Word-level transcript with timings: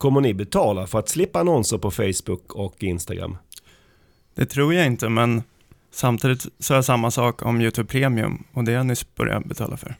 Kommer 0.00 0.20
ni 0.20 0.34
betala 0.34 0.86
för 0.86 0.98
att 0.98 1.08
slippa 1.08 1.40
annonser 1.40 1.78
på 1.78 1.90
Facebook 1.90 2.52
och 2.54 2.82
Instagram? 2.82 3.36
Det 4.34 4.46
tror 4.46 4.74
jag 4.74 4.86
inte, 4.86 5.08
men 5.08 5.42
samtidigt 5.92 6.46
så 6.58 6.74
är 6.74 6.82
samma 6.82 7.10
sak 7.10 7.42
om 7.42 7.60
YouTube 7.60 7.88
Premium 7.88 8.44
och 8.52 8.64
det 8.64 8.72
har 8.72 8.76
jag 8.76 8.86
nyss 8.86 9.14
börjat 9.14 9.44
betala 9.44 9.76
för. 9.76 9.96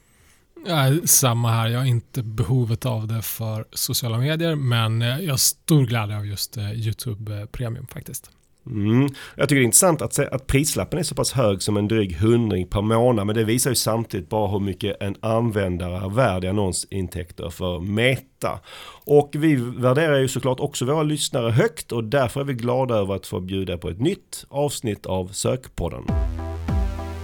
Ja, 0.66 0.96
samma 1.04 1.50
här. 1.50 1.68
Jag 1.68 1.78
har 1.78 1.86
inte 1.86 2.22
behovet 2.22 2.86
av 2.86 3.06
det 3.06 3.22
för 3.22 3.64
sociala 3.72 4.18
medier, 4.18 4.54
men 4.54 5.02
eh, 5.02 5.18
jag 5.18 5.32
har 5.32 5.36
stor 5.36 5.86
glädje 5.86 6.16
av 6.16 6.26
just 6.26 6.56
eh, 6.56 6.72
YouTube 6.72 7.46
Premium 7.46 7.86
faktiskt. 7.86 8.30
Mm. 8.66 9.08
Jag 9.36 9.48
tycker 9.48 9.60
det 9.60 9.62
är 9.62 9.64
intressant 9.64 10.02
att, 10.02 10.14
se 10.14 10.26
att 10.26 10.46
prislappen 10.46 10.98
är 10.98 11.02
så 11.02 11.14
pass 11.14 11.32
hög 11.32 11.62
som 11.62 11.76
en 11.76 11.88
dryg 11.88 12.16
hundring 12.16 12.66
per 12.66 12.82
månad. 12.82 13.26
Men 13.26 13.36
det 13.36 13.44
visar 13.44 13.70
ju 13.70 13.74
samtidigt 13.74 14.28
bara 14.28 14.48
hur 14.48 14.60
mycket 14.60 15.02
en 15.02 15.16
användare 15.20 15.96
är 15.96 16.08
värd 16.08 16.44
i 16.44 16.48
annonsintäkter 16.48 17.50
för 17.50 17.80
Meta. 17.80 18.60
Och 19.04 19.30
vi 19.32 19.54
värderar 19.56 20.18
ju 20.18 20.28
såklart 20.28 20.60
också 20.60 20.84
våra 20.84 21.02
lyssnare 21.02 21.50
högt 21.50 21.92
och 21.92 22.04
därför 22.04 22.40
är 22.40 22.44
vi 22.44 22.54
glada 22.54 22.94
över 22.94 23.14
att 23.14 23.26
få 23.26 23.40
bjuda 23.40 23.78
på 23.78 23.88
ett 23.88 24.00
nytt 24.00 24.44
avsnitt 24.48 25.06
av 25.06 25.26
Sökpodden. 25.26 26.02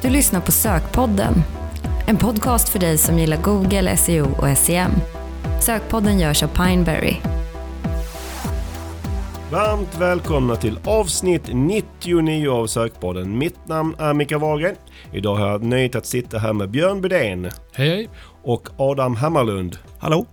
Du 0.02 0.08
lyssnar 0.08 0.40
på 0.40 0.52
Sökpodden. 0.52 1.34
En 2.06 2.16
podcast 2.16 2.68
för 2.68 2.78
dig 2.78 2.98
som 2.98 3.18
gillar 3.18 3.42
Google, 3.42 3.96
SEO 3.96 4.26
och 4.26 4.58
SEM. 4.58 4.90
Sökpodden 5.60 6.18
görs 6.18 6.42
av 6.42 6.48
Pineberry 6.48 7.35
Varmt 9.52 10.00
välkomna 10.00 10.56
till 10.56 10.78
avsnitt 10.84 11.42
99 11.52 12.50
av 12.50 12.66
Sökpodden. 12.66 13.38
Mitt 13.38 13.68
namn 13.68 13.94
är 13.98 14.14
Mikael 14.14 14.40
Wahlgren. 14.40 14.76
Idag 15.12 15.36
har 15.36 15.48
jag 15.48 15.62
nöjt 15.62 15.94
att 15.94 16.06
sitta 16.06 16.38
här 16.38 16.52
med 16.52 16.70
Björn 16.70 17.00
Bydén. 17.00 17.50
Hej 17.72 17.88
hej. 17.88 18.08
Och 18.42 18.68
Adam 18.76 19.16
Hammarlund. 19.16 19.78
Hallå. 19.98 20.26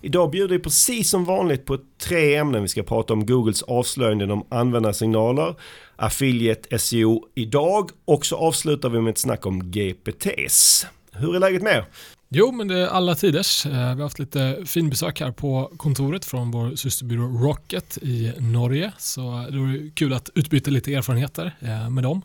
Idag 0.00 0.30
bjuder 0.30 0.56
vi 0.56 0.62
precis 0.62 1.10
som 1.10 1.24
vanligt 1.24 1.66
på 1.66 1.78
tre 2.02 2.34
ämnen. 2.36 2.62
Vi 2.62 2.68
ska 2.68 2.82
prata 2.82 3.12
om 3.12 3.26
Googles 3.26 3.62
avslöjanden 3.62 4.30
om 4.30 4.46
användarsignaler, 4.48 5.54
affiliate 5.96 6.78
SEO 6.78 7.26
idag 7.34 7.90
och 8.04 8.26
så 8.26 8.36
avslutar 8.36 8.88
vi 8.88 9.00
med 9.00 9.10
ett 9.10 9.18
snack 9.18 9.46
om 9.46 9.70
GPTs. 9.70 10.86
Hur 11.12 11.34
är 11.36 11.40
läget 11.40 11.62
med 11.62 11.72
er? 11.76 11.86
Jo, 12.34 12.52
men 12.52 12.68
det 12.68 12.78
är 12.78 12.86
alla 12.86 13.14
tiders. 13.14 13.66
Eh, 13.66 13.72
vi 13.72 13.78
har 13.78 14.02
haft 14.02 14.18
lite 14.18 14.56
fin 14.66 14.90
besök 14.90 15.20
här 15.20 15.30
på 15.30 15.72
kontoret 15.76 16.24
från 16.24 16.50
vår 16.50 16.76
systerbyrå 16.76 17.22
Rocket 17.22 17.98
i 18.02 18.32
Norge. 18.38 18.92
Så 18.98 19.20
det 19.50 19.58
var 19.58 19.94
kul 19.94 20.12
att 20.12 20.30
utbyta 20.34 20.70
lite 20.70 20.94
erfarenheter 20.94 21.56
eh, 21.60 21.90
med 21.90 22.04
dem. 22.04 22.22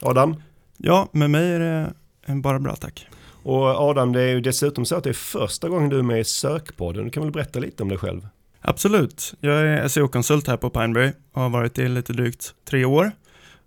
Adam? 0.00 0.42
Ja, 0.76 1.08
med 1.12 1.30
mig 1.30 1.52
är 1.52 1.60
det 1.60 1.92
bara 2.34 2.58
bra 2.58 2.76
tack. 2.76 3.06
Och 3.42 3.66
Adam, 3.66 4.12
det 4.12 4.22
är 4.22 4.28
ju 4.28 4.40
dessutom 4.40 4.84
så 4.84 4.96
att 4.96 5.04
det 5.04 5.10
är 5.10 5.14
första 5.14 5.68
gången 5.68 5.88
du 5.88 5.98
är 5.98 6.02
med 6.02 6.20
i 6.20 6.24
Sökpodden. 6.24 7.04
Du 7.04 7.10
kan 7.10 7.22
väl 7.22 7.32
berätta 7.32 7.58
lite 7.58 7.82
om 7.82 7.88
dig 7.88 7.98
själv? 7.98 8.28
Absolut. 8.60 9.34
Jag 9.40 9.60
är 9.60 9.88
SEO-konsult 9.88 10.46
här 10.46 10.56
på 10.56 10.70
Pineberry 10.70 11.12
och 11.32 11.42
har 11.42 11.50
varit 11.50 11.74
det 11.74 11.82
i 11.82 11.88
lite 11.88 12.12
drygt 12.12 12.54
tre 12.64 12.84
år. 12.84 13.12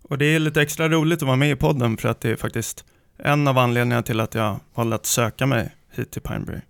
Och 0.02 0.18
det 0.18 0.26
är 0.26 0.38
lite 0.38 0.62
extra 0.62 0.88
roligt 0.88 1.22
att 1.22 1.26
vara 1.26 1.36
med 1.36 1.50
i 1.50 1.56
podden 1.56 1.96
för 1.96 2.08
att 2.08 2.20
det 2.20 2.30
är 2.30 2.36
faktiskt 2.36 2.84
en 3.18 3.48
av 3.48 3.58
anledningarna 3.58 4.02
till 4.02 4.20
att 4.20 4.34
jag 4.34 4.60
valde 4.74 4.96
att 4.96 5.06
söka 5.06 5.46
mig 5.46 5.74
hit 5.90 6.10
till 6.10 6.22
Pineberry. 6.22 6.60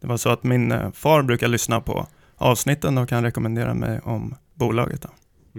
Det 0.00 0.06
var 0.06 0.16
så 0.16 0.28
att 0.28 0.42
min 0.44 0.72
eh, 0.72 0.90
far 0.92 1.22
brukar 1.22 1.48
lyssna 1.48 1.80
på 1.80 2.06
avsnitten 2.36 2.98
och 2.98 3.08
kan 3.08 3.24
rekommendera 3.24 3.74
mig 3.74 4.00
om 4.04 4.34
bolaget. 4.54 5.02
Då. 5.02 5.08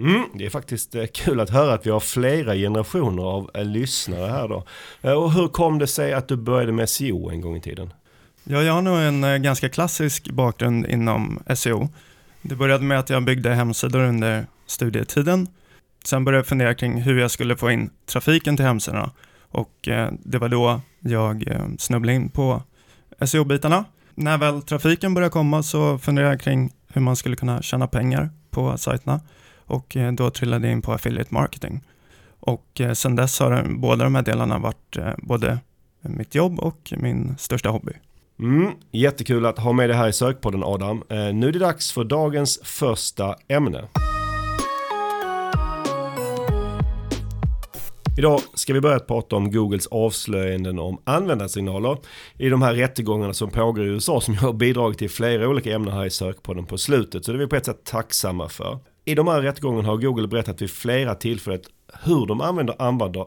Mm, 0.02 0.24
det 0.34 0.46
är 0.46 0.50
faktiskt 0.50 0.94
eh, 0.94 1.04
kul 1.14 1.40
att 1.40 1.50
höra 1.50 1.74
att 1.74 1.86
vi 1.86 1.90
har 1.90 2.00
flera 2.00 2.54
generationer 2.54 3.22
av 3.22 3.50
eh, 3.54 3.64
lyssnare 3.64 4.30
här 4.30 4.48
då. 4.48 4.64
Och 5.14 5.32
hur 5.32 5.48
kom 5.48 5.78
det 5.78 5.86
sig 5.86 6.12
att 6.12 6.28
du 6.28 6.36
började 6.36 6.72
med 6.72 6.88
SEO 6.88 7.30
en 7.30 7.40
gång 7.40 7.56
i 7.56 7.60
tiden? 7.60 7.92
Ja, 8.44 8.62
jag 8.62 8.72
har 8.72 8.82
nog 8.82 8.98
en 8.98 9.42
ganska 9.42 9.68
klassisk 9.68 10.30
bakgrund 10.30 10.86
inom 10.86 11.42
SEO. 11.54 11.88
Det 12.42 12.56
började 12.56 12.84
med 12.84 12.98
att 12.98 13.10
jag 13.10 13.24
byggde 13.24 13.54
hemsidor 13.54 14.00
under 14.00 14.46
studietiden. 14.66 15.48
Sen 16.04 16.24
började 16.24 16.38
jag 16.38 16.46
fundera 16.46 16.74
kring 16.74 17.02
hur 17.02 17.18
jag 17.18 17.30
skulle 17.30 17.56
få 17.56 17.70
in 17.70 17.90
trafiken 18.06 18.56
till 18.56 18.66
hemsidorna 18.66 19.10
och 19.56 19.88
eh, 19.88 20.12
det 20.22 20.38
var 20.38 20.48
då 20.48 20.80
jag 21.00 21.48
eh, 21.48 21.66
snubblade 21.78 22.16
in 22.16 22.28
på 22.28 22.62
SEO-bitarna. 23.20 23.84
När 24.14 24.38
väl 24.38 24.62
trafiken 24.62 25.14
började 25.14 25.32
komma 25.32 25.62
så 25.62 25.98
funderade 25.98 26.32
jag 26.32 26.40
kring 26.40 26.72
hur 26.88 27.00
man 27.00 27.16
skulle 27.16 27.36
kunna 27.36 27.62
tjäna 27.62 27.86
pengar 27.86 28.30
på 28.50 28.78
sajterna 28.78 29.20
och 29.56 29.96
eh, 29.96 30.12
då 30.12 30.30
trillade 30.30 30.66
jag 30.66 30.72
in 30.72 30.82
på 30.82 30.92
affiliate 30.92 31.34
marketing. 31.34 31.84
Och 32.40 32.80
sen 32.94 33.16
dess 33.16 33.40
har 33.40 33.66
båda 33.68 34.04
de 34.04 34.14
här 34.14 34.22
delarna 34.22 34.58
varit 34.58 34.96
både 35.18 35.58
mitt 36.00 36.34
jobb 36.34 36.60
och 36.60 36.92
min 36.96 37.36
största 37.38 37.68
hobby. 37.68 37.92
Mm, 38.38 38.72
jättekul 38.90 39.46
att 39.46 39.58
ha 39.58 39.72
med 39.72 39.90
dig 39.90 39.96
här 39.96 40.08
i 40.08 40.12
Sökpodden 40.12 40.64
Adam. 40.64 41.02
nu 41.08 41.48
är 41.48 41.52
det 41.52 41.58
dags 41.58 41.92
för 41.92 42.04
dagens 42.04 42.60
första 42.62 43.36
ämne. 43.48 43.88
Idag 48.18 48.40
ska 48.54 48.74
vi 48.74 48.80
börja 48.80 48.98
prata 48.98 49.36
om 49.36 49.50
Googles 49.50 49.86
avslöjanden 49.86 50.78
om 50.78 51.02
användarsignaler 51.04 51.98
i 52.38 52.48
de 52.48 52.62
här 52.62 52.74
rättegångarna 52.74 53.34
som 53.34 53.50
pågår 53.50 53.86
i 53.86 53.88
USA 53.88 54.20
som 54.20 54.34
jag 54.34 54.40
har 54.40 54.52
bidragit 54.52 54.98
till 54.98 55.10
flera 55.10 55.48
olika 55.48 55.74
ämnen 55.74 55.94
här 55.94 56.04
i 56.04 56.10
sökpodden 56.10 56.66
på 56.66 56.78
slutet. 56.78 57.24
Så 57.24 57.32
det 57.32 57.36
är 57.36 57.40
vi 57.40 57.46
på 57.46 57.56
ett 57.56 57.64
sätt 57.64 57.84
tacksamma 57.84 58.48
för. 58.48 58.78
I 59.04 59.14
de 59.14 59.28
här 59.28 59.42
rättegångarna 59.42 59.88
har 59.88 59.96
Google 59.96 60.28
berättat 60.28 60.62
vid 60.62 60.70
flera 60.70 61.14
tillfällen 61.14 61.60
hur 62.02 62.26
de 62.26 62.40
använder 62.40 62.76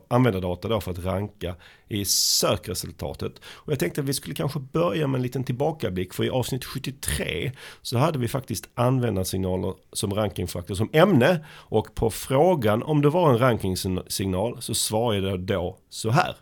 användardata 0.10 0.68
då 0.68 0.82
för 0.82 0.92
att 0.92 1.06
ranka 1.06 1.56
i 1.88 2.06
sökresultatet. 2.06 3.34
Och 3.46 3.72
jag 3.72 3.80
tänkte 3.80 4.02
att 4.02 4.08
vi 4.08 4.14
skulle 4.14 4.36
kanske 4.36 4.60
börja 4.60 5.08
med 5.08 5.20
en 5.20 5.24
liten 5.24 5.44
tillbakablick 5.44 6.14
för 6.14 6.24
i 6.24 6.30
avsnitt 6.30 6.66
73 6.66 7.52
så 7.82 7.98
hade 7.98 8.20
vi 8.20 8.28
faktiskt 8.28 8.70
användarsignaler 8.74 9.74
som 9.94 10.14
rankingfaktor 10.14 10.76
som 10.76 10.90
ämne 10.94 11.46
och 11.52 11.96
på 11.96 12.10
frågan 12.10 12.84
om 12.84 13.02
det 13.02 13.10
var 13.10 13.30
en 13.30 13.40
rankingsignal 13.40 14.62
så 14.62 14.74
svarade 14.74 15.30
jag 15.30 15.40
då 15.40 15.78
så 15.90 16.10
här. 16.10 16.36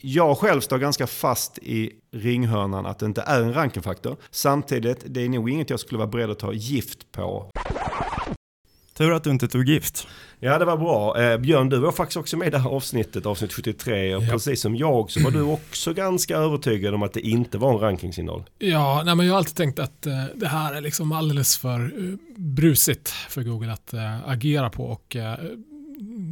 Jag 0.00 0.38
själv 0.38 0.60
står 0.60 0.78
ganska 0.78 1.06
fast 1.06 1.58
i 1.58 1.92
ringhörnan 2.12 2.86
att 2.86 2.98
det 2.98 3.06
inte 3.06 3.22
är 3.22 3.42
en 3.42 3.54
rankingfaktor. 3.54 4.16
Samtidigt, 4.30 5.04
det 5.06 5.24
är 5.24 5.28
nog 5.28 5.50
inget 5.50 5.70
jag 5.70 5.80
skulle 5.80 5.98
vara 5.98 6.08
beredd 6.08 6.30
att 6.30 6.38
ta 6.38 6.52
gift 6.52 7.12
på. 7.12 7.50
Tur 8.98 9.12
att 9.12 9.24
du 9.24 9.30
inte 9.30 9.48
tog 9.48 9.68
gift. 9.68 10.06
Ja 10.40 10.58
det 10.58 10.64
var 10.64 10.76
bra. 10.76 11.22
Eh, 11.22 11.38
Björn 11.38 11.68
du 11.68 11.78
var 11.78 11.92
faktiskt 11.92 12.16
också 12.16 12.36
med 12.36 12.48
i 12.48 12.50
det 12.50 12.58
här 12.58 12.70
avsnittet, 12.70 13.26
avsnitt 13.26 13.52
73. 13.52 14.14
Och 14.14 14.22
ja. 14.22 14.30
precis 14.30 14.60
som 14.60 14.76
jag 14.76 15.10
så 15.10 15.24
var 15.24 15.30
du 15.30 15.42
också 15.42 15.92
ganska 15.92 16.36
övertygad 16.36 16.94
om 16.94 17.02
att 17.02 17.12
det 17.12 17.20
inte 17.20 17.58
var 17.58 17.74
en 17.74 17.80
rankingsignal. 17.80 18.44
Ja, 18.58 19.02
nej, 19.04 19.14
men 19.14 19.26
jag 19.26 19.32
har 19.32 19.38
alltid 19.38 19.56
tänkt 19.56 19.78
att 19.78 20.06
eh, 20.06 20.24
det 20.34 20.48
här 20.48 20.74
är 20.74 20.80
liksom 20.80 21.12
alldeles 21.12 21.58
för 21.58 21.80
eh, 21.80 22.14
brusigt 22.36 23.08
för 23.08 23.42
Google 23.42 23.72
att 23.72 23.92
eh, 23.92 24.28
agera 24.28 24.70
på. 24.70 24.84
Och 24.84 25.16
eh, 25.16 25.38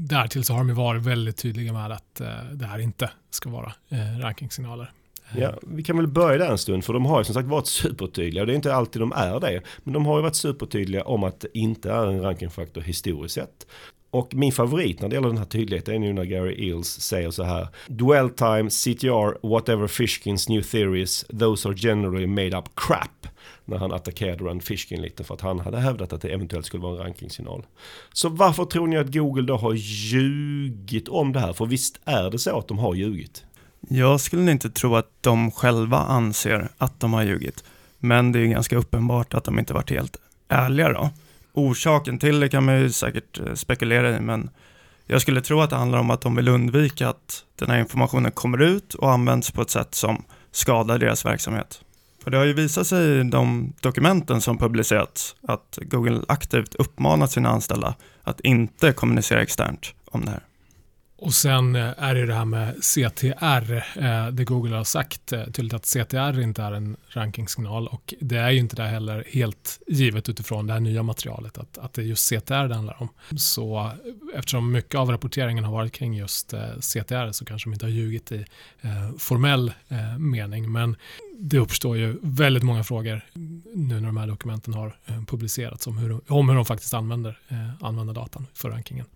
därtill 0.08 0.44
så 0.44 0.52
har 0.52 0.64
de 0.64 0.74
varit 0.74 1.02
väldigt 1.02 1.36
tydliga 1.36 1.72
med 1.72 1.92
att 1.92 2.20
eh, 2.20 2.28
det 2.52 2.66
här 2.66 2.78
inte 2.78 3.10
ska 3.30 3.50
vara 3.50 3.72
rankingsignaler. 4.20 4.92
Ja, 5.34 5.54
vi 5.62 5.82
kan 5.82 5.96
väl 5.96 6.06
börja 6.06 6.38
där 6.38 6.50
en 6.50 6.58
stund 6.58 6.84
för 6.84 6.92
de 6.92 7.06
har 7.06 7.18
ju 7.20 7.24
som 7.24 7.34
sagt 7.34 7.48
varit 7.48 7.66
supertydliga 7.66 8.42
och 8.42 8.46
det 8.46 8.52
är 8.52 8.56
inte 8.56 8.74
alltid 8.74 9.02
de 9.02 9.12
är 9.12 9.40
det. 9.40 9.60
Men 9.84 9.92
de 9.94 10.06
har 10.06 10.16
ju 10.16 10.22
varit 10.22 10.36
supertydliga 10.36 11.04
om 11.04 11.24
att 11.24 11.40
det 11.40 11.58
inte 11.58 11.90
är 11.90 12.06
en 12.06 12.22
rankingfaktor 12.22 12.80
historiskt 12.80 13.34
sett. 13.34 13.66
Och 14.10 14.34
min 14.34 14.52
favorit 14.52 15.00
när 15.00 15.08
det 15.08 15.14
gäller 15.14 15.28
den 15.28 15.38
här 15.38 15.44
tydligheten 15.44 15.94
är 15.94 15.98
nu 15.98 16.12
när 16.12 16.24
Gary 16.24 16.68
Eels 16.68 17.00
säger 17.00 17.30
så 17.30 17.42
här. 17.42 17.68
Dwell 17.86 18.30
time, 18.30 18.70
CTR, 18.70 19.46
whatever 19.46 19.86
Fishkins 19.86 20.48
new 20.48 20.62
theories, 20.62 21.24
those 21.40 21.68
are 21.68 21.74
generally 21.76 22.26
made 22.26 22.58
up 22.58 22.64
crap. 22.74 23.26
När 23.64 23.76
han 23.76 23.92
attackerade 23.92 24.44
Rand 24.44 24.62
Fishkin 24.64 25.02
lite 25.02 25.24
för 25.24 25.34
att 25.34 25.40
han 25.40 25.60
hade 25.60 25.78
hävdat 25.78 26.12
att 26.12 26.22
det 26.22 26.28
eventuellt 26.28 26.66
skulle 26.66 26.82
vara 26.82 26.92
en 26.92 26.98
rankingsignal. 26.98 27.66
Så 28.12 28.28
varför 28.28 28.64
tror 28.64 28.86
ni 28.86 28.96
att 28.96 29.14
Google 29.14 29.42
då 29.42 29.56
har 29.56 29.74
ljugit 29.74 31.08
om 31.08 31.32
det 31.32 31.40
här? 31.40 31.52
För 31.52 31.66
visst 31.66 32.00
är 32.04 32.30
det 32.30 32.38
så 32.38 32.58
att 32.58 32.68
de 32.68 32.78
har 32.78 32.94
ljugit? 32.94 33.45
Jag 33.88 34.20
skulle 34.20 34.50
inte 34.50 34.70
tro 34.70 34.96
att 34.96 35.10
de 35.20 35.50
själva 35.50 35.98
anser 35.98 36.68
att 36.78 37.00
de 37.00 37.12
har 37.12 37.22
ljugit. 37.22 37.64
Men 37.98 38.32
det 38.32 38.38
är 38.38 38.46
ganska 38.46 38.76
uppenbart 38.76 39.34
att 39.34 39.44
de 39.44 39.58
inte 39.58 39.74
varit 39.74 39.90
helt 39.90 40.16
ärliga 40.48 40.88
då. 40.88 41.10
Orsaken 41.52 42.18
till 42.18 42.40
det 42.40 42.48
kan 42.48 42.64
man 42.64 42.80
ju 42.80 42.90
säkert 42.90 43.40
eh, 43.40 43.54
spekulera 43.54 44.16
i, 44.16 44.20
men 44.20 44.50
jag 45.06 45.22
skulle 45.22 45.40
tro 45.40 45.60
att 45.60 45.70
det 45.70 45.76
handlar 45.76 45.98
om 45.98 46.10
att 46.10 46.20
de 46.20 46.36
vill 46.36 46.48
undvika 46.48 47.08
att 47.08 47.44
den 47.56 47.70
här 47.70 47.78
informationen 47.78 48.32
kommer 48.32 48.62
ut 48.62 48.94
och 48.94 49.12
används 49.12 49.50
på 49.50 49.62
ett 49.62 49.70
sätt 49.70 49.94
som 49.94 50.24
skadar 50.50 50.98
deras 50.98 51.24
verksamhet. 51.24 51.80
För 52.24 52.30
det 52.30 52.36
har 52.36 52.44
ju 52.44 52.52
visat 52.52 52.86
sig 52.86 53.20
i 53.20 53.22
de 53.22 53.72
dokumenten 53.80 54.40
som 54.40 54.58
publicerats 54.58 55.36
att 55.48 55.78
Google 55.82 56.20
aktivt 56.28 56.74
uppmanat 56.74 57.30
sina 57.30 57.48
anställda 57.48 57.94
att 58.22 58.40
inte 58.40 58.92
kommunicera 58.92 59.42
externt 59.42 59.94
om 60.04 60.24
det 60.24 60.30
här. 60.30 60.42
Och 61.18 61.34
sen 61.34 61.76
eh, 61.76 61.92
är 61.96 62.14
det 62.14 62.26
det 62.26 62.34
här 62.34 62.44
med 62.44 62.74
CTR, 62.82 63.72
eh, 63.94 64.28
det 64.28 64.44
Google 64.44 64.76
har 64.76 64.84
sagt 64.84 65.32
eh, 65.32 65.44
tydligt 65.44 65.74
att 65.74 65.84
CTR 65.84 66.40
inte 66.40 66.62
är 66.62 66.72
en 66.72 66.96
rankingsignal 67.08 67.88
och 67.88 68.14
det 68.20 68.36
är 68.36 68.50
ju 68.50 68.58
inte 68.58 68.76
det 68.76 68.82
heller 68.82 69.24
helt 69.32 69.80
givet 69.86 70.28
utifrån 70.28 70.66
det 70.66 70.72
här 70.72 70.80
nya 70.80 71.02
materialet 71.02 71.58
att, 71.58 71.78
att 71.78 71.92
det 71.92 72.02
är 72.02 72.06
just 72.06 72.28
CTR 72.28 72.68
det 72.68 72.74
handlar 72.74 73.02
om. 73.02 73.08
Så 73.38 73.90
eftersom 74.34 74.72
mycket 74.72 74.94
av 74.94 75.10
rapporteringen 75.10 75.64
har 75.64 75.72
varit 75.72 75.92
kring 75.92 76.14
just 76.14 76.54
CTR 76.80 77.32
så 77.32 77.44
kanske 77.44 77.68
de 77.68 77.72
inte 77.72 77.86
har 77.86 77.90
ljugit 77.90 78.32
i 78.32 78.44
formell 79.18 79.72
mening 80.18 80.72
men 80.72 80.96
det 81.38 81.58
uppstår 81.58 81.96
ju 81.96 82.18
väldigt 82.22 82.62
många 82.62 82.84
frågor 82.84 83.20
nu 83.74 84.00
när 84.00 84.06
de 84.06 84.16
här 84.16 84.26
dokumenten 84.26 84.74
har 84.74 84.96
publicerats 85.26 85.86
om 85.86 85.98
hur, 85.98 86.20
om 86.32 86.48
hur 86.48 86.56
de 86.56 86.64
faktiskt 86.64 86.94
använder, 86.94 87.38
använder 87.80 88.14
datan 88.14 88.46
för 88.54 88.70
rankingen. 88.70 89.06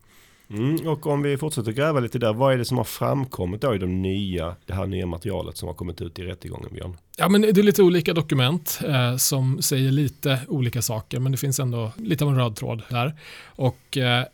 Mm, 0.50 0.88
och 0.88 1.06
om 1.06 1.22
vi 1.22 1.36
fortsätter 1.36 1.72
gräva 1.72 2.00
lite 2.00 2.18
där, 2.18 2.32
vad 2.32 2.52
är 2.52 2.58
det 2.58 2.64
som 2.64 2.76
har 2.76 2.84
framkommit 2.84 3.60
då 3.60 3.74
i 3.74 3.78
de 3.78 4.02
nya, 4.02 4.56
det 4.66 4.74
här 4.74 4.86
nya 4.86 5.06
materialet 5.06 5.56
som 5.56 5.68
har 5.68 5.74
kommit 5.74 6.00
ut 6.00 6.18
i 6.18 6.22
rättegången, 6.22 6.68
Björn? 6.72 6.96
Ja, 7.16 7.28
men 7.28 7.40
det 7.40 7.58
är 7.58 7.62
lite 7.62 7.82
olika 7.82 8.14
dokument 8.14 8.80
eh, 8.86 9.16
som 9.16 9.62
säger 9.62 9.92
lite 9.92 10.40
olika 10.48 10.82
saker, 10.82 11.20
men 11.20 11.32
det 11.32 11.38
finns 11.38 11.60
ändå 11.60 11.92
lite 11.96 12.24
av 12.24 12.30
en 12.30 12.36
röd 12.36 12.56
tråd 12.56 12.82
där. 12.88 13.14
Och 13.44 13.96
eh, 13.96 14.24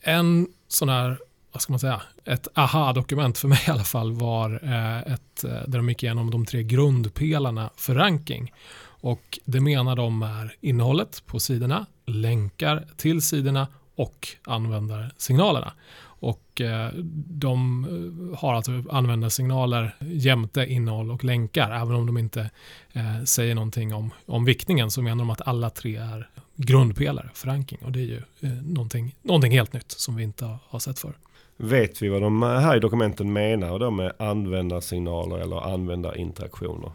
en 0.00 0.46
sån 0.68 0.88
här, 0.88 1.18
vad 1.52 1.62
ska 1.62 1.72
man 1.72 1.80
säga, 1.80 2.02
ett 2.24 2.48
aha-dokument 2.54 3.38
för 3.38 3.48
mig 3.48 3.58
i 3.68 3.70
alla 3.70 3.84
fall 3.84 4.12
var 4.12 4.60
eh, 4.62 5.12
ett 5.12 5.44
eh, 5.44 5.50
där 5.66 5.78
de 5.78 5.88
gick 5.88 6.02
igenom 6.02 6.30
de 6.30 6.46
tre 6.46 6.62
grundpelarna 6.62 7.70
för 7.76 7.94
ranking. 7.94 8.52
Och 9.00 9.38
det 9.44 9.60
menar 9.60 9.96
de 9.96 10.22
är 10.22 10.54
innehållet 10.60 11.22
på 11.26 11.40
sidorna, 11.40 11.86
länkar 12.06 12.86
till 12.96 13.22
sidorna 13.22 13.66
och 13.96 14.28
användarsignalerna. 14.44 15.72
Och 16.18 16.60
eh, 16.60 16.90
de 17.28 17.84
eh, 17.84 18.38
har 18.38 18.54
alltså 18.54 18.82
användarsignaler 18.90 19.94
jämte 20.00 20.64
innehåll 20.64 21.10
och 21.10 21.24
länkar. 21.24 21.70
Även 21.70 21.94
om 21.94 22.06
de 22.06 22.18
inte 22.18 22.50
eh, 22.92 23.24
säger 23.24 23.54
någonting 23.54 23.94
om, 23.94 24.10
om 24.26 24.44
viktningen 24.44 24.90
så 24.90 25.02
menar 25.02 25.18
de 25.18 25.30
att 25.30 25.48
alla 25.48 25.70
tre 25.70 25.96
är 25.96 26.28
grundpelare 26.56 27.30
för 27.34 27.46
ranking. 27.48 27.78
Och 27.84 27.92
det 27.92 28.00
är 28.00 28.04
ju 28.04 28.22
någonting, 28.62 29.14
någonting 29.22 29.52
helt 29.52 29.72
nytt 29.72 29.90
som 29.90 30.16
vi 30.16 30.22
inte 30.22 30.58
har 30.68 30.78
sett 30.78 30.98
förr. 30.98 31.14
Vet 31.56 32.02
vi 32.02 32.08
vad 32.08 32.22
de 32.22 32.42
här 32.42 32.76
i 32.76 32.80
dokumenten 32.80 33.32
menar 33.32 33.78
då 33.78 33.90
med 33.90 34.12
användarsignaler 34.18 35.38
eller 35.38 35.72
användarinteraktioner? 35.72 36.90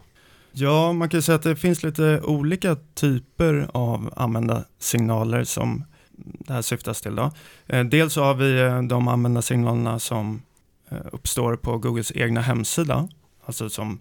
Ja, 0.52 0.92
man 0.92 1.08
kan 1.08 1.22
säga 1.22 1.36
att 1.36 1.42
det 1.42 1.56
finns 1.56 1.82
lite 1.82 2.20
olika 2.24 2.76
typer 2.94 3.68
av 3.72 4.12
användarsignaler 4.16 5.44
som 5.44 5.84
det 6.24 6.52
här 6.52 6.62
syftas 6.62 7.00
till. 7.00 7.14
Då. 7.14 7.30
Eh, 7.66 7.84
dels 7.84 8.12
så 8.12 8.24
har 8.24 8.34
vi 8.34 8.60
eh, 8.60 8.82
de 8.82 9.08
användarsignalerna 9.08 9.98
som 9.98 10.42
eh, 10.90 10.98
uppstår 11.12 11.56
på 11.56 11.78
Googles 11.78 12.12
egna 12.14 12.40
hemsida, 12.40 13.08
alltså 13.46 13.70
som 13.70 14.00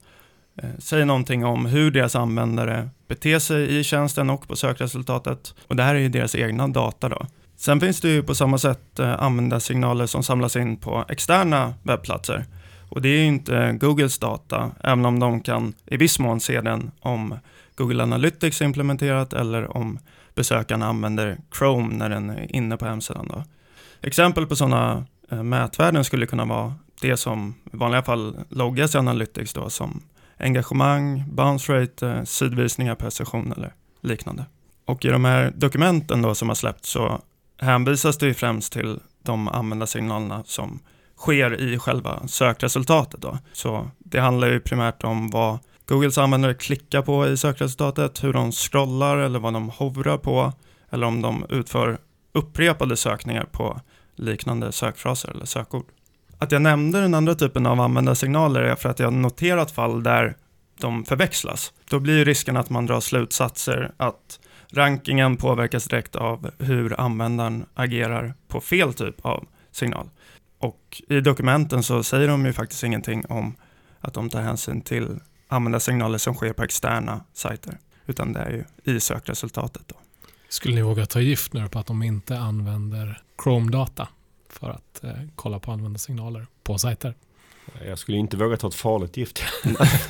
säger 0.79 1.05
någonting 1.05 1.45
om 1.45 1.65
hur 1.65 1.91
deras 1.91 2.15
användare 2.15 2.89
beter 3.07 3.39
sig 3.39 3.77
i 3.79 3.83
tjänsten 3.83 4.29
och 4.29 4.47
på 4.47 4.55
sökresultatet. 4.55 5.55
Och 5.67 5.75
det 5.75 5.83
här 5.83 5.95
är 5.95 5.99
ju 5.99 6.09
deras 6.09 6.35
egna 6.35 6.67
data 6.67 7.09
då. 7.09 7.25
Sen 7.57 7.79
finns 7.79 8.01
det 8.01 8.09
ju 8.09 8.23
på 8.23 8.35
samma 8.35 8.57
sätt 8.57 8.99
användarsignaler 8.99 10.05
som 10.05 10.23
samlas 10.23 10.55
in 10.55 10.77
på 10.77 11.05
externa 11.09 11.73
webbplatser. 11.83 12.45
Och 12.89 13.01
det 13.01 13.09
är 13.09 13.17
ju 13.17 13.25
inte 13.25 13.77
Googles 13.81 14.19
data, 14.19 14.71
även 14.83 15.05
om 15.05 15.19
de 15.19 15.41
kan 15.41 15.73
i 15.85 15.97
viss 15.97 16.19
mån 16.19 16.39
se 16.39 16.61
den 16.61 16.91
om 16.99 17.39
Google 17.75 18.03
Analytics 18.03 18.61
är 18.61 18.65
implementerat 18.65 19.33
eller 19.33 19.77
om 19.77 19.99
besökaren 20.35 20.81
använder 20.81 21.37
Chrome 21.57 21.95
när 21.95 22.09
den 22.09 22.29
är 22.29 22.55
inne 22.55 22.77
på 22.77 22.85
hemsidan. 22.85 23.27
Då. 23.27 23.43
Exempel 24.01 24.47
på 24.47 24.55
sådana 24.55 25.05
eh, 25.31 25.43
mätvärden 25.43 26.03
skulle 26.03 26.25
kunna 26.25 26.45
vara 26.45 26.75
det 27.01 27.17
som 27.17 27.55
i 27.73 27.77
vanliga 27.77 28.03
fall 28.03 28.35
loggas 28.49 28.95
i 28.95 28.97
Analytics 28.97 29.53
då, 29.53 29.69
som 29.69 30.03
engagemang, 30.39 31.23
bounce 31.27 31.73
rate, 31.73 32.07
eh, 32.07 32.23
sidvisningar 32.23 32.95
per 32.95 33.09
session 33.09 33.53
eller 33.57 33.73
liknande. 34.01 34.45
Och 34.85 35.05
i 35.05 35.07
de 35.07 35.25
här 35.25 35.53
dokumenten 35.55 36.21
då 36.21 36.35
som 36.35 36.47
har 36.47 36.55
släppts 36.55 36.89
så 36.89 37.21
hänvisas 37.61 38.17
det 38.17 38.33
främst 38.33 38.73
till 38.73 38.99
de 39.23 39.47
användarsignalerna 39.47 40.43
som 40.45 40.79
sker 41.17 41.61
i 41.61 41.79
själva 41.79 42.27
sökresultatet. 42.27 43.21
Då. 43.21 43.37
Så 43.53 43.89
det 43.99 44.19
handlar 44.19 44.47
ju 44.47 44.59
primärt 44.59 45.03
om 45.03 45.29
vad 45.29 45.59
Googles 45.85 46.17
användare 46.17 46.53
klickar 46.53 47.01
på 47.01 47.27
i 47.27 47.37
sökresultatet, 47.37 48.23
hur 48.23 48.33
de 48.33 48.51
scrollar 48.51 49.17
eller 49.17 49.39
vad 49.39 49.53
de 49.53 49.69
hovrar 49.69 50.17
på, 50.17 50.53
eller 50.89 51.07
om 51.07 51.21
de 51.21 51.45
utför 51.49 51.97
upprepade 52.33 52.97
sökningar 52.97 53.45
på 53.51 53.81
liknande 54.15 54.71
sökfraser 54.71 55.29
eller 55.29 55.45
sökord. 55.45 55.85
Att 56.37 56.51
jag 56.51 56.61
nämnde 56.61 57.01
den 57.01 57.13
andra 57.13 57.35
typen 57.35 57.65
av 57.65 57.81
användarsignaler 57.81 58.61
är 58.61 58.75
för 58.75 58.89
att 58.89 58.99
jag 58.99 59.13
noterat 59.13 59.71
fall 59.71 60.03
där 60.03 60.37
de 60.79 61.05
förväxlas. 61.05 61.73
Då 61.89 61.99
blir 61.99 62.25
risken 62.25 62.57
att 62.57 62.69
man 62.69 62.85
drar 62.85 62.99
slutsatser 62.99 63.91
att 63.97 64.39
rankingen 64.71 65.37
påverkas 65.37 65.85
direkt 65.85 66.15
av 66.15 66.49
hur 66.59 66.99
användaren 66.99 67.65
agerar 67.73 68.33
på 68.47 68.61
fel 68.61 68.93
typ 68.93 69.25
av 69.25 69.47
signal. 69.71 70.09
Och 70.59 71.01
i 71.09 71.19
dokumenten 71.19 71.83
så 71.83 72.03
säger 72.03 72.27
de 72.27 72.45
ju 72.45 72.53
faktiskt 72.53 72.83
ingenting 72.83 73.25
om 73.25 73.55
att 73.99 74.13
de 74.13 74.29
tar 74.29 74.41
hänsyn 74.41 74.81
till 74.81 75.19
använda 75.51 75.79
signaler 75.79 76.17
som 76.17 76.33
sker 76.33 76.53
på 76.53 76.63
externa 76.63 77.23
sajter, 77.33 77.77
utan 78.05 78.33
det 78.33 78.39
är 78.39 78.51
ju 78.51 78.93
i 78.95 78.99
sökresultatet. 78.99 79.87
Då. 79.87 79.95
Skulle 80.49 80.75
ni 80.75 80.81
våga 80.81 81.05
ta 81.05 81.19
gift 81.19 81.53
nu 81.53 81.69
på 81.69 81.79
att 81.79 81.85
de 81.85 82.03
inte 82.03 82.39
använder 82.39 83.21
Chrome-data 83.43 84.07
för 84.49 84.69
att 84.69 85.03
eh, 85.03 85.11
kolla 85.35 85.59
på 85.59 85.71
användarsignaler 85.71 86.47
på 86.63 86.77
sajter? 86.77 87.15
Jag 87.87 87.99
skulle 87.99 88.17
inte 88.17 88.37
våga 88.37 88.57
ta 88.57 88.67
ett 88.67 88.75
farligt 88.75 89.17
gift 89.17 89.39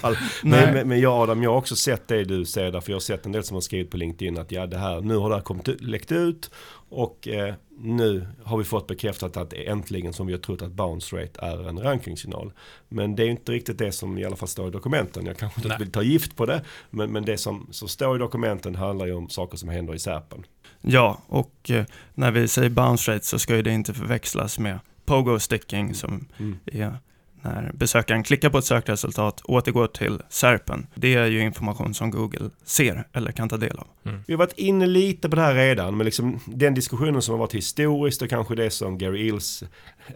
fall. 0.01 0.17
men, 0.43 0.87
men, 0.87 0.99
jag 0.99 1.13
Adam, 1.13 1.43
jag 1.43 1.49
har 1.49 1.57
också 1.57 1.75
sett 1.75 2.07
det 2.07 2.23
du 2.23 2.45
säger 2.45 2.71
där, 2.71 2.81
för 2.81 2.91
jag 2.91 2.95
har 2.95 3.01
sett 3.01 3.25
en 3.25 3.31
del 3.31 3.43
som 3.43 3.55
har 3.55 3.61
skrivit 3.61 3.91
på 3.91 3.97
LinkedIn 3.97 4.37
att 4.37 4.51
ja, 4.51 4.67
det 4.67 4.77
här, 4.77 5.01
nu 5.01 5.15
har 5.15 5.29
det 5.29 5.35
här 5.35 5.41
kommit, 5.41 5.81
läckt 5.81 6.11
ut 6.11 6.51
och 6.89 7.27
eh, 7.27 7.53
nu 7.77 8.27
har 8.43 8.57
vi 8.57 8.63
fått 8.63 8.87
bekräftat 8.87 9.37
att 9.37 9.49
det 9.49 9.67
är 9.67 9.71
äntligen 9.71 10.13
som 10.13 10.27
vi 10.27 10.33
har 10.33 10.39
trott 10.39 10.61
att 10.61 10.71
bounce 10.71 11.15
rate 11.15 11.45
är 11.45 11.69
en 11.69 11.79
rankingsignal. 11.79 12.53
Men 12.89 13.15
det 13.15 13.23
är 13.23 13.29
inte 13.29 13.51
riktigt 13.51 13.77
det 13.77 13.91
som 13.91 14.17
i 14.17 14.25
alla 14.25 14.35
fall 14.35 14.47
står 14.47 14.67
i 14.67 14.71
dokumenten. 14.71 15.25
Jag 15.25 15.37
kanske 15.37 15.59
inte 15.59 15.69
Nej. 15.69 15.77
vill 15.79 15.91
ta 15.91 16.01
gift 16.01 16.35
på 16.35 16.45
det, 16.45 16.61
men, 16.89 17.11
men 17.11 17.25
det 17.25 17.37
som, 17.37 17.67
som 17.71 17.87
står 17.87 18.15
i 18.15 18.19
dokumenten 18.19 18.75
handlar 18.75 19.05
ju 19.05 19.13
om 19.13 19.29
saker 19.29 19.57
som 19.57 19.69
händer 19.69 19.95
i 19.95 19.99
SERPen. 19.99 20.45
Ja, 20.81 21.21
och 21.27 21.69
eh, 21.69 21.85
när 22.13 22.31
vi 22.31 22.47
säger 22.47 22.69
bounce 22.69 23.15
rate 23.15 23.25
så 23.25 23.39
ska 23.39 23.55
ju 23.55 23.61
det 23.61 23.71
inte 23.71 23.93
förväxlas 23.93 24.59
med 24.59 24.79
pogo 25.05 25.39
sticking 25.39 25.93
som 25.93 26.27
mm. 26.39 26.59
är 26.65 26.97
när 27.41 27.71
besökaren 27.73 28.23
klickar 28.23 28.49
på 28.49 28.57
ett 28.57 28.65
sökresultat 28.65 29.41
återgår 29.43 29.87
till 29.87 30.21
SERPen. 30.29 30.87
Det 30.95 31.15
är 31.15 31.25
ju 31.25 31.41
information 31.41 31.93
som 31.93 32.11
Google 32.11 32.49
ser 32.63 33.07
eller 33.13 33.31
kan 33.31 33.49
ta 33.49 33.57
del 33.57 33.77
av. 33.77 33.87
Mm. 34.05 34.23
Vi 34.27 34.33
har 34.33 34.37
varit 34.37 34.57
inne 34.57 34.87
lite 34.87 35.29
på 35.29 35.35
det 35.35 35.41
här 35.41 35.55
redan, 35.55 35.97
men 35.97 36.05
liksom 36.05 36.39
den 36.45 36.73
diskussionen 36.73 37.21
som 37.21 37.31
har 37.31 37.39
varit 37.39 37.55
historiskt 37.55 38.21
och 38.21 38.29
kanske 38.29 38.55
det 38.55 38.69
som 38.69 38.97
Gary 38.97 39.27
Ills 39.27 39.63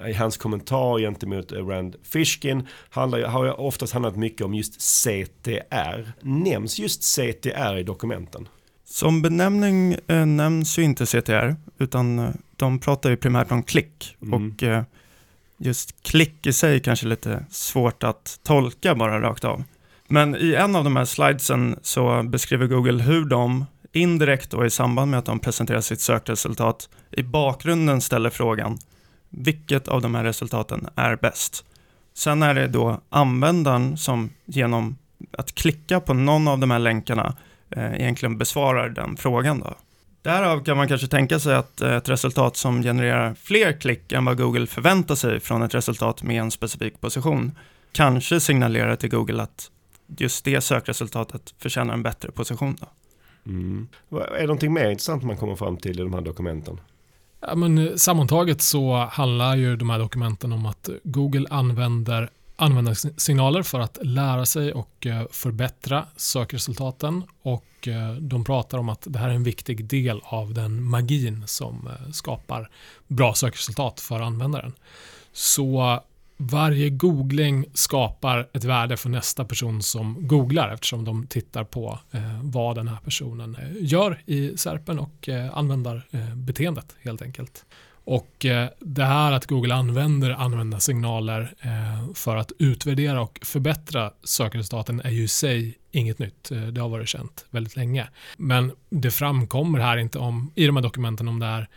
i 0.08 0.14
hans 0.14 0.38
kommentar 0.38 1.00
gentemot 1.00 1.52
Rand 1.52 1.96
Fishkin 2.04 2.68
handlar, 2.90 3.22
har 3.22 3.46
ju 3.46 3.52
oftast 3.52 3.94
handlat 3.94 4.16
mycket 4.16 4.42
om 4.42 4.54
just 4.54 4.82
CTR. 4.82 6.12
Nämns 6.22 6.80
just 6.80 7.04
CTR 7.04 7.78
i 7.78 7.84
dokumenten? 7.84 8.48
Som 8.86 9.22
benämning 9.22 9.96
eh, 10.08 10.26
nämns 10.26 10.80
ju 10.80 10.84
inte 10.84 11.06
CTR, 11.06 11.56
utan 11.80 12.20
eh, 12.20 12.30
de 12.56 12.80
pratar 12.80 13.10
ju 13.10 13.18
primärt 13.18 13.52
om 13.52 13.64
klick. 13.64 14.18
Mm. 14.22 14.34
Och 14.34 14.64
eh, 14.64 14.84
just 15.58 16.04
klick 16.04 16.48
i 16.48 16.54
sig 16.54 16.80
kanske 16.80 17.08
lite 17.08 17.46
svårt 17.50 18.04
att 18.04 18.40
tolka 18.44 18.96
bara 18.96 19.22
rakt 19.22 19.44
av. 19.44 19.64
Men 20.08 20.36
i 20.36 20.54
en 20.54 20.76
av 20.76 20.84
de 20.84 20.96
här 20.96 21.06
slidesen 21.06 21.80
så 21.82 22.24
beskriver 22.24 22.68
Google 22.68 23.04
hur 23.04 23.26
de 23.26 23.66
indirekt 23.92 24.54
och 24.54 24.66
i 24.66 24.70
samband 24.70 25.12
med 25.12 25.20
att 25.20 25.26
de 25.26 25.40
presenterar 25.40 25.82
sitt 25.82 26.02
sökresultat 26.02 26.90
i 27.12 27.24
bakgrunden 27.24 28.02
ställer 28.02 28.30
frågan 28.30 28.78
vilket 29.30 29.88
av 29.88 30.02
de 30.02 30.16
här 30.16 30.24
resultaten 30.24 30.88
är 30.96 31.16
bäst? 31.16 31.66
Sen 32.14 32.44
är 32.44 32.54
det 32.54 32.68
då 32.68 33.02
användaren 33.10 33.98
som 33.98 34.30
genom 34.46 34.98
att 35.32 35.56
klicka 35.56 36.00
på 36.00 36.14
någon 36.14 36.48
av 36.48 36.60
de 36.60 36.72
här 36.72 36.80
länkarna 36.80 37.36
eh, 37.70 37.94
egentligen 37.94 38.38
besvarar 38.38 38.90
den 38.90 39.18
frågan. 39.18 39.60
Då. 39.60 39.76
Därav 40.26 40.64
kan 40.64 40.78
man 40.78 40.88
kanske 40.88 41.08
tänka 41.08 41.40
sig 41.40 41.56
att 41.56 41.82
ett 41.82 42.10
resultat 42.10 42.58
som 42.58 42.84
genererar 42.84 43.34
fler 43.34 43.80
klick 43.80 44.12
än 44.12 44.26
vad 44.26 44.38
Google 44.38 44.68
förväntar 44.68 45.16
sig 45.16 45.40
från 45.40 45.62
ett 45.62 45.74
resultat 45.74 46.24
med 46.24 46.42
en 46.42 46.52
specifik 46.52 47.02
position 47.02 47.52
kanske 47.92 48.40
signalerar 48.40 48.96
till 48.96 49.10
Google 49.10 49.44
att 49.44 49.72
just 50.18 50.46
det 50.46 50.62
sökresultatet 50.62 51.54
förtjänar 51.60 51.94
en 51.94 52.04
bättre 52.04 52.32
position. 52.32 52.78
Då. 52.80 52.88
Mm. 53.52 53.88
Är 54.12 54.40
det 54.40 54.42
någonting 54.42 54.74
mer 54.74 54.90
intressant 54.90 55.24
man 55.24 55.38
kommer 55.38 55.56
fram 55.56 55.78
till 55.78 56.00
i 56.00 56.04
de 56.04 56.14
här 56.14 56.22
dokumenten? 56.22 56.80
Ja, 57.42 57.56
men, 57.56 57.78
eh, 57.78 57.96
sammantaget 57.96 58.62
så 58.62 58.96
handlar 58.96 59.56
ju 59.56 59.76
de 59.76 59.90
här 59.90 60.00
dokumenten 60.00 60.54
om 60.54 60.66
att 60.66 60.90
Google 61.04 61.48
använder 61.50 62.30
användarsignaler 62.56 63.64
för 63.64 63.80
att 63.80 63.98
lära 64.02 64.46
sig 64.46 64.74
och 64.74 65.06
eh, 65.06 65.24
förbättra 65.32 66.06
sökresultaten 66.16 67.24
och 67.42 67.88
eh, 67.88 68.14
de 68.14 68.44
pratar 68.44 68.78
om 68.78 68.90
att 68.90 69.08
det 69.10 69.20
här 69.20 69.30
är 69.30 69.34
en 69.34 69.44
viktig 69.44 69.86
del 69.86 70.22
av 70.24 70.54
den 70.54 70.84
magin 70.84 71.44
som 71.48 71.88
eh, 71.88 72.12
skapar 72.12 72.70
bra 73.08 73.34
sökresultat 73.34 74.00
för 74.00 74.20
användaren. 74.20 74.74
Så 75.34 76.00
varje 76.38 76.90
googling 76.90 77.66
skapar 77.74 78.50
ett 78.54 78.64
värde 78.64 78.98
för 78.98 79.10
nästa 79.10 79.46
person 79.46 79.84
som 79.84 80.28
googlar 80.28 80.74
eftersom 80.74 81.06
de 81.06 81.28
tittar 81.28 81.64
på 81.64 82.00
vad 82.42 82.76
den 82.76 82.88
här 82.88 82.98
personen 83.04 83.58
gör 83.80 84.22
i 84.26 84.58
SERPen 84.58 85.00
och 85.00 85.30
användarbeteendet 85.54 86.96
helt 87.04 87.22
enkelt. 87.22 87.66
Och 88.06 88.46
eh, 88.46 88.70
det 88.80 89.06
här 89.06 89.32
att 89.32 89.46
Google 89.46 89.76
använder 89.76 90.32
användarsignaler 90.32 91.54
eh, 91.62 92.14
för 92.14 92.36
att 92.36 92.52
utvärdera 92.60 93.22
och 93.22 93.40
förbättra 93.44 94.12
sökresultaten 94.24 95.02
är 95.02 95.10
ju 95.10 95.24
i 95.24 95.28
sig 95.28 95.78
inget 95.92 96.20
nytt. 96.20 96.52
Eh, 96.52 96.62
det 96.62 96.82
har 96.82 96.90
varit 96.90 97.10
känt 97.10 97.46
väldigt 97.50 97.76
länge. 97.76 98.08
Men 98.38 98.72
det 98.90 99.12
framkommer 99.12 99.80
här 99.80 99.98
inte 99.98 100.20
om, 100.20 100.52
i 100.56 100.66
de 100.66 100.76
här 100.76 100.84
dokumenten 100.84 101.28
om 101.28 101.40
det 101.40 101.46
är 101.46 101.68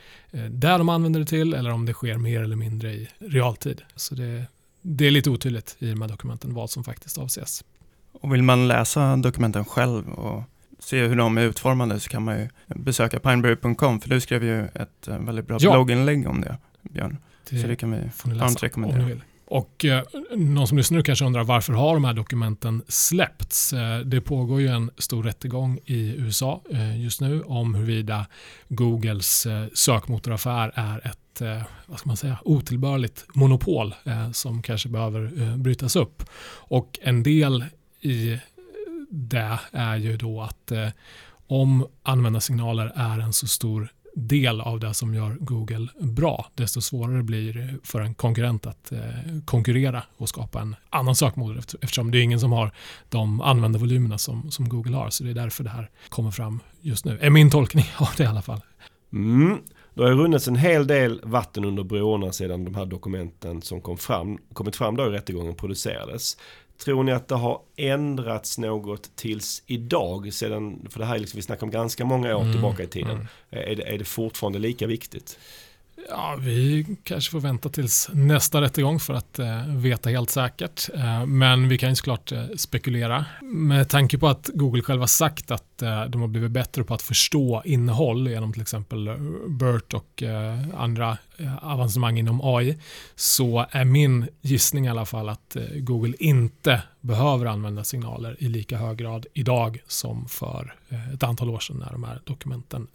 där 0.49 0.79
de 0.79 0.89
använder 0.89 1.21
det 1.21 1.27
till 1.27 1.55
eller 1.55 1.71
om 1.71 1.87
det 1.87 1.93
sker 1.93 2.17
mer 2.17 2.43
eller 2.43 2.57
mindre 2.57 2.93
i 2.93 3.09
realtid. 3.19 3.83
Så 3.97 4.15
det, 4.15 4.45
det 4.83 5.07
är 5.07 5.11
lite 5.11 5.31
otydligt 5.31 5.77
i 5.79 5.91
de 5.91 6.01
här 6.01 6.09
dokumenten 6.09 6.55
vad 6.55 6.71
som 6.71 6.85
faktiskt 6.85 7.19
avses. 7.19 7.65
Och 8.13 8.35
vill 8.35 8.43
man 8.43 8.69
läsa 8.69 9.17
dokumenten 9.17 9.65
själv 9.65 10.09
och 10.09 10.43
se 10.79 11.07
hur 11.07 11.17
de 11.17 11.39
är 11.39 11.43
utformade 11.43 12.01
så 12.01 12.09
kan 12.09 12.23
man 12.25 12.39
ju 12.39 12.49
besöka 12.67 13.21
pineberry.com 13.21 14.01
för 14.01 14.09
du 14.09 14.21
skrev 14.21 14.45
ju 14.45 14.65
ett 14.65 15.09
eh, 15.09 15.19
väldigt 15.19 15.47
bra 15.47 15.59
ja. 15.61 15.73
blogginlägg 15.73 16.29
om 16.29 16.41
det, 16.41 16.57
Björn. 16.83 17.17
Det 17.51 17.59
så 17.59 17.67
det 17.67 17.77
kan 17.77 17.91
vi 17.91 17.99
varmt 18.25 18.63
rekommendera. 18.63 19.19
Och 19.51 19.85
eh, 19.85 20.03
någon 20.37 20.67
som 20.67 20.79
lyssnar 20.79 20.97
nu 20.97 21.03
kanske 21.03 21.25
undrar 21.25 21.45
varför 21.45 21.73
har 21.73 21.95
de 21.95 22.05
här 22.05 22.15
dokumenten 22.15 22.83
släppts? 22.89 23.73
Eh, 23.73 23.99
det 23.99 24.21
pågår 24.21 24.61
ju 24.61 24.69
en 24.69 24.91
stor 24.99 25.23
rättegång 25.23 25.79
i 25.85 26.15
USA 26.17 26.63
eh, 26.71 27.03
just 27.03 27.21
nu 27.21 27.43
om 27.43 27.75
huruvida 27.75 28.27
Googles 28.69 29.47
eh, 29.47 29.67
sökmotoraffär 29.75 30.73
är 30.75 31.07
ett 31.07 31.41
eh, 31.41 31.63
vad 31.87 31.99
ska 31.99 32.09
man 32.09 32.17
säga, 32.17 32.39
otillbörligt 32.45 33.27
monopol 33.35 33.95
som 34.33 34.63
kanske 34.63 34.89
behöver 34.89 35.57
brytas 35.57 35.97
upp. 35.97 36.23
Och 36.51 36.99
en 37.03 37.23
del 37.23 37.65
i 38.01 38.39
det 39.11 39.59
är 39.73 39.97
ju 39.97 40.17
då 40.17 40.41
att 40.41 40.73
eh, 40.73 40.89
om 41.47 41.87
användarsignaler 42.03 42.93
är 42.95 43.19
en 43.19 43.33
så 43.33 43.47
stor 43.47 43.93
del 44.15 44.61
av 44.61 44.81
det 44.81 44.95
som 44.95 45.15
gör 45.15 45.37
Google 45.41 45.89
bra, 46.01 46.47
desto 46.55 46.81
svårare 46.81 47.23
blir 47.23 47.53
det 47.53 47.79
för 47.83 48.01
en 48.01 48.15
konkurrent 48.15 48.67
att 48.67 48.93
eh, 48.93 49.01
konkurrera 49.45 50.03
och 50.17 50.29
skapa 50.29 50.61
en 50.61 50.77
annan 50.91 51.17
sökmotor 51.17 51.59
eftersom 51.59 52.11
det 52.11 52.19
är 52.19 52.23
ingen 52.23 52.41
som 52.41 52.53
har 52.53 52.73
de 53.09 53.41
användarvolymerna 53.41 54.19
som, 54.19 54.51
som 54.51 54.69
Google 54.69 54.97
har. 54.97 55.11
Så 55.11 55.25
det 55.25 55.31
är 55.31 55.35
därför 55.35 55.65
det 55.65 55.71
här 55.71 55.91
kommer 56.09 56.31
fram 56.31 56.61
just 56.81 57.05
nu, 57.05 57.19
är 57.21 57.31
min 57.31 57.51
tolkning 57.51 57.85
av 57.99 58.09
det 58.17 58.23
i 58.23 58.27
alla 58.27 58.43
fall. 58.43 58.61
Mm. 59.13 59.59
Det 59.95 60.05
har 60.05 60.11
runnits 60.11 60.49
en 60.49 60.57
hel 60.57 60.87
del 60.87 61.21
vatten 61.25 61.65
under 61.65 61.85
broarna 61.85 62.33
sedan 62.33 62.65
de 62.65 62.75
här 62.75 62.87
dokumenten 62.87 63.63
som 63.63 63.81
kom 63.81 63.99
fram, 63.99 64.39
kommit 64.53 64.77
fram 64.77 64.97
då 64.97 65.07
i 65.07 65.09
rättegången 65.09 65.55
producerades. 65.55 66.37
Tror 66.79 67.03
ni 67.03 67.13
att 67.13 67.29
det 67.29 67.35
har 67.35 67.61
ändrats 67.77 68.59
något 68.59 69.17
tills 69.17 69.63
idag? 69.67 70.33
Sedan, 70.33 70.87
för 70.91 70.99
det 70.99 71.07
här 71.07 71.15
är 71.15 71.19
liksom, 71.19 71.39
vi 71.39 71.43
snackar 71.43 71.67
om 71.67 71.71
ganska 71.71 72.05
många 72.05 72.37
år 72.37 72.41
mm, 72.41 72.53
tillbaka 72.53 72.83
i 72.83 72.87
tiden. 72.87 73.11
Mm. 73.11 73.27
Är, 73.51 73.77
det, 73.77 73.83
är 73.83 73.99
det 73.99 74.05
fortfarande 74.05 74.59
lika 74.59 74.87
viktigt? 74.87 75.39
Ja, 76.11 76.37
vi 76.41 76.87
kanske 77.05 77.31
får 77.31 77.41
vänta 77.41 77.69
tills 77.69 78.11
nästa 78.13 78.61
rättegång 78.61 79.01
för 79.01 79.15
att 79.15 79.39
eh, 79.39 79.67
veta 79.67 80.11
helt 80.11 80.31
säkert. 80.31 80.89
Eh, 80.95 81.27
men 81.27 81.69
vi 81.69 81.79
kan 81.79 81.89
ju 81.89 81.95
såklart 81.95 82.33
eh, 82.33 82.45
spekulera. 82.57 83.25
Med 83.43 83.89
tanke 83.89 84.19
på 84.19 84.29
att 84.29 84.51
Google 84.55 84.83
själva 84.83 85.07
sagt 85.07 85.51
att 85.51 85.83
eh, 85.83 86.05
de 86.05 86.21
har 86.21 86.29
blivit 86.29 86.51
bättre 86.51 86.85
på 86.85 86.95
att 86.95 87.03
förstå 87.03 87.63
innehåll 87.65 88.29
genom 88.29 88.53
till 88.53 88.63
exempel 88.63 89.09
eh, 89.09 89.15
BERT 89.49 89.95
och 89.95 90.23
eh, 90.23 90.59
andra 90.77 91.19
eh, 91.37 91.65
avancemang 91.65 92.19
inom 92.19 92.41
AI 92.43 92.79
så 93.15 93.67
är 93.71 93.85
min 93.85 94.29
gissning 94.41 94.87
i 94.87 94.89
alla 94.89 95.07
fall 95.07 95.29
att 95.29 95.57
eh, 95.57 95.63
Google 95.75 96.15
inte 96.19 96.83
behöver 97.01 97.47
använda 97.47 97.85
signaler 97.85 98.37
i 98.39 98.49
lika 98.49 98.79
hög 98.79 98.99
grad 98.99 99.27
idag 99.35 99.79
som 99.87 100.29
för 100.29 100.75
eh, 100.89 101.13
ett 101.15 101.23
antal 101.23 101.51
år 101.51 101.61
sedan 101.61 101.77
när 101.77 101.93
de 101.93 102.05
här 102.05 102.21
dokumenten 102.25 102.87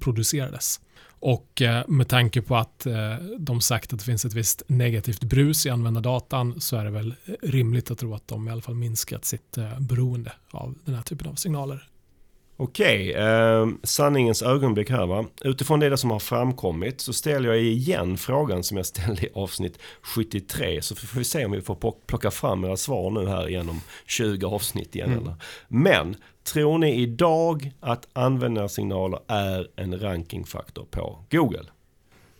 producerades. 0.00 0.80
Och 1.24 1.62
eh, 1.62 1.82
med 1.88 2.08
tanke 2.08 2.42
på 2.42 2.56
att 2.56 2.86
eh, 2.86 3.14
de 3.38 3.60
sagt 3.60 3.92
att 3.92 3.98
det 3.98 4.04
finns 4.04 4.24
ett 4.24 4.34
visst 4.34 4.62
negativt 4.66 5.24
brus 5.24 5.66
i 5.66 5.70
användardatan 5.70 6.60
så 6.60 6.76
är 6.76 6.84
det 6.84 6.90
väl 6.90 7.14
rimligt 7.42 7.90
att 7.90 7.98
tro 7.98 8.14
att 8.14 8.28
de 8.28 8.48
i 8.48 8.50
alla 8.50 8.62
fall 8.62 8.74
minskat 8.74 9.24
sitt 9.24 9.58
eh, 9.58 9.80
beroende 9.80 10.32
av 10.50 10.74
den 10.84 10.94
här 10.94 11.02
typen 11.02 11.28
av 11.28 11.34
signaler. 11.34 11.88
Okej, 12.56 13.12
eh, 13.12 13.68
sanningens 13.82 14.42
ögonblick 14.42 14.90
här 14.90 15.06
va. 15.06 15.24
Utifrån 15.40 15.80
det 15.80 15.96
som 15.96 16.10
har 16.10 16.18
framkommit 16.18 17.00
så 17.00 17.12
ställer 17.12 17.48
jag 17.48 17.62
igen 17.62 18.16
frågan 18.16 18.64
som 18.64 18.76
jag 18.76 18.86
ställde 18.94 19.26
i 19.26 19.30
avsnitt 19.34 19.78
73. 20.02 20.82
Så 20.82 20.96
får 20.96 21.18
vi 21.18 21.24
se 21.24 21.44
om 21.44 21.52
vi 21.52 21.60
får 21.60 21.94
plocka 22.06 22.30
fram 22.30 22.64
era 22.64 22.76
svar 22.76 23.10
nu 23.10 23.26
här 23.26 23.48
genom 23.48 23.80
20 24.06 24.46
avsnitt 24.46 24.94
igen. 24.94 25.12
Mm. 25.12 25.22
Eller. 25.22 25.34
Men 25.68 26.16
Tror 26.44 26.78
ni 26.78 26.94
idag 26.94 27.72
att 27.80 28.08
användarsignaler 28.12 29.20
är 29.26 29.68
en 29.76 30.00
rankingfaktor 30.00 30.84
på 30.90 31.18
Google? 31.30 31.64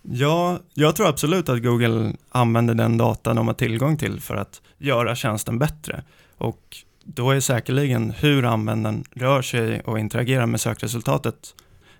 Ja, 0.03 0.59
jag 0.75 0.97
tror 0.97 1.09
absolut 1.09 1.49
att 1.49 1.63
Google 1.63 2.13
använder 2.29 2.75
den 2.75 2.99
data 2.99 3.35
de 3.35 3.47
har 3.47 3.55
tillgång 3.55 3.97
till 3.97 4.21
för 4.21 4.37
att 4.37 4.63
göra 4.79 5.15
tjänsten 5.15 5.59
bättre. 5.59 6.03
Och 6.39 6.77
då 7.05 7.31
är 7.31 7.41
säkerligen 7.41 8.11
hur 8.11 8.45
användaren 8.45 9.05
rör 9.11 9.43
sig 9.43 9.81
och 9.81 9.99
interagerar 9.99 10.47
med 10.47 10.61
sökresultatet 10.61 11.55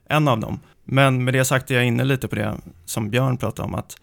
en 0.07 0.29
av 0.29 0.41
dem. 0.41 0.61
Men 0.85 1.25
med 1.25 1.35
det 1.35 1.45
sagt 1.45 1.71
är 1.71 1.75
jag 1.75 1.85
inne 1.85 2.05
lite 2.05 2.29
på 2.29 2.35
det 2.35 2.57
som 2.85 3.11
Björn 3.11 3.37
pratade 3.37 3.69
om, 3.69 3.75
att 3.75 3.97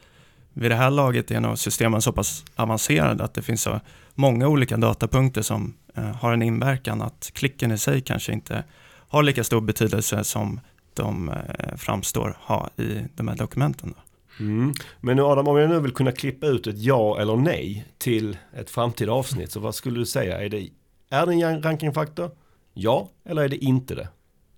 vid 0.54 0.72
det 0.72 0.76
här 0.76 0.92
laget 0.92 1.32
är 1.32 1.40
nog 1.40 1.58
systemen 1.58 2.02
så 2.02 2.12
pass 2.12 2.46
avancerade 2.56 3.24
att 3.24 3.34
det 3.34 3.42
finns 3.42 3.62
så 3.62 3.80
många 4.16 4.48
olika 4.48 4.78
datapunkter 4.78 5.42
som 5.42 5.74
eh, 5.96 6.04
har 6.04 6.34
en 6.34 6.42
inverkan 6.42 7.02
att 7.02 7.32
klicken 7.34 7.72
i 7.72 7.78
sig 7.78 8.02
kanske 8.02 8.34
inte 8.34 8.64
har 9.08 9.24
lika 9.24 9.44
stor 9.44 9.62
betydelse 9.62 10.24
som 10.24 10.60
de 10.94 11.30
eh, 11.30 11.76
framstår 11.78 12.38
ha 12.40 12.70
i 12.78 13.00
de 13.16 13.28
här 13.28 13.36
dokumenten. 13.36 13.94
Mm. 14.40 14.74
Men 15.00 15.16
nu 15.16 15.24
Adam, 15.24 15.48
om 15.48 15.58
jag 15.58 15.70
nu 15.70 15.80
vill 15.80 15.94
kunna 15.94 16.12
klippa 16.12 16.48
ut 16.48 16.68
ett 16.68 16.78
ja 16.78 17.22
eller 17.22 17.36
nej 17.36 17.86
till 17.98 18.38
ett 18.54 18.70
framtida 18.70 19.12
avsnitt, 19.12 19.52
så 19.52 19.60
vad 19.60 19.76
skulle 19.76 20.00
du 20.00 20.06
säga? 20.06 20.42
Är 20.42 20.50
det, 20.50 20.70
är 21.10 21.26
det 21.26 21.34
en 21.34 21.64
rankingfaktor? 21.64 22.32
Ja, 22.74 23.10
eller 23.26 23.44
är 23.44 23.50
det 23.50 23.58
inte 23.58 23.96
det? 23.96 24.08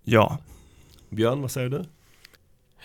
Ja. 0.04 0.38
Björn, 1.10 1.42
vad 1.42 1.52
säger 1.52 1.70
du? 1.70 1.86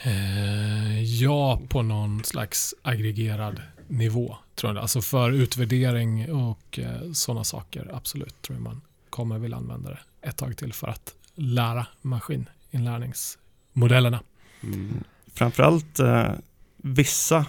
Eh, 0.03 1.03
ja, 1.03 1.61
på 1.69 1.83
någon 1.83 2.25
slags 2.25 2.75
aggregerad 2.83 3.63
nivå. 3.87 4.37
Tror 4.55 4.75
jag. 4.75 4.83
Alltså 4.83 5.03
för 5.03 5.31
utvärdering 5.31 6.33
och 6.33 6.79
eh, 6.79 7.13
sådana 7.13 7.45
saker, 7.45 7.91
absolut, 7.95 8.43
tror 8.43 8.57
jag 8.57 8.63
man 8.63 8.81
kommer 9.11 9.39
vilja 9.39 9.57
använda 9.57 9.91
det 9.91 9.99
ett 10.29 10.37
tag 10.37 10.57
till 10.57 10.73
för 10.73 10.89
att 10.89 11.15
lära 11.35 11.87
maskininlärningsmodellerna. 12.03 14.21
Mm. 14.63 15.05
Framförallt 15.35 15.99
eh, 15.99 16.33
vissa 16.77 17.47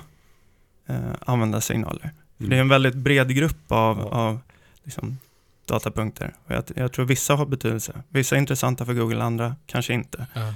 eh, 0.86 1.12
användarsignaler. 1.20 2.12
Mm. 2.40 2.50
Det 2.50 2.56
är 2.56 2.62
en 2.62 2.70
väldigt 2.70 2.96
bred 2.96 3.36
grupp 3.36 3.72
av, 3.72 3.98
ja. 3.98 4.06
av 4.06 4.40
liksom, 4.84 5.20
datapunkter. 5.66 6.34
Jag, 6.48 6.64
jag, 6.76 6.94
tror 6.94 7.06
vissa 7.06 7.36
har 7.36 7.46
betydelse. 7.46 8.04
Vissa 8.10 8.36
är 8.36 8.40
intressanta 8.40 8.86
för 8.86 8.94
Google, 8.94 9.24
andra 9.24 9.56
kanske 9.66 9.94
inte. 9.94 10.28
Ja. 10.34 10.54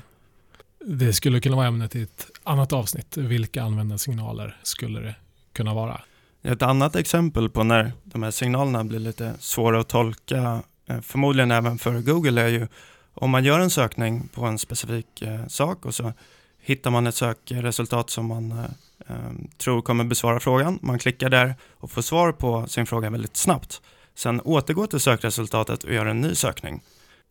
Det 0.86 1.14
skulle 1.14 1.40
kunna 1.40 1.56
vara 1.56 1.68
ämnet 1.68 1.96
i 1.96 2.02
ett 2.02 2.32
annat 2.44 2.74
avsnitt. 2.74 3.18
Vilka 3.18 3.64
användarsignaler 3.64 4.58
skulle 4.64 5.00
det 5.00 5.16
kunna 5.54 5.74
vara? 5.74 6.02
Ett 6.42 6.62
annat 6.62 6.96
exempel 6.96 7.50
på 7.50 7.64
när 7.64 7.92
de 8.04 8.24
här 8.24 8.32
signalerna 8.32 8.84
blir 8.84 9.00
lite 9.00 9.34
svåra 9.40 9.80
att 9.80 9.88
tolka, 9.88 10.62
eh, 10.88 11.02
förmodligen 11.02 11.52
även 11.52 11.78
för 11.78 12.02
Google, 12.02 12.42
är 12.42 12.48
ju 12.48 12.68
om 13.14 13.30
man 13.30 13.44
gör 13.44 13.60
en 13.60 13.70
sökning 13.70 14.28
på 14.34 14.46
en 14.46 14.60
specifik 14.60 15.22
eh, 15.22 15.48
sak 15.48 15.86
och 15.86 15.96
så 15.96 16.14
hittar 16.60 16.92
man 16.92 17.08
ett 17.08 17.16
sökresultat 17.16 18.10
som 18.10 18.26
man 18.26 18.52
eh, 18.52 18.64
eh 19.08 19.32
tror 19.58 19.82
kommer 19.82 20.04
besvara 20.04 20.40
frågan. 20.40 20.80
Man 20.82 21.00
klickar 21.00 21.30
där 21.30 21.56
och 21.74 21.92
får 21.92 22.02
svar 22.02 22.32
på 22.32 22.68
sin 22.68 22.86
fråga 22.86 23.10
väldigt 23.10 23.38
snabbt. 23.38 23.82
Sen 24.16 24.42
återgår 24.42 24.88
till 24.88 25.00
sökresultatet 25.00 25.84
och 25.84 25.94
gör 25.94 26.06
en 26.06 26.22
ny 26.22 26.36
sökning. 26.36 26.82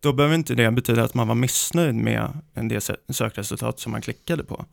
Då 0.03 0.13
behöver 0.13 0.35
inte 0.35 0.55
det 0.55 0.71
betyda 0.71 1.05
att 1.05 1.15
man 1.15 1.29
var 1.29 1.35
missnöjd 1.35 1.95
med 1.95 2.31
det 2.55 2.91
sökresultat 3.09 3.81
som 3.81 3.93
man 3.93 4.01
klickade 4.01 4.45
på. 4.45 4.65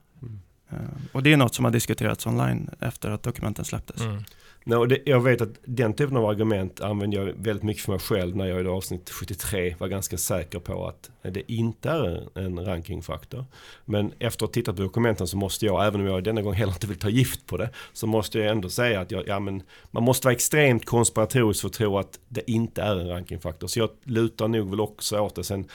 Mm. 0.69 0.85
Och 1.11 1.23
det 1.23 1.33
är 1.33 1.37
något 1.37 1.55
som 1.55 1.65
har 1.65 1.71
diskuterats 1.71 2.27
online 2.27 2.69
efter 2.79 3.11
att 3.11 3.23
dokumenten 3.23 3.65
släpptes. 3.65 4.01
Mm. 4.01 4.23
Nej, 4.63 4.77
och 4.77 4.87
det, 4.87 4.99
jag 5.05 5.19
vet 5.19 5.41
att 5.41 5.49
den 5.65 5.93
typen 5.93 6.17
av 6.17 6.25
argument 6.25 6.81
använder 6.81 7.17
jag 7.17 7.33
väldigt 7.37 7.63
mycket 7.63 7.83
för 7.83 7.91
mig 7.91 7.99
själv 7.99 8.35
när 8.35 8.45
jag 8.45 8.65
i 8.65 8.67
avsnitt 8.67 9.09
73 9.09 9.75
var 9.79 9.87
ganska 9.87 10.17
säker 10.17 10.59
på 10.59 10.87
att 10.87 11.11
det 11.21 11.51
inte 11.51 11.89
är 11.89 12.39
en 12.39 12.65
rankingfaktor. 12.65 13.45
Men 13.85 14.13
efter 14.19 14.45
att 14.45 14.49
ha 14.49 14.53
tittat 14.53 14.75
på 14.75 14.81
dokumenten 14.81 15.27
så 15.27 15.37
måste 15.37 15.65
jag, 15.65 15.87
även 15.87 16.01
om 16.01 16.07
jag 16.07 16.23
denna 16.23 16.41
gång 16.41 16.53
heller 16.53 16.73
inte 16.73 16.87
vill 16.87 16.99
ta 16.99 17.09
gift 17.09 17.45
på 17.45 17.57
det, 17.57 17.69
så 17.93 18.07
måste 18.07 18.39
jag 18.39 18.51
ändå 18.51 18.69
säga 18.69 19.01
att 19.01 19.11
jag, 19.11 19.27
ja, 19.27 19.39
men 19.39 19.63
man 19.91 20.03
måste 20.03 20.27
vara 20.27 20.33
extremt 20.33 20.85
konspiratorisk 20.85 21.61
för 21.61 21.67
att 21.67 21.73
tro 21.73 21.97
att 21.97 22.19
det 22.27 22.51
inte 22.51 22.81
är 22.81 22.95
en 22.95 23.07
rankingfaktor. 23.07 23.67
Så 23.67 23.79
jag 23.79 23.89
lutar 24.03 24.47
nog 24.47 24.69
väl 24.69 24.79
också 24.79 25.19
åt 25.19 25.35
det. 25.35 25.43
Sen 25.43 25.65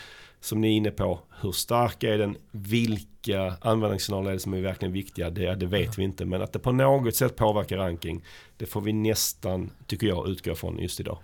som 0.45 0.61
ni 0.61 0.69
är 0.69 0.73
inne 0.73 0.91
på, 0.91 1.21
hur 1.41 1.53
stark 1.53 2.03
är 2.03 2.19
den? 2.19 2.37
Vilka 2.51 3.55
användningssignaler 3.61 4.31
är 4.31 4.35
det 4.35 4.41
som 4.41 4.55
är 4.55 4.61
verkligen 4.61 4.93
viktiga? 4.93 5.31
Det, 5.31 5.55
det 5.55 5.67
vet 5.67 5.99
vi 5.99 6.03
inte. 6.03 6.25
Men 6.25 6.43
att 6.43 6.53
det 6.53 6.59
på 6.59 6.73
något 6.73 7.17
sätt 7.17 7.37
påverkar 7.37 7.77
ranking, 7.77 8.25
det 8.57 8.67
får 8.67 8.81
vi 8.81 8.93
nästan, 8.93 9.71
tycker 9.87 10.07
jag, 10.07 10.29
utgå 10.29 10.55
från 10.55 10.79
just 10.79 11.01
idag. 11.01 11.19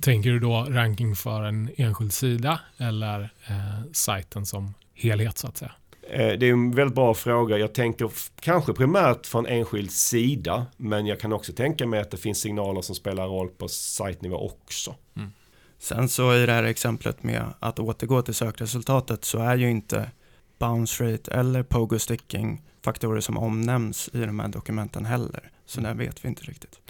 Tänker 0.00 0.30
du 0.30 0.38
då 0.38 0.66
ranking 0.68 1.16
för 1.16 1.42
en 1.42 1.70
enskild 1.76 2.12
sida 2.12 2.60
eller 2.76 3.20
eh, 3.46 3.92
sajten 3.92 4.46
som 4.46 4.74
helhet 4.94 5.38
så 5.38 5.46
att 5.46 5.56
säga? 5.56 5.72
Eh, 6.10 6.38
det 6.38 6.46
är 6.46 6.52
en 6.52 6.70
väldigt 6.70 6.94
bra 6.94 7.14
fråga. 7.14 7.58
Jag 7.58 7.74
tänker 7.74 8.10
kanske 8.40 8.72
primärt 8.72 9.26
från 9.26 9.46
enskild 9.46 9.90
sida. 9.90 10.66
Men 10.76 11.06
jag 11.06 11.20
kan 11.20 11.32
också 11.32 11.52
tänka 11.52 11.86
mig 11.86 12.00
att 12.00 12.10
det 12.10 12.16
finns 12.16 12.40
signaler 12.40 12.80
som 12.80 12.94
spelar 12.94 13.26
roll 13.26 13.48
på 13.48 13.68
sajtnivå 13.68 14.36
också. 14.36 14.94
Mm. 15.16 15.32
Sen 15.78 16.08
så 16.08 16.34
i 16.34 16.46
det 16.46 16.52
här 16.52 16.64
exemplet 16.64 17.22
med 17.22 17.44
att 17.60 17.78
återgå 17.78 18.22
till 18.22 18.34
sökresultatet 18.34 19.24
så 19.24 19.38
är 19.38 19.56
ju 19.56 19.70
inte 19.70 20.10
bounce 20.58 21.04
rate 21.04 21.30
eller 21.32 21.62
pogo 21.62 21.98
sticking 21.98 22.62
faktorer 22.84 23.20
som 23.20 23.38
omnämns 23.38 24.10
i 24.12 24.18
de 24.20 24.40
här 24.40 24.48
dokumenten 24.48 25.04
heller. 25.04 25.50
Så 25.66 25.80
det 25.80 25.94
vet 25.94 26.24
vi 26.24 26.28
inte 26.28 26.42
riktigt. 26.42 26.80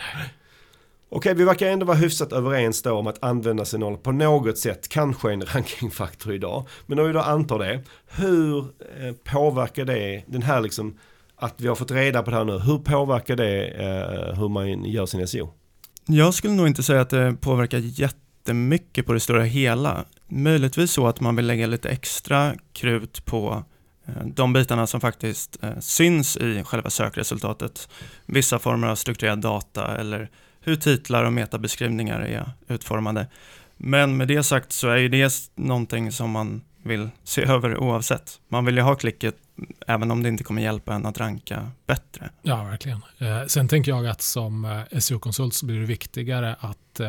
Okej, 1.10 1.34
vi 1.34 1.44
verkar 1.44 1.66
ändå 1.66 1.86
vara 1.86 1.96
hyfsat 1.96 2.32
överens 2.32 2.82
då 2.82 2.92
om 2.92 3.06
att 3.06 3.24
använda 3.24 3.64
signal 3.64 3.96
på 3.96 4.12
något 4.12 4.58
sätt 4.58 4.88
kanske 4.88 5.32
en 5.32 5.42
rankingfaktor 5.54 6.34
idag. 6.34 6.68
Men 6.86 6.98
om 6.98 7.06
vi 7.06 7.12
då 7.12 7.20
antar 7.20 7.58
det, 7.58 7.82
hur 8.06 8.58
eh, 8.58 9.14
påverkar 9.24 9.84
det 9.84 10.24
den 10.26 10.42
här 10.42 10.60
liksom 10.60 10.98
att 11.36 11.60
vi 11.60 11.68
har 11.68 11.74
fått 11.74 11.90
reda 11.90 12.22
på 12.22 12.30
det 12.30 12.36
här 12.36 12.44
nu, 12.44 12.58
hur 12.58 12.78
påverkar 12.78 13.36
det 13.36 13.66
eh, 13.66 14.38
hur 14.38 14.48
man 14.48 14.84
gör 14.84 15.06
sin 15.06 15.28
SEO? 15.28 15.52
Jag 16.06 16.34
skulle 16.34 16.54
nog 16.54 16.66
inte 16.66 16.82
säga 16.82 17.00
att 17.00 17.10
det 17.10 17.36
påverkar 17.40 17.78
jätte 17.78 18.27
jättemycket 18.48 19.06
på 19.06 19.12
det 19.12 19.20
stora 19.20 19.42
hela. 19.42 20.04
Möjligtvis 20.28 20.90
så 20.90 21.06
att 21.06 21.20
man 21.20 21.36
vill 21.36 21.46
lägga 21.46 21.66
lite 21.66 21.88
extra 21.88 22.54
krut 22.72 23.24
på 23.24 23.64
eh, 24.06 24.26
de 24.26 24.52
bitarna 24.52 24.86
som 24.86 25.00
faktiskt 25.00 25.58
eh, 25.62 25.78
syns 25.80 26.36
i 26.36 26.62
själva 26.64 26.90
sökresultatet. 26.90 27.88
Vissa 28.26 28.58
former 28.58 28.88
av 28.88 28.96
strukturerad 28.96 29.38
data 29.38 29.96
eller 29.96 30.30
hur 30.60 30.76
titlar 30.76 31.24
och 31.24 31.32
metabeskrivningar 31.32 32.20
är 32.20 32.50
utformade. 32.68 33.26
Men 33.76 34.16
med 34.16 34.28
det 34.28 34.42
sagt 34.42 34.72
så 34.72 34.88
är 34.88 35.08
det 35.08 35.32
någonting 35.54 36.12
som 36.12 36.30
man 36.30 36.62
vill 36.82 37.10
se 37.24 37.42
över 37.48 37.78
oavsett. 37.78 38.40
Man 38.48 38.64
vill 38.64 38.76
ju 38.76 38.82
ha 38.82 38.94
klicket 38.94 39.34
mm, 39.58 39.72
även 39.86 40.10
om 40.10 40.22
det 40.22 40.28
inte 40.28 40.44
kommer 40.44 40.62
hjälpa 40.62 40.94
en 40.94 41.06
att 41.06 41.18
ranka 41.18 41.70
bättre. 41.86 42.30
Ja, 42.42 42.64
verkligen. 42.64 43.02
Eh, 43.18 43.46
sen 43.46 43.68
tänker 43.68 43.90
jag 43.90 44.06
att 44.06 44.22
som 44.22 44.64
eh, 44.64 44.98
SEO-konsult 44.98 45.54
så 45.54 45.66
blir 45.66 45.80
det 45.80 45.86
viktigare 45.86 46.56
att 46.60 47.00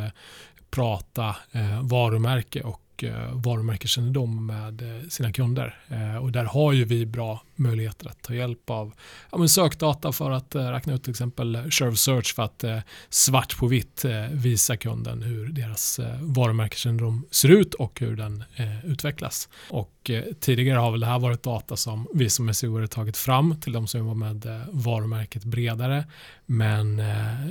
prata 0.70 1.36
eh, 1.52 1.82
varumärke 1.82 2.62
och 2.62 3.04
eh, 3.04 3.34
varumärkeskännedom 3.34 4.46
med 4.46 4.82
eh, 4.82 5.08
sina 5.10 5.32
kunder. 5.32 5.80
Eh, 5.88 6.16
och 6.16 6.32
där 6.32 6.44
har 6.44 6.74
ju 6.74 6.86
vi 6.86 7.06
bra 7.06 7.42
möjligheter 7.56 8.10
att 8.10 8.22
ta 8.22 8.34
hjälp 8.34 8.70
av 8.70 8.94
ja, 9.32 9.38
men 9.38 9.50
sökdata 9.50 10.12
för 10.12 10.32
att 10.32 10.56
eh, 10.56 10.72
räkna 10.72 10.94
ut 10.94 11.04
till 11.04 11.12
exempel 11.12 11.72
Sherv 11.72 11.96
Search 11.96 12.36
för 12.36 12.44
att 12.44 12.64
eh, 12.64 12.80
svart 13.10 13.58
på 13.58 13.68
vitt 13.68 14.06
eh, 14.06 14.28
visa 14.32 14.78
kunden 14.78 15.22
hur 15.22 15.48
deras 15.48 16.00
eh, 16.00 16.16
varumärkeskännedom 16.22 17.26
ser 17.32 17.50
ut 17.50 17.74
och 17.74 18.00
hur 18.00 18.16
den 18.16 18.44
eh, 18.56 18.86
utvecklas. 18.86 19.50
Och 19.70 20.10
eh, 20.10 20.24
tidigare 20.40 20.80
har 20.80 20.92
väl 20.92 21.00
det 21.00 21.06
här 21.06 21.20
varit 21.20 21.44
data 21.44 21.78
som 21.78 22.08
vi 22.14 22.30
som 22.30 22.54
SEO 22.54 22.80
har 22.80 22.88
tagit 22.88 23.18
fram 23.18 23.60
till 23.62 23.74
de 23.74 23.88
som 23.88 24.00
jobbar 24.00 24.16
med 24.16 24.46
eh, 24.46 24.62
varumärket 24.72 25.44
bredare. 25.44 26.06
Men 26.46 27.00
eh, 27.00 27.46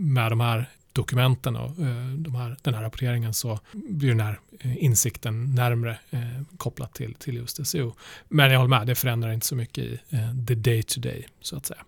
med 0.00 0.32
de 0.32 0.40
här 0.40 0.70
dokumenten 0.94 1.56
och 1.56 1.70
eh, 1.70 2.06
de 2.16 2.34
här, 2.34 2.56
den 2.62 2.74
här 2.74 2.82
rapporteringen 2.82 3.34
så 3.34 3.58
blir 3.72 4.08
den 4.08 4.20
här 4.20 4.38
eh, 4.60 4.84
insikten 4.84 5.54
närmre 5.54 5.98
eh, 6.10 6.20
kopplat 6.56 6.94
till, 6.94 7.14
till 7.14 7.34
just 7.34 7.66
SEO. 7.66 7.94
Men 8.28 8.50
jag 8.50 8.58
håller 8.58 8.78
med, 8.78 8.86
det 8.86 8.94
förändrar 8.94 9.32
inte 9.32 9.46
så 9.46 9.56
mycket 9.56 9.84
i 9.84 9.98
the 10.48 10.54
day 10.54 10.82
to 10.82 11.00
day 11.00 11.26
så 11.40 11.56
att 11.56 11.66
säga. 11.66 11.84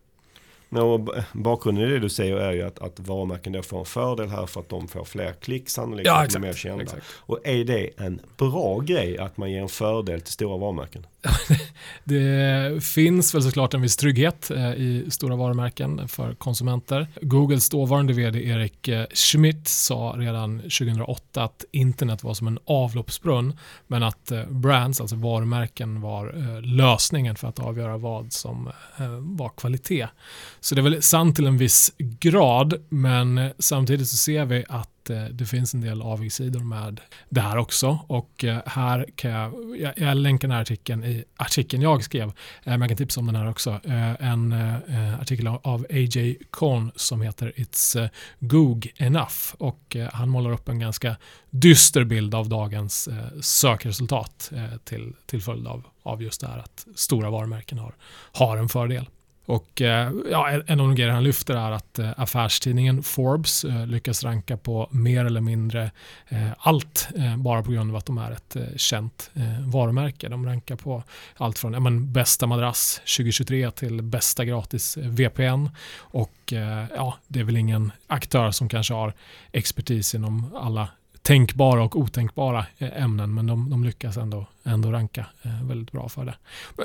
No, 0.69 1.09
bakgrunden 1.33 1.85
i 1.85 1.93
det 1.93 1.99
du 1.99 2.09
säger 2.09 2.37
är 2.37 2.53
ju 2.53 2.63
att, 2.63 2.79
att 2.79 3.01
varumärken 3.01 3.53
då 3.53 3.63
får 3.63 3.79
en 3.79 3.85
fördel 3.85 4.29
här 4.29 4.47
för 4.47 4.61
att 4.61 4.69
de 4.69 4.89
får 4.89 5.05
fler 5.05 5.33
klick 5.33 5.69
sannolikt. 5.69 6.07
Ja, 6.07 6.25
exakt, 6.25 6.43
mer 6.43 6.53
kända. 6.53 6.83
Exakt. 6.83 7.07
Och 7.13 7.41
är 7.45 7.65
det 7.65 7.91
en 7.97 8.21
bra 8.37 8.79
grej 8.79 9.19
att 9.19 9.37
man 9.37 9.51
ger 9.51 9.63
en 9.63 9.69
fördel 9.69 10.21
till 10.21 10.33
stora 10.33 10.57
varumärken? 10.57 11.07
det 12.05 12.85
finns 12.85 13.35
väl 13.35 13.43
såklart 13.43 13.75
en 13.75 13.83
viss 13.83 13.97
trygghet 13.97 14.51
eh, 14.51 14.73
i 14.73 15.07
stora 15.09 15.37
varumärken 15.37 16.09
för 16.09 16.35
konsumenter. 16.35 17.09
Googles 17.23 17.69
dåvarande 17.69 18.13
vd 18.13 18.49
Erik 18.49 18.89
eh, 18.89 19.07
Schmidt 19.15 19.69
sa 19.69 20.15
redan 20.17 20.59
2008 20.61 21.45
att 21.45 21.65
internet 21.73 22.23
var 22.23 22.35
som 22.35 22.47
en 22.47 22.59
avloppsbrunn 22.67 23.59
men 23.87 24.03
att 24.03 24.31
eh, 24.31 24.45
brands, 24.45 25.01
alltså 25.01 25.17
varumärken, 25.17 26.01
var 26.01 26.61
lösningen 26.61 27.37
för 27.37 27.49
att 27.49 27.59
avgöra 27.59 27.97
vad 27.97 28.33
som 28.33 28.71
var 29.19 29.49
kvalitet. 29.49 30.09
Så 30.61 30.75
det 30.75 30.81
är 30.81 30.83
väl 30.83 31.03
sant 31.03 31.37
till 31.37 31.47
en 31.47 31.59
viss 31.59 31.93
grad 31.99 32.75
men 32.89 33.51
samtidigt 33.59 34.09
så 34.09 34.17
ser 34.17 34.45
vi 34.45 34.65
att 34.69 34.96
Eh, 35.11 35.25
det 35.25 35.47
finns 35.47 35.75
en 35.75 35.81
del 35.81 36.03
avigsidor 36.03 36.61
med 36.61 37.01
det 37.29 37.41
här 37.41 37.57
också. 37.57 37.99
Och 38.07 38.45
eh, 38.45 38.59
här 38.67 39.07
kan 39.15 39.31
jag, 39.31 39.53
jag, 39.79 39.93
jag 39.97 40.17
länkar 40.17 40.49
den 40.49 40.55
här 40.55 40.63
artikeln 40.63 41.05
i 41.05 41.25
artikeln 41.37 41.83
jag 41.83 42.05
skrev, 42.05 42.29
eh, 42.29 42.33
men 42.65 42.81
jag 42.81 42.91
kan 42.91 42.97
tipsa 42.97 43.21
om 43.21 43.27
den 43.27 43.37
här 43.37 43.51
också. 43.51 43.81
En 44.21 44.53
artikel 45.21 45.47
av 45.47 45.87
A.J. 45.91 46.37
Korn 46.51 46.91
som 46.97 47.23
heter 47.23 47.53
It's 47.57 48.11
Goog 48.39 48.93
Enough 48.97 49.55
och 49.59 49.97
han 50.13 50.29
målar 50.29 50.53
upp 50.53 50.69
en 50.69 50.79
ganska 50.79 51.17
dyster 51.51 52.05
bild 52.05 52.35
av 52.35 52.49
dagens 52.49 53.09
sökresultat 53.41 54.53
till, 54.85 55.13
till 55.27 55.43
följd 55.43 55.67
av, 55.67 55.87
av 56.03 56.23
just 56.23 56.41
det 56.41 56.47
här 56.47 56.59
att 56.59 56.87
stora 56.95 57.31
varumärken 57.31 57.79
har, 57.79 57.95
har 58.33 58.57
en 58.57 58.69
fördel. 58.69 59.07
Och 59.47 59.83
eh, 59.83 60.13
ja, 60.31 60.51
en 60.67 60.81
av 60.81 60.87
de 60.87 60.95
grejer 60.95 61.13
han 61.13 61.25
lyfter 61.25 61.55
är 61.55 61.71
att 61.71 61.99
eh, 61.99 62.11
affärstidningen 62.17 63.03
Forbes 63.03 63.65
eh, 63.65 63.87
lyckas 63.87 64.25
ranka 64.25 64.57
på 64.57 64.89
mer 64.91 65.25
eller 65.25 65.41
mindre 65.41 65.91
allt 66.59 67.09
bara 67.37 67.63
på 67.63 67.71
grund 67.71 67.91
av 67.91 67.97
att 67.97 68.07
de 68.07 68.19
är 68.19 68.31
ett 68.31 68.57
känt 68.77 69.31
varumärke. 69.61 70.29
De 70.29 70.47
rankar 70.47 70.77
på 70.77 71.03
allt 71.37 71.59
från 71.59 71.73
ja, 71.73 71.81
men, 71.81 72.13
bästa 72.13 72.47
madrass 72.47 73.01
2023 73.17 73.71
till 73.71 74.03
bästa 74.03 74.45
gratis 74.45 74.97
VPN. 74.97 75.69
Och 75.97 76.53
ja, 76.97 77.17
det 77.29 77.41
är 77.41 77.45
väl 77.45 77.57
ingen 77.57 77.93
aktör 78.07 78.51
som 78.51 78.69
kanske 78.69 78.95
har 78.95 79.13
expertis 79.53 80.15
inom 80.15 80.57
alla 80.57 80.89
tänkbara 81.27 81.85
och 81.85 81.97
otänkbara 81.97 82.67
eh, 82.79 83.03
ämnen 83.03 83.35
men 83.35 83.47
de, 83.47 83.71
de 83.71 83.85
lyckas 83.85 84.17
ändå, 84.17 84.47
ändå 84.65 84.93
ranka 84.93 85.27
eh, 85.43 85.63
väldigt 85.65 85.93
bra 85.93 86.09
för 86.09 86.25
det. 86.25 86.35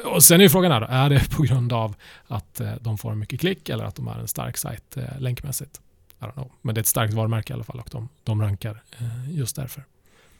Och 0.05 0.23
sen 0.23 0.41
är 0.41 0.49
frågan 0.49 0.71
här 0.71 0.81
då, 0.81 0.87
är 0.89 1.09
det 1.09 1.29
på 1.35 1.43
grund 1.43 1.73
av 1.73 1.95
att 2.27 2.59
eh, 2.59 2.73
de 2.81 2.97
får 2.97 3.15
mycket 3.15 3.39
klick 3.39 3.69
eller 3.69 3.83
att 3.83 3.95
de 3.95 4.07
är 4.07 4.19
en 4.19 4.27
stark 4.27 4.57
sajt 4.57 4.97
länkmässigt? 5.19 5.81
I 6.19 6.23
don't 6.23 6.33
know. 6.33 6.51
Men 6.61 6.75
det 6.75 6.79
är 6.79 6.81
ett 6.81 6.87
starkt 6.87 7.13
varumärke 7.13 7.53
i 7.53 7.55
alla 7.55 7.63
fall 7.63 7.79
och 7.79 7.89
de, 7.91 8.09
de 8.23 8.41
rankar 8.41 8.83
just 9.27 9.55
därför. 9.55 9.83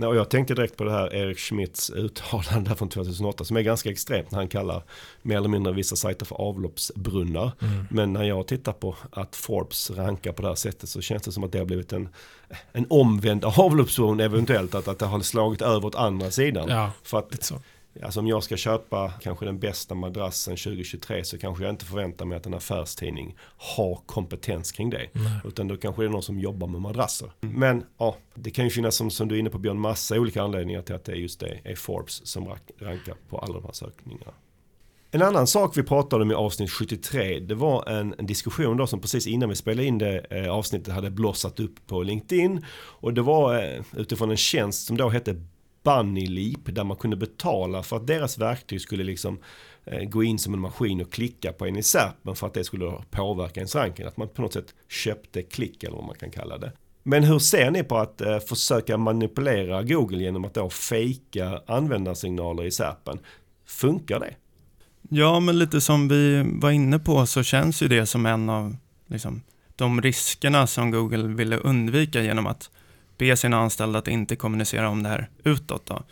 Nej, 0.02 0.08
och 0.08 0.16
jag 0.16 0.30
tänkte 0.30 0.54
direkt 0.54 0.78
på 0.78 0.84
det 0.84 0.92
här 0.92 1.16
Erik 1.16 1.38
Schmidts 1.40 1.90
uttalande 1.90 2.76
från 2.76 2.90
2008 2.90 3.44
som 3.44 3.58
är 3.58 3.62
ganska 3.62 3.90
extremt 3.90 4.32
när 4.32 4.40
han 4.40 4.48
kallar 4.48 4.84
mer 5.22 5.38
eller 5.38 5.50
mindre 5.50 5.74
vissa 5.74 5.96
sajter 5.96 6.26
för 6.26 6.36
avloppsbrunnar. 6.36 7.52
Mm. 7.62 7.88
Men 7.90 8.14
när 8.14 8.24
jag 8.24 8.48
tittar 8.48 8.74
på 8.74 8.96
att 9.12 9.36
Forbes 9.36 9.92
rankar 9.92 10.32
på 10.32 10.42
det 10.42 10.48
här 10.48 10.56
sättet 10.56 10.90
så 10.90 11.02
känns 11.02 11.24
det 11.24 11.32
som 11.32 11.44
att 11.44 11.52
det 11.52 11.58
har 11.58 11.66
blivit 11.66 11.94
en, 11.94 12.10
en 12.72 12.86
omvänd 12.90 13.46
avloppsbrunn 13.58 14.20
eventuellt. 14.20 14.76
Att, 14.76 14.88
att 14.88 15.00
det 15.00 15.06
har 15.06 15.20
slagit 15.20 15.62
över 15.62 15.86
åt 15.86 15.96
andra 15.96 16.32
sidan. 16.32 16.70
Ja, 16.70 16.92
för 17.04 17.20
att 17.20 17.52
Alltså 18.04 18.20
om 18.20 18.28
jag 18.28 18.44
ska 18.44 18.58
köpa 18.58 19.14
kanske 19.22 19.46
den 19.46 19.60
bästa 19.60 19.96
madrassen 19.96 20.58
2023 20.58 21.24
så 21.24 21.38
kanske 21.38 21.64
jag 21.64 21.74
inte 21.74 21.86
förväntar 21.86 22.26
mig 22.26 22.38
att 22.38 22.46
en 22.46 22.54
affärstidning 22.54 23.36
har 23.58 23.96
kompetens 24.06 24.72
kring 24.72 24.90
det. 24.90 25.10
Nej. 25.14 25.40
Utan 25.46 25.68
då 25.68 25.78
kanske 25.78 26.02
det 26.02 26.06
är 26.06 26.10
någon 26.10 26.24
som 26.24 26.40
jobbar 26.40 26.68
med 26.68 26.82
madrasser. 26.82 27.32
Men 27.40 27.84
ja, 27.98 28.16
det 28.36 28.52
kan 28.52 28.66
ju 28.66 28.72
finnas 28.72 28.96
som, 28.96 29.12
som 29.12 29.28
du 29.28 29.36
är 29.36 29.40
inne 29.40 29.50
på 29.50 29.60
Björn 29.60 29.80
massa 29.80 30.20
olika 30.20 30.44
anledningar 30.44 30.82
till 30.82 30.96
att 30.96 31.06
det 31.06 31.12
är 31.12 31.16
just 31.16 31.40
det 31.40 31.60
är 31.64 31.76
Forbes 31.76 32.28
som 32.28 32.56
rankar 32.80 33.16
på 33.30 33.38
alla 33.38 33.54
de 33.54 33.64
här 33.64 33.74
sökningarna. 33.74 34.34
En 35.14 35.22
annan 35.22 35.48
sak 35.48 35.78
vi 35.78 35.84
pratade 35.84 36.24
om 36.24 36.32
i 36.32 36.34
avsnitt 36.34 36.72
73 36.72 37.40
det 37.40 37.56
var 37.56 37.90
en, 37.90 38.16
en 38.18 38.26
diskussion 38.26 38.78
då 38.78 38.88
som 38.88 39.00
precis 39.02 39.28
innan 39.28 39.50
vi 39.50 39.56
spelade 39.56 39.88
in 39.88 39.98
det 39.98 40.20
eh, 40.30 40.52
avsnittet 40.52 40.94
hade 40.94 41.12
blossat 41.12 41.60
upp 41.60 41.88
på 41.88 42.04
LinkedIn. 42.04 42.66
Och 42.72 43.14
det 43.14 43.22
var 43.22 43.64
eh, 43.64 43.82
utifrån 43.98 44.32
en 44.32 44.38
tjänst 44.38 44.88
som 44.88 44.98
då 44.98 45.10
hette 45.10 45.36
BunnyLeap 45.84 46.76
där 46.76 46.84
man 46.84 46.98
kunde 46.98 47.18
betala 47.18 47.84
för 47.84 47.96
att 47.96 48.08
deras 48.08 48.38
verktyg 48.38 48.82
skulle 48.82 49.04
liksom 49.04 49.40
eh, 49.86 50.04
gå 50.04 50.24
in 50.24 50.40
som 50.40 50.54
en 50.54 50.60
maskin 50.60 51.02
och 51.02 51.12
klicka 51.12 51.54
på 51.54 51.66
en 51.66 51.78
i 51.78 51.84
SERPen 51.84 52.36
för 52.36 52.48
att 52.48 52.54
det 52.54 52.64
skulle 52.64 52.94
påverka 53.12 53.60
ens 53.60 53.76
ranking. 53.76 54.06
Att 54.06 54.18
man 54.18 54.28
på 54.28 54.42
något 54.42 54.54
sätt 54.54 54.76
köpte 54.90 55.42
klick 55.42 55.84
eller 55.84 55.96
vad 55.96 56.06
man 56.06 56.16
kan 56.16 56.32
kalla 56.32 56.58
det. 56.58 56.72
Men 57.04 57.24
hur 57.24 57.40
ser 57.40 57.72
ni 57.72 57.84
på 57.84 57.98
att 57.98 58.22
eh, 58.22 58.40
försöka 58.40 58.98
manipulera 58.98 59.84
Google 59.84 60.24
genom 60.24 60.46
att 60.46 60.54
då 60.54 60.70
fejka 60.70 61.62
användarsignaler 61.68 62.64
i 62.66 62.72
SERPen? 62.72 63.20
Funkar 63.66 64.20
det? 64.20 64.36
Ja, 65.10 65.40
men 65.40 65.60
lite 65.60 65.82
som 65.82 66.08
vi 66.08 66.44
var 66.46 66.72
inne 66.72 67.00
på 67.00 67.26
så 67.26 67.44
känns 67.44 67.82
ju 67.82 67.88
det 67.88 68.06
som 68.06 68.26
en 68.26 68.50
av 68.50 68.76
liksom, 69.08 69.42
de 69.76 70.02
riskerna 70.02 70.68
som 70.68 70.92
Google 70.92 71.28
ville 71.28 71.58
undvika 71.58 72.22
genom 72.22 72.48
att 72.48 72.70
be 73.22 73.38
sina 73.38 73.58
anställda 73.58 74.00
att 74.00 74.08
inte 74.08 74.36
kommunicera 74.36 74.90
om 74.90 75.04
det 75.04 75.10
här 75.10 75.30
utåt. 75.44 75.86
Då. 75.86 76.04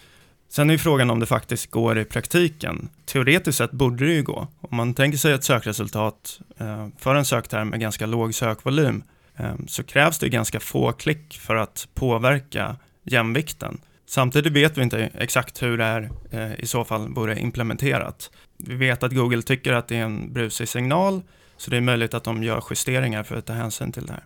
Sen 0.49 0.69
är 0.69 0.73
ju 0.73 0.77
frågan 0.77 1.09
om 1.09 1.19
det 1.19 1.25
faktiskt 1.25 1.71
går 1.71 1.99
i 1.99 2.05
praktiken. 2.05 2.89
Teoretiskt 3.05 3.57
sett 3.57 3.71
borde 3.71 4.05
det 4.05 4.13
ju 4.13 4.23
gå. 4.23 4.47
Om 4.61 4.77
man 4.77 4.93
tänker 4.93 5.17
sig 5.17 5.33
ett 5.33 5.43
sökresultat 5.43 6.39
eh, 6.57 6.87
för 6.97 7.15
en 7.15 7.25
sökterm 7.25 7.69
med 7.69 7.79
ganska 7.79 8.05
låg 8.05 8.35
sökvolym 8.35 9.03
eh, 9.37 9.53
så 9.67 9.83
krävs 9.83 10.19
det 10.19 10.29
ganska 10.29 10.59
få 10.59 10.91
klick 10.91 11.39
för 11.41 11.55
att 11.55 11.87
påverka 11.93 12.75
jämvikten. 13.03 13.81
Samtidigt 14.05 14.53
vet 14.53 14.77
vi 14.77 14.81
inte 14.81 15.09
exakt 15.17 15.63
hur 15.63 15.77
det 15.77 15.83
här 15.83 16.09
eh, 16.31 16.59
i 16.59 16.65
så 16.65 16.83
fall 16.83 17.13
vore 17.13 17.39
implementerat. 17.39 18.31
Vi 18.57 18.75
vet 18.75 19.03
att 19.03 19.13
Google 19.13 19.41
tycker 19.41 19.73
att 19.73 19.87
det 19.87 19.97
är 19.97 20.03
en 20.03 20.33
brusig 20.33 20.67
signal, 20.67 21.21
så 21.57 21.71
det 21.71 21.77
är 21.77 21.81
möjligt 21.81 22.13
att 22.13 22.23
de 22.23 22.43
gör 22.43 22.63
justeringar 22.69 23.23
för 23.23 23.35
att 23.35 23.45
ta 23.45 23.53
hänsyn 23.53 23.91
till 23.91 24.05
det 24.05 24.13
här. 24.13 24.23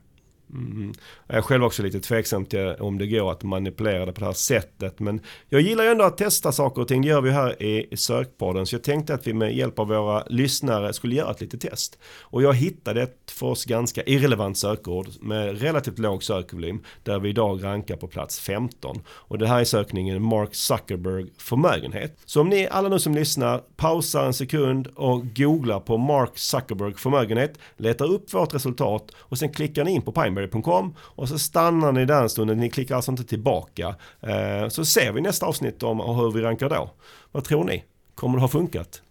Mm. 0.49 0.93
Jag 1.27 1.37
är 1.37 1.41
själv 1.41 1.63
också 1.63 1.83
lite 1.83 1.99
tveksam 1.99 2.45
till 2.45 2.75
om 2.79 2.97
det 2.97 3.07
går 3.07 3.31
att 3.31 3.43
manipulera 3.43 4.05
det 4.05 4.13
på 4.13 4.19
det 4.19 4.25
här 4.25 4.33
sättet. 4.33 4.99
Men 4.99 5.21
jag 5.49 5.61
gillar 5.61 5.83
ju 5.83 5.89
ändå 5.89 6.03
att 6.03 6.17
testa 6.17 6.51
saker 6.51 6.81
och 6.81 6.87
ting. 6.87 7.01
Det 7.01 7.07
gör 7.07 7.21
vi 7.21 7.31
här 7.31 7.63
i 7.63 7.97
Sökpodden. 7.97 8.65
Så 8.65 8.75
jag 8.75 8.83
tänkte 8.83 9.13
att 9.13 9.27
vi 9.27 9.33
med 9.33 9.55
hjälp 9.55 9.79
av 9.79 9.87
våra 9.87 10.23
lyssnare 10.27 10.93
skulle 10.93 11.15
göra 11.15 11.31
ett 11.31 11.41
litet 11.41 11.61
test. 11.61 11.99
Och 12.21 12.43
jag 12.43 12.53
hittade 12.53 13.01
ett 13.01 13.31
för 13.31 13.47
oss 13.47 13.65
ganska 13.65 14.03
irrelevant 14.03 14.57
sökord 14.57 15.07
med 15.21 15.61
relativt 15.61 15.99
låg 15.99 16.23
sökvolym. 16.23 16.83
Där 17.03 17.19
vi 17.19 17.29
idag 17.29 17.63
rankar 17.63 17.95
på 17.95 18.07
plats 18.07 18.39
15. 18.39 19.01
Och 19.07 19.37
det 19.37 19.47
här 19.47 19.59
är 19.59 19.63
sökningen 19.63 20.23
Mark 20.23 20.55
Zuckerberg 20.55 21.25
förmögenhet. 21.37 22.19
Så 22.25 22.41
om 22.41 22.49
ni 22.49 22.67
alla 22.67 22.89
nu 22.89 22.99
som 22.99 23.15
lyssnar 23.15 23.57
pausar 23.57 24.25
en 24.25 24.33
sekund 24.33 24.87
och 24.87 25.35
googlar 25.35 25.79
på 25.79 25.97
Mark 25.97 26.37
Zuckerberg 26.37 26.93
förmögenhet. 26.93 27.57
Letar 27.77 28.05
upp 28.05 28.33
vårt 28.33 28.53
resultat 28.53 29.11
och 29.15 29.37
sen 29.37 29.49
klickar 29.49 29.83
ni 29.83 29.91
in 29.91 30.01
på 30.01 30.11
PIME. 30.11 30.32
Library.com 30.33 30.95
och 30.99 31.29
så 31.29 31.39
stannar 31.39 31.91
ni 31.91 32.05
där 32.05 32.21
en 32.21 32.29
stund, 32.29 32.57
ni 32.57 32.69
klickar 32.69 32.95
alltså 32.95 33.11
inte 33.11 33.23
tillbaka. 33.23 33.95
Eh, 34.21 34.67
så 34.69 34.85
ser 34.85 35.11
vi 35.11 35.21
nästa 35.21 35.45
avsnitt 35.45 35.83
om 35.83 35.99
hur 35.99 36.31
vi 36.31 36.41
rankar 36.41 36.69
då. 36.69 36.91
Vad 37.31 37.43
tror 37.43 37.63
ni? 37.63 37.83
Kommer 38.15 38.35
det 38.35 38.41
ha 38.41 38.47
funkat? 38.47 39.01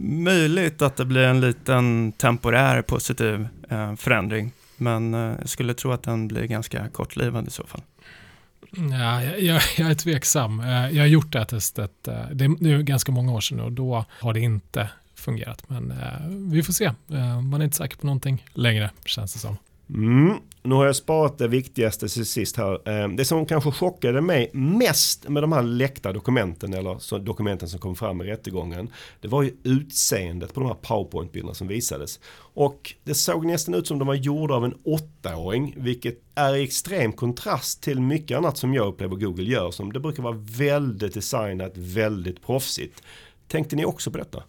Möjligt 0.00 0.82
att 0.82 0.96
det 0.96 1.04
blir 1.04 1.22
en 1.22 1.40
liten 1.40 2.12
temporär 2.12 2.82
positiv 2.82 3.48
eh, 3.68 3.94
förändring, 3.94 4.52
men 4.76 5.14
eh, 5.14 5.34
jag 5.40 5.48
skulle 5.48 5.74
tro 5.74 5.92
att 5.92 6.02
den 6.02 6.28
blir 6.28 6.44
ganska 6.44 6.88
kortlivad 6.88 7.48
i 7.48 7.50
så 7.50 7.66
fall. 7.66 7.80
Ja, 8.70 9.22
jag, 9.22 9.62
jag, 9.76 9.90
är 9.90 9.94
tveksam. 9.94 10.60
Jag 10.92 11.02
har 11.02 11.06
gjort 11.06 11.32
det 11.32 11.38
här 11.38 11.46
testet, 11.46 11.92
det 12.32 12.44
är 12.44 12.62
nu 12.62 12.82
ganska 12.82 13.12
många 13.12 13.32
år 13.32 13.40
sedan 13.40 13.60
och 13.60 13.72
då 13.72 14.04
har 14.08 14.32
det 14.32 14.40
inte 14.40 14.88
fungerat. 15.14 15.68
Men 15.68 15.94
vi 16.50 16.62
får 16.62 16.72
se. 16.72 16.92
Man 17.50 17.60
är 17.60 17.64
inte 17.64 17.76
säker 17.76 17.96
på 17.96 18.06
någonting 18.06 18.44
längre 18.54 18.90
känns 19.04 19.32
det 19.32 19.38
som. 19.38 19.56
Mm. 19.94 20.36
Nu 20.64 20.74
har 20.74 20.86
jag 20.86 20.96
sparat 20.96 21.38
det 21.38 21.48
viktigaste 21.48 22.08
till 22.08 22.26
sist 22.26 22.56
här. 22.56 22.88
Eh, 22.88 23.08
det 23.08 23.24
som 23.24 23.46
kanske 23.46 23.70
chockade 23.70 24.20
mig 24.20 24.50
mest 24.52 25.28
med 25.28 25.42
de 25.42 25.52
här 25.52 25.62
läckta 25.62 26.12
dokumenten 26.12 26.74
eller 26.74 27.18
dokumenten 27.18 27.68
som 27.68 27.80
kom 27.80 27.96
fram 27.96 28.20
i 28.20 28.24
rättegången. 28.24 28.88
Det 29.20 29.28
var 29.28 29.42
ju 29.42 29.52
utseendet 29.62 30.54
på 30.54 30.60
de 30.60 30.66
här 30.66 30.74
powerpoint-bilderna 30.74 31.54
som 31.54 31.68
visades. 31.68 32.20
Och 32.54 32.94
det 33.04 33.14
såg 33.14 33.46
nästan 33.46 33.74
ut 33.74 33.86
som 33.86 33.98
de 33.98 34.08
var 34.08 34.14
gjorda 34.14 34.54
av 34.54 34.64
en 34.64 34.74
åttaåring. 34.84 35.74
Vilket 35.76 36.18
är 36.34 36.54
i 36.54 36.62
extrem 36.62 37.12
kontrast 37.12 37.82
till 37.82 38.00
mycket 38.00 38.38
annat 38.38 38.56
som 38.56 38.74
jag 38.74 38.86
upplever 38.86 39.16
Google 39.16 39.44
gör. 39.44 39.70
Som 39.70 39.92
det 39.92 40.00
brukar 40.00 40.22
vara 40.22 40.36
väldigt 40.38 41.14
designat, 41.14 41.72
väldigt 41.74 42.46
proffsigt. 42.46 43.02
Tänkte 43.48 43.76
ni 43.76 43.84
också 43.84 44.10
på 44.10 44.18
detta? 44.18 44.42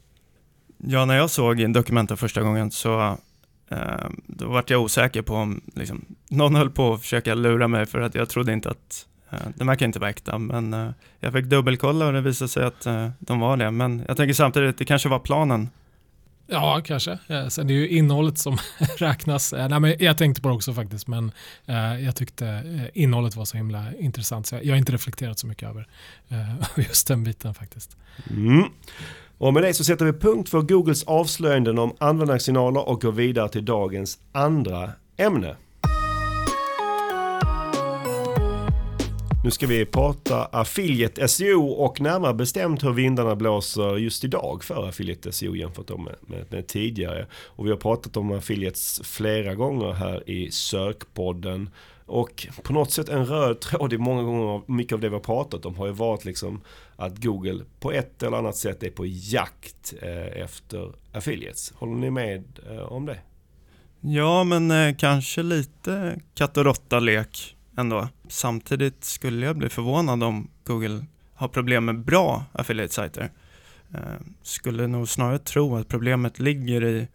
Ja, 0.78 1.06
när 1.06 1.18
jag 1.18 1.30
såg 1.30 1.74
dokumenten 1.74 2.18
första 2.18 2.42
gången 2.42 2.72
så 2.72 3.18
då 4.28 4.50
vart 4.50 4.70
jag 4.70 4.82
osäker 4.82 5.22
på 5.22 5.36
om 5.36 5.62
liksom, 5.76 6.06
någon 6.30 6.56
höll 6.56 6.70
på 6.70 6.94
att 6.94 7.02
försöka 7.02 7.36
lura 7.36 7.68
mig 7.68 7.86
för 7.86 8.02
att 8.02 8.16
jag 8.16 8.30
trodde 8.30 8.54
inte 8.54 8.70
att 8.70 9.08
uh, 9.34 9.40
de 9.56 9.68
verkar 9.68 9.86
inte 9.86 10.00
vara 10.00 10.10
äkta. 10.10 10.38
Men 10.38 10.74
uh, 10.74 10.92
jag 11.20 11.34
fick 11.34 11.46
dubbelkolla 11.46 12.08
och 12.08 12.14
det 12.14 12.22
visade 12.22 12.50
sig 12.50 12.64
att 12.64 12.88
de 13.20 13.40
var 13.40 13.58
det. 13.58 13.72
Men 13.72 14.06
jag 14.08 14.18
tänker 14.18 14.34
samtidigt 14.34 14.70
att 14.70 14.78
det 14.78 14.86
kanske 14.86 15.10
var 15.10 15.20
planen. 15.20 15.70
Ja, 16.48 16.82
kanske. 16.86 17.18
Sen 17.50 17.68
det 17.68 17.74
är 17.74 17.76
ju 17.76 17.88
innehållet 17.88 18.38
som 18.38 18.58
räknas. 18.98 19.54
Nej, 19.54 19.80
men 19.80 19.96
jag 20.00 20.18
tänkte 20.18 20.42
på 20.42 20.48
det 20.48 20.56
också 20.56 20.74
faktiskt, 20.74 21.08
men 21.08 21.32
jag 22.06 22.16
tyckte 22.16 22.64
innehållet 22.94 23.36
var 23.36 23.46
så 23.46 23.58
himla 23.58 23.86
intressant 24.00 24.48
så 24.48 24.60
jag 24.64 24.74
har 24.74 24.78
inte 24.78 24.92
reflekterat 24.92 25.40
så 25.40 25.48
mycket 25.48 25.70
över 25.70 25.88
just 26.88 27.08
den 27.08 27.24
biten 27.24 27.54
faktiskt. 27.54 27.98
Mm. 28.30 28.64
Och 29.38 29.54
med 29.54 29.64
det 29.64 29.74
så 29.74 29.84
sätter 29.84 30.06
vi 30.06 30.14
punkt 30.14 30.50
för 30.50 30.62
Googles 30.62 31.04
avslöjanden 31.04 31.80
om 31.80 31.96
användarsignaler 32.00 32.90
och 32.90 33.02
går 33.02 33.12
vidare 33.12 33.50
till 33.50 33.66
dagens 33.66 34.20
andra 34.32 34.92
ämne. 35.18 35.56
Nu 39.44 39.52
ska 39.52 39.68
vi 39.68 39.86
prata 39.86 40.46
affiliate 40.46 41.28
SEO 41.28 41.68
och 41.68 42.02
närmare 42.02 42.34
bestämt 42.34 42.84
hur 42.84 42.94
vindarna 42.94 43.36
blåser 43.36 43.98
just 43.98 44.24
idag 44.24 44.64
för 44.64 44.88
affiliate 44.88 45.32
SEO 45.32 45.56
jämfört 45.56 45.90
med, 45.90 46.16
med, 46.22 46.46
med, 46.50 46.68
tidigare. 46.68 47.28
Och 47.46 47.66
vi 47.66 47.70
har 47.70 47.78
pratat 47.78 48.18
om 48.18 48.32
affiliates 48.32 49.02
flera 49.04 49.56
gånger 49.56 49.92
här 49.92 50.30
i 50.30 50.52
sökpodden. 50.52 51.70
Och 52.06 52.48
på 52.64 52.74
något 52.74 52.92
sätt 52.92 53.10
en 53.10 53.26
röd 53.26 53.60
tråd 53.60 53.94
i 53.94 53.98
många 53.98 54.24
gånger, 54.24 54.62
mycket 54.68 54.94
av 54.94 55.00
det 55.00 55.10
vi 55.10 55.16
har 55.16 55.22
pratat 55.22 55.66
om 55.66 55.76
har 55.76 55.88
ju 55.88 55.94
varit 55.94 56.26
liksom 56.26 56.62
att 56.96 57.24
Google 57.24 57.64
på 57.80 57.92
ett 57.92 58.24
eller 58.24 58.38
annat 58.38 58.56
sätt 58.56 58.84
är 58.84 58.90
på 58.90 59.06
jakt 59.06 59.94
eh, 60.02 60.42
efter 60.44 60.94
affiliates. 61.12 61.74
Håller 61.76 61.94
ni 61.94 62.10
med 62.10 62.44
eh, 62.70 62.78
om 62.78 63.06
det? 63.06 63.18
Ja, 64.02 64.44
men 64.44 64.72
eh, 64.72 64.96
kanske 64.96 65.44
lite 65.44 66.20
katt 66.34 66.58
och 66.58 66.66
råtta-lek 66.66 67.56
ändå. 67.78 68.08
Samtidigt 68.28 69.04
skulle 69.04 69.46
jag 69.46 69.58
bli 69.58 69.70
förvånad 69.70 70.24
om 70.24 70.50
Google 70.64 71.06
har 71.34 71.48
problem 71.48 71.86
med 71.86 72.00
bra 72.00 72.44
affiliate-sajter. 72.52 73.32
Skulle 74.42 74.88
nog 74.88 75.10
snarare 75.10 75.40
tro 75.40 75.76
att 75.76 75.88
problemet 75.88 76.40
ligger 76.40 76.84
i 76.84 77.08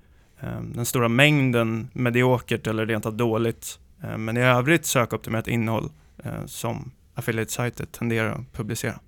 den 0.74 0.87
stora 0.87 1.09
mängden 1.09 1.88
mediokert 1.92 2.66
eller 2.66 2.87
rent 2.87 3.07
av 3.07 3.16
dåligt, 3.16 3.79
Eh, 4.02 4.18
men 4.18 4.37
i 4.37 4.40
övrigt 4.40 4.87
sökoptimerat 4.87 5.48
innehåll 5.48 5.90
eh, 6.24 6.46
som 6.46 6.92
affiliate-sajter 7.14 7.87
tenderar 7.87 8.32
att 8.32 8.52
publicera. 8.52 9.00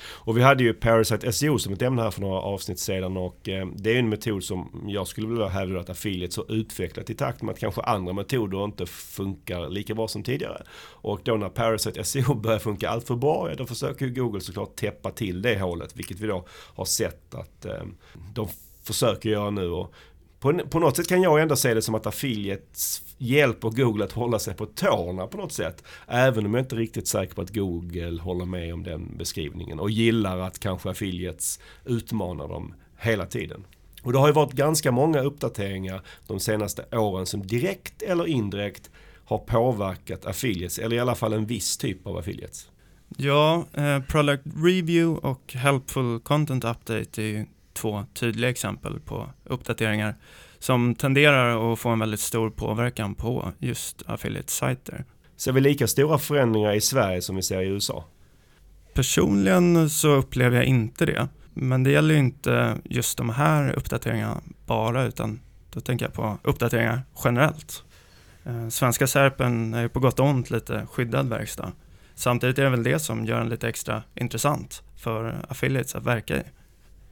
Och 0.00 0.36
vi 0.36 0.42
hade 0.42 0.64
ju 0.64 0.74
Parasite 0.74 1.32
SEO 1.32 1.58
som 1.58 1.72
ett 1.72 1.82
ämne 1.82 2.02
här 2.02 2.10
för 2.10 2.20
några 2.20 2.40
avsnitt 2.40 2.78
sedan 2.78 3.16
och 3.16 3.48
eh, 3.48 3.66
det 3.76 3.94
är 3.94 3.98
en 3.98 4.08
metod 4.08 4.44
som 4.44 4.84
jag 4.86 5.06
skulle 5.06 5.26
vilja 5.28 5.48
hävda 5.48 5.80
att 5.80 5.90
affiliates 5.90 6.36
har 6.36 6.52
utvecklat 6.52 7.10
i 7.10 7.14
takt 7.14 7.42
med 7.42 7.52
att 7.52 7.58
kanske 7.58 7.80
andra 7.80 8.12
metoder 8.12 8.64
inte 8.64 8.86
funkar 8.86 9.68
lika 9.68 9.94
bra 9.94 10.08
som 10.08 10.22
tidigare. 10.22 10.62
Och 10.78 11.20
då 11.24 11.34
när 11.34 11.48
Parasite 11.48 12.04
SEO 12.04 12.34
börjar 12.34 12.58
funka 12.58 12.88
allt 12.88 13.06
för 13.06 13.16
bra, 13.16 13.50
ja, 13.50 13.56
då 13.56 13.66
försöker 13.66 14.08
Google 14.08 14.40
såklart 14.40 14.76
täppa 14.76 15.10
till 15.10 15.42
det 15.42 15.60
hålet, 15.60 15.96
vilket 15.96 16.20
vi 16.20 16.26
då 16.26 16.46
har 16.50 16.84
sett 16.84 17.34
att 17.34 17.64
eh, 17.64 17.82
de 18.34 18.48
försöker 18.82 19.30
göra 19.30 19.50
nu. 19.50 19.70
Och 19.70 19.94
på, 20.40 20.58
på 20.70 20.78
något 20.78 20.96
sätt 20.96 21.08
kan 21.08 21.22
jag 21.22 21.42
ändå 21.42 21.56
se 21.56 21.74
det 21.74 21.82
som 21.82 21.94
att 21.94 22.06
affiliates 22.06 23.02
hjälper 23.18 23.70
Google 23.70 24.04
att 24.04 24.12
hålla 24.12 24.38
sig 24.38 24.54
på 24.54 24.66
tårna 24.66 25.26
på 25.26 25.36
något 25.36 25.52
sätt. 25.52 25.84
Även 26.06 26.46
om 26.46 26.54
jag 26.54 26.62
inte 26.62 26.74
är 26.74 26.78
riktigt 26.78 27.08
säker 27.08 27.34
på 27.34 27.42
att 27.42 27.54
Google 27.54 28.20
håller 28.22 28.44
med 28.44 28.74
om 28.74 28.82
den 28.82 29.16
beskrivningen 29.16 29.80
och 29.80 29.90
gillar 29.90 30.38
att 30.38 30.58
kanske 30.58 30.90
affiliates 30.90 31.60
utmanar 31.84 32.48
dem 32.48 32.74
hela 32.98 33.26
tiden. 33.26 33.64
Och 34.02 34.12
det 34.12 34.18
har 34.18 34.26
ju 34.26 34.32
varit 34.32 34.52
ganska 34.52 34.92
många 34.92 35.20
uppdateringar 35.20 36.02
de 36.26 36.40
senaste 36.40 36.96
åren 36.96 37.26
som 37.26 37.46
direkt 37.46 38.02
eller 38.02 38.26
indirekt 38.26 38.90
har 39.24 39.38
påverkat 39.38 40.26
affiliates, 40.26 40.78
eller 40.78 40.96
i 40.96 41.00
alla 41.00 41.14
fall 41.14 41.32
en 41.32 41.46
viss 41.46 41.76
typ 41.76 42.06
av 42.06 42.16
affiliates. 42.16 42.70
Ja, 43.16 43.66
eh, 43.74 44.00
Product 44.00 44.42
Review 44.56 45.28
och 45.28 45.52
Helpful 45.52 46.20
Content 46.20 46.64
Update 46.64 47.22
är 47.22 47.26
ju 47.26 47.46
två 47.72 48.04
tydliga 48.14 48.50
exempel 48.50 49.00
på 49.00 49.30
uppdateringar 49.44 50.14
som 50.66 50.94
tenderar 50.94 51.72
att 51.72 51.78
få 51.78 51.88
en 51.88 51.98
väldigt 51.98 52.20
stor 52.20 52.50
påverkan 52.50 53.14
på 53.14 53.52
just 53.58 54.02
affiliate-sajter. 54.06 55.04
Ser 55.36 55.52
vi 55.52 55.60
lika 55.60 55.86
stora 55.86 56.18
förändringar 56.18 56.74
i 56.74 56.80
Sverige 56.80 57.22
som 57.22 57.36
vi 57.36 57.42
ser 57.42 57.62
i 57.62 57.66
USA? 57.66 58.04
Personligen 58.94 59.90
så 59.90 60.08
upplever 60.08 60.56
jag 60.56 60.64
inte 60.64 61.06
det. 61.06 61.28
Men 61.54 61.82
det 61.82 61.90
gäller 61.90 62.14
ju 62.14 62.20
inte 62.20 62.76
just 62.84 63.18
de 63.18 63.30
här 63.30 63.72
uppdateringarna 63.72 64.40
bara, 64.66 65.04
utan 65.04 65.40
då 65.70 65.80
tänker 65.80 66.04
jag 66.04 66.12
på 66.12 66.38
uppdateringar 66.42 67.02
generellt. 67.24 67.84
Eh, 68.44 68.68
svenska 68.68 69.06
Serpen 69.06 69.74
är 69.74 69.88
på 69.88 70.00
gott 70.00 70.20
och 70.20 70.26
ont 70.26 70.50
lite 70.50 70.86
skyddad 70.92 71.28
verkstad. 71.28 71.72
Samtidigt 72.14 72.58
är 72.58 72.64
det 72.64 72.70
väl 72.70 72.82
det 72.82 72.98
som 72.98 73.24
gör 73.24 73.38
den 73.38 73.48
lite 73.48 73.68
extra 73.68 74.02
intressant 74.14 74.82
för 74.96 75.44
affiliates 75.48 75.94
att 75.94 76.04
verka 76.04 76.36
i. 76.36 76.42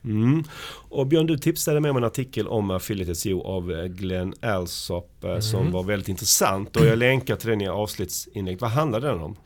Mm. 0.04 0.44
Och 0.88 1.06
Björn, 1.06 1.26
du 1.26 1.38
tipsade 1.38 1.80
mig 1.80 1.90
om 1.90 1.96
en 1.96 2.04
artikel 2.04 2.48
om 2.48 2.70
Affiliate 2.70 3.14
SEO 3.14 3.42
av 3.42 3.72
eh, 3.72 3.84
Glenn 3.84 4.34
Alsop 4.42 5.24
mm. 5.24 5.42
som 5.42 5.72
var 5.72 5.82
väldigt 5.82 6.08
intressant 6.08 6.76
och 6.76 6.86
jag 6.86 6.98
länkar 6.98 7.36
till 7.36 7.48
den 7.48 7.60
i 7.60 7.68
avsnittsinlägget. 7.68 8.60
Vad 8.60 8.70
handlar 8.70 9.00
den 9.00 9.20
om? 9.20 9.36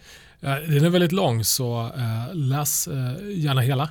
Eh, 0.40 0.54
den 0.54 0.84
är 0.84 0.90
väldigt 0.90 1.12
lång 1.12 1.44
så 1.44 1.90
eh, 1.96 2.34
läs 2.34 2.88
eh, 2.88 3.14
gärna 3.34 3.60
hela. 3.60 3.90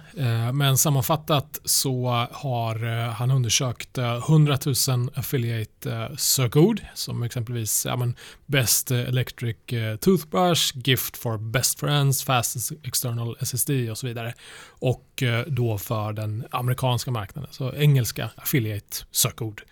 Men 0.53 0.77
sammanfattat 0.77 1.60
så 1.63 2.27
har 2.31 3.10
han 3.10 3.31
undersökt 3.31 3.97
100 3.97 4.57
000 4.88 5.10
affiliate 5.15 6.10
sökord 6.17 6.81
som 6.93 7.23
exempelvis 7.23 7.86
ja, 7.86 7.95
men 7.95 8.15
Best 8.45 8.91
Electric 8.91 9.57
Toothbrush, 9.99 10.77
Gift 10.77 11.17
for 11.17 11.38
Best 11.38 11.79
Friends, 11.79 12.23
Fastest 12.23 12.71
External 12.83 13.36
SSD 13.39 13.69
och 13.91 13.97
så 13.97 14.07
vidare. 14.07 14.33
Och 14.69 15.23
då 15.47 15.77
för 15.77 16.13
den 16.13 16.45
amerikanska 16.51 17.12
marknaden, 17.12 17.49
så 17.53 17.73
engelska 17.73 18.29
affiliate 18.36 18.97
sökord. 19.12 19.63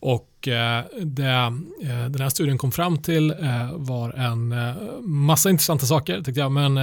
Och 0.00 0.48
eh, 0.48 0.84
det 1.02 1.24
eh, 1.26 2.04
den 2.08 2.20
här 2.20 2.28
studien 2.28 2.58
kom 2.58 2.72
fram 2.72 2.98
till 2.98 3.30
eh, 3.30 3.72
var 3.72 4.10
en 4.10 4.54
massa 5.02 5.50
intressanta 5.50 5.86
saker 5.86 6.22
tyckte 6.22 6.40
jag, 6.40 6.52
men 6.52 6.74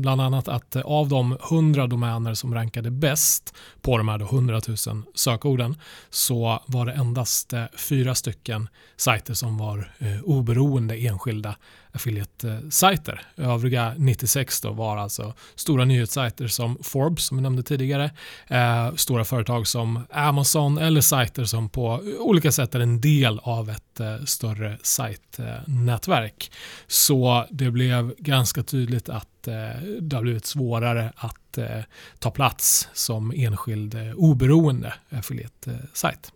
bland 0.00 0.20
annat 0.20 0.48
att 0.48 0.76
av 0.76 1.08
de 1.08 1.38
100 1.50 1.86
domäner 1.86 2.34
som 2.34 2.54
rankade 2.54 2.90
bäst 2.90 3.54
på 3.80 3.98
de 3.98 4.08
här 4.08 4.20
100 4.20 4.60
000 4.68 4.76
sökorden 5.14 5.76
så 6.10 6.62
var 6.66 6.86
det 6.86 6.92
endast 6.92 7.52
fyra 7.88 8.14
stycken 8.14 8.68
sajter 8.96 9.34
som 9.34 9.58
var 9.58 9.92
oberoende 10.24 10.96
enskilda 10.96 11.56
affiliate-sajter. 11.96 13.20
Övriga 13.36 13.94
96 13.98 14.60
då 14.60 14.72
var 14.72 14.96
alltså 14.96 15.34
stora 15.54 15.84
nyhetssajter 15.84 16.46
som 16.46 16.78
Forbes 16.82 17.26
som 17.26 17.36
vi 17.36 17.42
nämnde 17.42 17.62
tidigare, 17.62 18.10
eh, 18.46 18.94
stora 18.94 19.24
företag 19.24 19.66
som 19.66 20.06
Amazon 20.10 20.78
eller 20.78 21.00
sajter 21.00 21.44
som 21.44 21.68
på 21.68 22.02
olika 22.18 22.52
sätt 22.52 22.74
är 22.74 22.80
en 22.80 23.00
del 23.00 23.40
av 23.42 23.70
ett 23.70 24.00
eh, 24.00 24.24
större 24.24 24.78
sajtnätverk. 24.82 26.52
Så 26.86 27.46
det 27.50 27.70
blev 27.70 28.14
ganska 28.18 28.62
tydligt 28.62 29.08
att 29.08 29.48
eh, 29.48 29.82
det 30.00 30.16
har 30.16 30.22
blivit 30.22 30.46
svårare 30.46 31.12
att 31.16 31.58
eh, 31.58 31.80
ta 32.18 32.30
plats 32.30 32.88
som 32.92 33.32
enskild 33.36 33.94
eh, 33.94 34.14
oberoende 34.16 34.94
affiliate-sajt. 35.10 36.32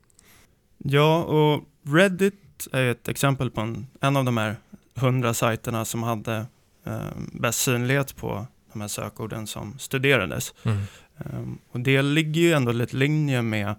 Ja, 0.78 1.22
och 1.22 1.64
Reddit 1.82 2.68
är 2.72 2.86
ett 2.86 3.08
exempel 3.08 3.50
på 3.50 3.60
en, 3.60 3.86
en 4.00 4.16
av 4.16 4.24
de 4.24 4.36
här 4.36 4.56
hundra 5.00 5.34
sajterna 5.34 5.84
som 5.84 6.02
hade 6.02 6.46
eh, 6.84 7.00
bäst 7.32 7.60
synlighet 7.60 8.16
på 8.16 8.46
de 8.72 8.80
här 8.80 8.88
sökorden 8.88 9.46
som 9.46 9.78
studerades. 9.78 10.54
Mm. 10.62 10.78
Um, 11.18 11.58
och 11.72 11.80
det 11.80 12.02
ligger 12.02 12.40
ju 12.40 12.52
ändå 12.52 12.72
lite 12.72 12.96
linje 12.96 13.42
med 13.42 13.74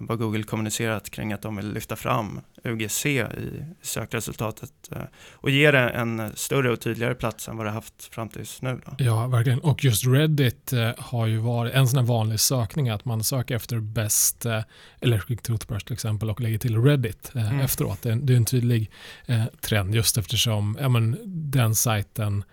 vad 0.00 0.18
Google 0.18 0.42
kommunicerat 0.42 1.10
kring 1.10 1.32
att 1.32 1.42
de 1.42 1.56
vill 1.56 1.72
lyfta 1.72 1.96
fram 1.96 2.40
UGC 2.64 3.06
i 3.06 3.64
sökresultatet 3.82 4.72
eh, 4.92 5.02
och 5.32 5.50
ge 5.50 5.70
det 5.70 5.88
en 5.88 6.32
större 6.34 6.72
och 6.72 6.80
tydligare 6.80 7.14
plats 7.14 7.48
än 7.48 7.56
vad 7.56 7.66
det 7.66 7.70
haft 7.70 8.14
fram 8.14 8.28
tills 8.28 8.62
nu. 8.62 8.80
Då. 8.86 9.04
Ja, 9.04 9.26
verkligen. 9.26 9.58
Och 9.58 9.84
just 9.84 10.06
Reddit 10.06 10.72
eh, 10.72 10.90
har 10.98 11.26
ju 11.26 11.38
varit 11.38 11.74
en 11.74 11.88
sån 11.88 11.98
här 11.98 12.06
vanlig 12.06 12.40
sökning 12.40 12.88
att 12.88 13.04
man 13.04 13.24
söker 13.24 13.56
efter 13.56 13.80
bäst 13.80 14.46
electric 15.00 15.42
toothbrush 15.42 15.84
till 15.86 15.94
exempel 15.94 16.30
och 16.30 16.40
lägger 16.40 16.58
till 16.58 16.82
Reddit 16.82 17.32
mm. 17.34 17.60
efteråt. 17.60 18.02
Det 18.02 18.10
är, 18.10 18.16
det 18.16 18.32
är 18.32 18.36
en 18.36 18.44
tydlig 18.44 18.90
trend 19.60 19.94
just 19.94 20.18
eftersom 20.18 20.78
ja, 20.80 20.88
men, 20.88 21.18
den 21.50 21.74
sajten 21.74 22.44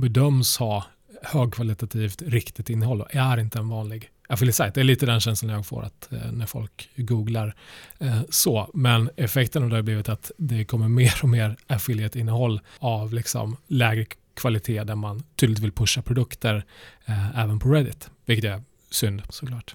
bedöms 0.00 0.56
ha 0.56 0.84
högkvalitativt 1.22 2.22
riktigt 2.22 2.70
innehåll 2.70 3.00
och 3.00 3.14
är 3.14 3.40
inte 3.40 3.58
en 3.58 3.68
vanlig 3.68 4.10
affiliate 4.30 4.70
Det 4.74 4.80
är 4.80 4.84
lite 4.84 5.06
den 5.06 5.20
känslan 5.20 5.52
jag 5.52 5.66
får 5.66 5.82
att 5.82 6.12
eh, 6.12 6.32
när 6.32 6.46
folk 6.46 6.90
googlar 6.96 7.54
eh, 7.98 8.20
så. 8.30 8.70
Men 8.74 9.10
effekten 9.16 9.62
av 9.62 9.70
det 9.70 9.76
har 9.76 9.82
blivit 9.82 10.08
att 10.08 10.30
det 10.36 10.64
kommer 10.64 10.88
mer 10.88 11.14
och 11.22 11.28
mer 11.28 11.56
affiliate-innehåll 11.66 12.60
av 12.78 13.14
liksom 13.14 13.56
lägre 13.66 14.06
kvalitet 14.34 14.84
där 14.84 14.94
man 14.94 15.22
tydligt 15.36 15.58
vill 15.58 15.72
pusha 15.72 16.02
produkter 16.02 16.64
eh, 17.06 17.38
även 17.38 17.58
på 17.58 17.68
Reddit. 17.68 18.10
Vilket 18.24 18.44
är 18.44 18.62
synd 18.90 19.22
såklart. 19.28 19.74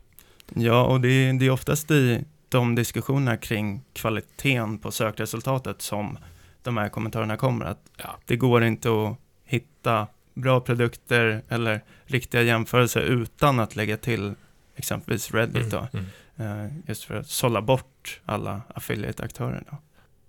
Ja, 0.53 0.83
och 0.83 1.01
det 1.01 1.07
är, 1.07 1.33
det 1.33 1.45
är 1.45 1.49
oftast 1.49 1.91
i 1.91 2.23
de 2.49 2.75
diskussionerna 2.75 3.37
kring 3.37 3.83
kvaliteten 3.93 4.77
på 4.77 4.91
sökresultatet 4.91 5.81
som 5.81 6.17
de 6.63 6.77
här 6.77 6.89
kommentarerna 6.89 7.37
kommer. 7.37 7.65
Att 7.65 7.89
ja. 7.97 8.17
Det 8.25 8.35
går 8.35 8.63
inte 8.63 8.89
att 8.89 9.17
hitta 9.45 10.07
bra 10.33 10.59
produkter 10.59 11.43
eller 11.49 11.83
riktiga 12.05 12.41
jämförelser 12.41 13.01
utan 13.01 13.59
att 13.59 13.75
lägga 13.75 13.97
till 13.97 14.35
exempelvis 14.75 15.31
Reddit 15.31 15.71
då, 15.71 15.87
mm, 15.93 16.05
mm. 16.37 16.83
just 16.87 17.03
för 17.03 17.15
att 17.15 17.27
sålla 17.27 17.61
bort 17.61 18.21
alla 18.25 18.61
affiliate-aktörer. 18.75 19.63
Då. 19.71 19.77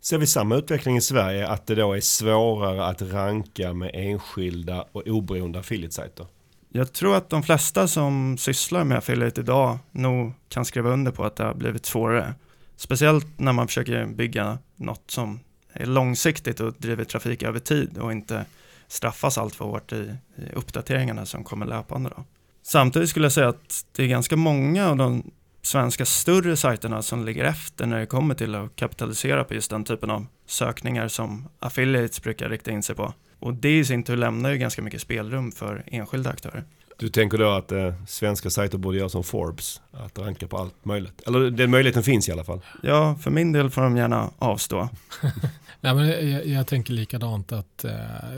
Ser 0.00 0.18
vi 0.18 0.26
samma 0.26 0.56
utveckling 0.56 0.96
i 0.96 1.00
Sverige, 1.00 1.48
att 1.48 1.66
det 1.66 1.74
då 1.74 1.92
är 1.92 2.00
svårare 2.00 2.86
att 2.86 3.02
ranka 3.02 3.72
med 3.72 3.90
enskilda 3.94 4.84
och 4.92 5.02
oberoende 5.06 5.58
affiliate-sajter? 5.58 6.26
Jag 6.68 6.92
tror 6.92 7.16
att 7.16 7.30
de 7.30 7.42
flesta 7.42 7.88
som 7.88 8.38
sysslar 8.38 8.84
med 8.84 8.98
affiliate 8.98 9.40
idag 9.40 9.78
nog 9.90 10.32
kan 10.48 10.64
skriva 10.64 10.90
under 10.90 11.12
på 11.12 11.24
att 11.24 11.36
det 11.36 11.44
har 11.44 11.54
blivit 11.54 11.86
svårare. 11.86 12.34
Speciellt 12.76 13.26
när 13.38 13.52
man 13.52 13.66
försöker 13.66 14.06
bygga 14.06 14.58
något 14.76 15.10
som 15.10 15.40
är 15.72 15.86
långsiktigt 15.86 16.60
och 16.60 16.74
driver 16.78 17.04
trafik 17.04 17.42
över 17.42 17.58
tid 17.58 17.98
och 17.98 18.12
inte 18.12 18.44
straffas 18.88 19.38
allt 19.38 19.54
för 19.54 19.64
hårt 19.64 19.92
i, 19.92 20.14
i 20.36 20.52
uppdateringarna 20.54 21.26
som 21.26 21.44
kommer 21.44 21.66
löpande. 21.66 22.10
Då. 22.16 22.24
Samtidigt 22.68 23.10
skulle 23.10 23.24
jag 23.24 23.32
säga 23.32 23.48
att 23.48 23.84
det 23.92 24.02
är 24.02 24.06
ganska 24.06 24.36
många 24.36 24.88
av 24.88 24.96
de 24.96 25.30
svenska 25.62 26.04
större 26.04 26.56
sajterna 26.56 27.02
som 27.02 27.24
ligger 27.24 27.44
efter 27.44 27.86
när 27.86 27.98
det 27.98 28.06
kommer 28.06 28.34
till 28.34 28.54
att 28.54 28.76
kapitalisera 28.76 29.44
på 29.44 29.54
just 29.54 29.70
den 29.70 29.84
typen 29.84 30.10
av 30.10 30.26
sökningar 30.46 31.08
som 31.08 31.48
affiliates 31.58 32.22
brukar 32.22 32.48
rikta 32.48 32.70
in 32.70 32.82
sig 32.82 32.96
på. 32.96 33.14
Och 33.38 33.54
det 33.54 33.78
i 33.78 33.84
sin 33.84 34.02
tur 34.02 34.16
lämnar 34.16 34.50
ju 34.50 34.58
ganska 34.58 34.82
mycket 34.82 35.00
spelrum 35.00 35.52
för 35.52 35.84
enskilda 35.86 36.30
aktörer. 36.30 36.64
Du 36.98 37.08
tänker 37.08 37.38
då 37.38 37.50
att 37.50 37.72
eh, 37.72 37.94
svenska 38.08 38.50
sajter 38.50 38.78
borde 38.78 38.98
göra 38.98 39.08
som 39.08 39.24
Forbes, 39.24 39.80
att 39.92 40.18
ranka 40.18 40.46
på 40.46 40.58
allt 40.58 40.84
möjligt? 40.84 41.22
Eller 41.26 41.50
den 41.50 41.70
möjligheten 41.70 42.02
finns 42.02 42.28
i 42.28 42.32
alla 42.32 42.44
fall? 42.44 42.60
Ja, 42.82 43.18
för 43.20 43.30
min 43.30 43.52
del 43.52 43.70
får 43.70 43.82
de 43.82 43.96
gärna 43.96 44.30
avstå. 44.38 44.88
Nej, 45.80 45.94
men 45.94 46.30
jag, 46.30 46.46
jag 46.46 46.66
tänker 46.66 46.92
likadant 46.92 47.52
att 47.52 47.84
eh, 47.84 47.92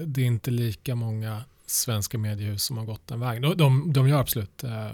det 0.05 0.21
är 0.21 0.27
inte 0.27 0.51
lika 0.51 0.95
många 0.95 1.43
svenska 1.71 2.19
mediehus 2.19 2.65
som 2.65 2.79
har 2.79 2.85
gått 2.85 3.07
den 3.07 3.21
vägen. 3.21 3.43
De, 3.43 3.57
de, 3.57 3.93
de 3.93 4.09
gör 4.09 4.21
absolut 4.21 4.65
eh, 4.65 4.91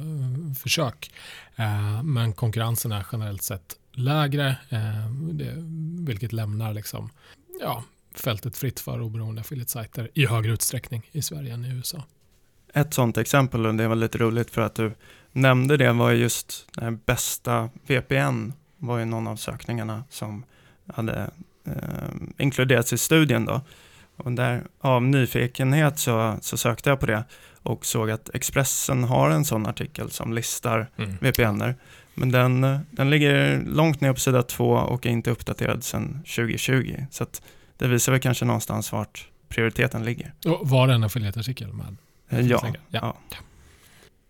försök, 0.59 1.13
eh, 1.57 2.03
men 2.03 2.33
konkurrensen 2.33 2.93
är 2.93 3.07
generellt 3.13 3.43
sett 3.43 3.77
lägre, 3.93 4.57
eh, 4.69 5.11
det, 5.33 5.55
vilket 6.07 6.33
lämnar 6.33 6.75
liksom, 6.75 7.11
ja, 7.61 7.85
fältet 8.15 8.57
fritt 8.57 8.81
för 8.81 9.01
oberoende 9.01 9.41
affiliate-sajter 9.41 10.11
i 10.15 10.27
högre 10.27 10.53
utsträckning 10.53 11.03
i 11.13 11.23
Sverige 11.23 11.55
än 11.55 11.65
i 11.65 11.69
USA. 11.69 12.05
Ett 12.73 12.95
sådant 12.95 13.19
exempel, 13.19 13.67
och 13.67 13.75
det 13.75 13.89
var 13.89 13.97
lite 13.97 14.19
roligt 14.19 14.51
för 14.51 14.63
att 14.63 14.75
du 14.75 14.95
nämnde 15.33 15.77
det, 15.77 15.93
var 15.93 16.13
just 16.13 16.67
den 16.75 17.01
bästa 17.07 17.71
VPN 17.87 18.53
var 18.77 18.99
ju 18.99 19.05
någon 19.05 19.27
av 19.27 19.37
sökningarna 19.37 20.05
som 20.11 20.45
hade 20.87 21.31
eh, 21.65 21.73
inkluderats 22.39 22.93
i 22.93 22.99
studien 22.99 23.45
då. 23.45 23.61
Och 24.17 24.33
där, 24.33 24.63
av 24.81 25.03
nyfikenhet 25.03 25.99
så, 25.99 26.37
så 26.41 26.57
sökte 26.57 26.91
jag 26.91 27.01
på 27.01 27.07
det 27.07 27.25
och 27.63 27.87
såg 27.87 28.11
att 28.11 28.35
Expressen 28.35 29.05
har 29.05 29.31
en 29.31 29.45
sån 29.45 29.67
artikel 29.67 30.11
som 30.11 30.33
listar 30.33 30.91
mm. 30.97 31.17
VPNer. 31.21 31.77
Men 32.15 32.31
den, 32.31 32.79
den 32.91 33.11
ligger 33.11 33.63
långt 33.67 34.01
ner 34.01 34.13
på 34.13 34.21
sida 34.21 34.43
två 34.43 34.71
och 34.71 35.07
är 35.07 35.11
inte 35.11 35.31
uppdaterad 35.31 35.85
sedan 35.85 36.23
2020. 36.37 36.97
Så 37.11 37.27
det 37.77 37.89
visar 37.89 38.13
väl 38.13 38.21
kanske 38.21 38.45
någonstans 38.45 38.93
vart 38.93 39.29
prioriteten 39.49 40.05
ligger. 40.05 40.33
Och 40.47 40.69
var 40.69 40.87
det 40.87 40.95
en 40.95 41.05
affiliate-artikel 41.05 41.73
med? 41.73 41.97
Ja. 42.29 42.75
ja. 42.89 43.17
ja. 43.31 43.37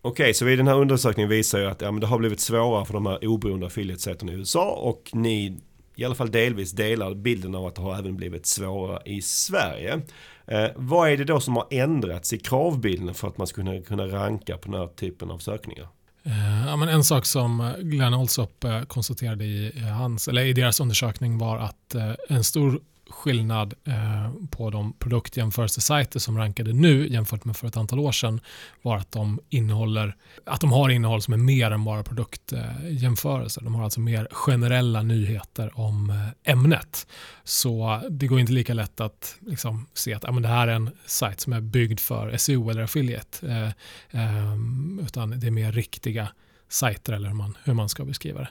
Okej, 0.02 0.34
så 0.34 0.48
i 0.48 0.56
den 0.56 0.68
här 0.68 0.74
undersökningen 0.74 1.30
visar 1.30 1.58
ju 1.58 1.66
att 1.66 1.80
ja, 1.80 1.90
men 1.90 2.00
det 2.00 2.06
har 2.06 2.18
blivit 2.18 2.40
svårare 2.40 2.84
för 2.84 2.94
de 2.94 3.06
här 3.06 3.26
oberoende 3.26 3.66
affiliate 3.66 4.10
i 4.10 4.30
USA 4.30 4.70
och 4.70 5.10
ni 5.12 5.58
i 5.94 6.04
alla 6.04 6.14
fall 6.14 6.30
delvis 6.30 6.72
delar 6.72 7.14
bilden 7.14 7.54
av 7.54 7.66
att 7.66 7.74
det 7.74 7.82
har 7.82 7.98
även 7.98 8.16
blivit 8.16 8.46
svårare 8.46 9.02
i 9.04 9.22
Sverige. 9.22 10.00
Eh, 10.46 10.70
vad 10.76 11.10
är 11.10 11.16
det 11.16 11.24
då 11.24 11.40
som 11.40 11.56
har 11.56 11.66
ändrats 11.70 12.32
i 12.32 12.38
kravbilden 12.38 13.14
för 13.14 13.28
att 13.28 13.38
man 13.38 13.46
ska 13.46 13.54
kunna, 13.54 13.80
kunna 13.82 14.06
ranka 14.06 14.56
på 14.56 14.70
den 14.70 14.80
här 14.80 14.86
typen 14.86 15.30
av 15.30 15.38
sökningar? 15.38 15.88
Eh, 16.26 16.66
ja, 16.66 16.76
men 16.76 16.88
en 16.88 17.04
sak 17.04 17.26
som 17.26 17.60
eh, 17.60 17.76
Glenn 17.78 18.14
Olsop 18.14 18.64
eh, 18.64 18.82
konstaterade 18.82 19.44
i, 19.44 19.72
eh, 19.76 19.84
hans, 19.84 20.28
eller 20.28 20.42
i 20.42 20.52
deras 20.52 20.80
undersökning 20.80 21.38
var 21.38 21.58
att 21.58 21.94
eh, 21.94 22.12
en 22.28 22.44
stor 22.44 22.80
skillnad 23.10 23.74
eh, 23.84 24.32
på 24.50 24.70
de 24.70 24.92
produktjämförelsesajter 24.92 26.18
som 26.18 26.38
rankade 26.38 26.72
nu 26.72 27.08
jämfört 27.08 27.44
med 27.44 27.56
för 27.56 27.66
ett 27.66 27.76
antal 27.76 27.98
år 27.98 28.12
sedan 28.12 28.40
var 28.82 28.96
att 28.96 29.12
de, 29.12 29.40
innehåller, 29.48 30.16
att 30.46 30.60
de 30.60 30.72
har 30.72 30.88
innehåll 30.88 31.22
som 31.22 31.34
är 31.34 31.38
mer 31.38 31.70
än 31.70 31.84
bara 31.84 32.02
produktjämförelser. 32.02 33.62
De 33.62 33.74
har 33.74 33.84
alltså 33.84 34.00
mer 34.00 34.28
generella 34.30 35.02
nyheter 35.02 35.78
om 35.78 36.10
eh, 36.10 36.52
ämnet. 36.52 37.06
Så 37.44 38.00
det 38.10 38.26
går 38.26 38.40
inte 38.40 38.52
lika 38.52 38.74
lätt 38.74 39.00
att 39.00 39.36
liksom, 39.40 39.86
se 39.94 40.14
att 40.14 40.24
ja, 40.24 40.32
men 40.32 40.42
det 40.42 40.48
här 40.48 40.68
är 40.68 40.74
en 40.74 40.90
sajt 41.06 41.40
som 41.40 41.52
är 41.52 41.60
byggd 41.60 42.00
för 42.00 42.36
SEO 42.36 42.70
eller 42.70 42.82
affiliate. 42.82 43.48
Eh, 43.48 43.70
ehm, 44.10 45.00
utan 45.06 45.40
det 45.40 45.46
är 45.46 45.50
mer 45.50 45.72
riktiga 45.72 46.28
sajter 46.68 47.12
eller 47.12 47.28
hur 47.28 47.36
man, 47.36 47.56
hur 47.64 47.74
man 47.74 47.88
ska 47.88 48.04
beskriva 48.04 48.40
det. 48.40 48.48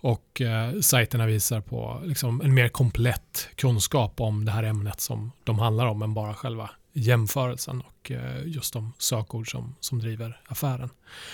Och 0.00 0.40
eh, 0.40 0.80
sajterna 0.80 1.26
visar 1.26 1.60
på 1.60 2.00
liksom, 2.04 2.40
en 2.40 2.54
mer 2.54 2.68
komplett 2.68 3.48
kunskap 3.54 4.20
om 4.20 4.44
det 4.44 4.52
här 4.52 4.62
ämnet 4.62 5.00
som 5.00 5.32
de 5.44 5.58
handlar 5.58 5.86
om 5.86 6.02
än 6.02 6.14
bara 6.14 6.34
själva 6.34 6.70
jämförelsen 6.92 7.80
och 7.80 8.10
eh, 8.10 8.46
just 8.46 8.72
de 8.72 8.92
sökord 8.98 9.50
som, 9.50 9.74
som 9.80 9.98
driver 9.98 10.40
affären. 10.46 10.90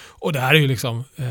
Och 0.08 0.32
det 0.32 0.40
här 0.40 0.54
är 0.54 0.58
ju 0.58 0.66
liksom, 0.66 0.98
eh, 0.98 1.24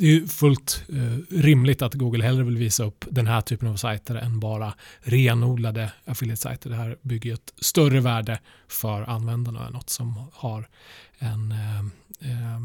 det 0.00 0.06
är 0.06 0.10
ju 0.10 0.26
fullt 0.26 0.84
eh, 0.88 1.36
rimligt 1.42 1.82
att 1.82 1.94
Google 1.94 2.24
hellre 2.24 2.44
vill 2.44 2.56
visa 2.56 2.84
upp 2.84 3.04
den 3.10 3.26
här 3.26 3.40
typen 3.40 3.68
av 3.68 3.76
sajter 3.76 4.14
än 4.14 4.40
bara 4.40 4.74
renodlade 5.00 5.92
affiliate-sajter. 6.04 6.70
Det 6.70 6.76
här 6.76 6.98
bygger 7.02 7.30
ju 7.30 7.34
ett 7.34 7.54
större 7.56 8.00
värde 8.00 8.40
för 8.68 9.02
användarna, 9.02 9.70
något 9.70 9.90
som 9.90 10.30
har 10.32 10.68
en, 11.18 11.52
eh, 11.52 11.80
eh, 12.30 12.60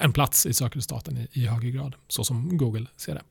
en 0.00 0.12
plats 0.12 0.46
i 0.46 0.54
sökresultaten 0.54 1.16
i, 1.16 1.28
i 1.32 1.46
högre 1.46 1.70
grad, 1.70 1.94
så 2.08 2.24
som 2.24 2.56
Google 2.58 2.86
ser 2.96 3.14
det. 3.14 3.22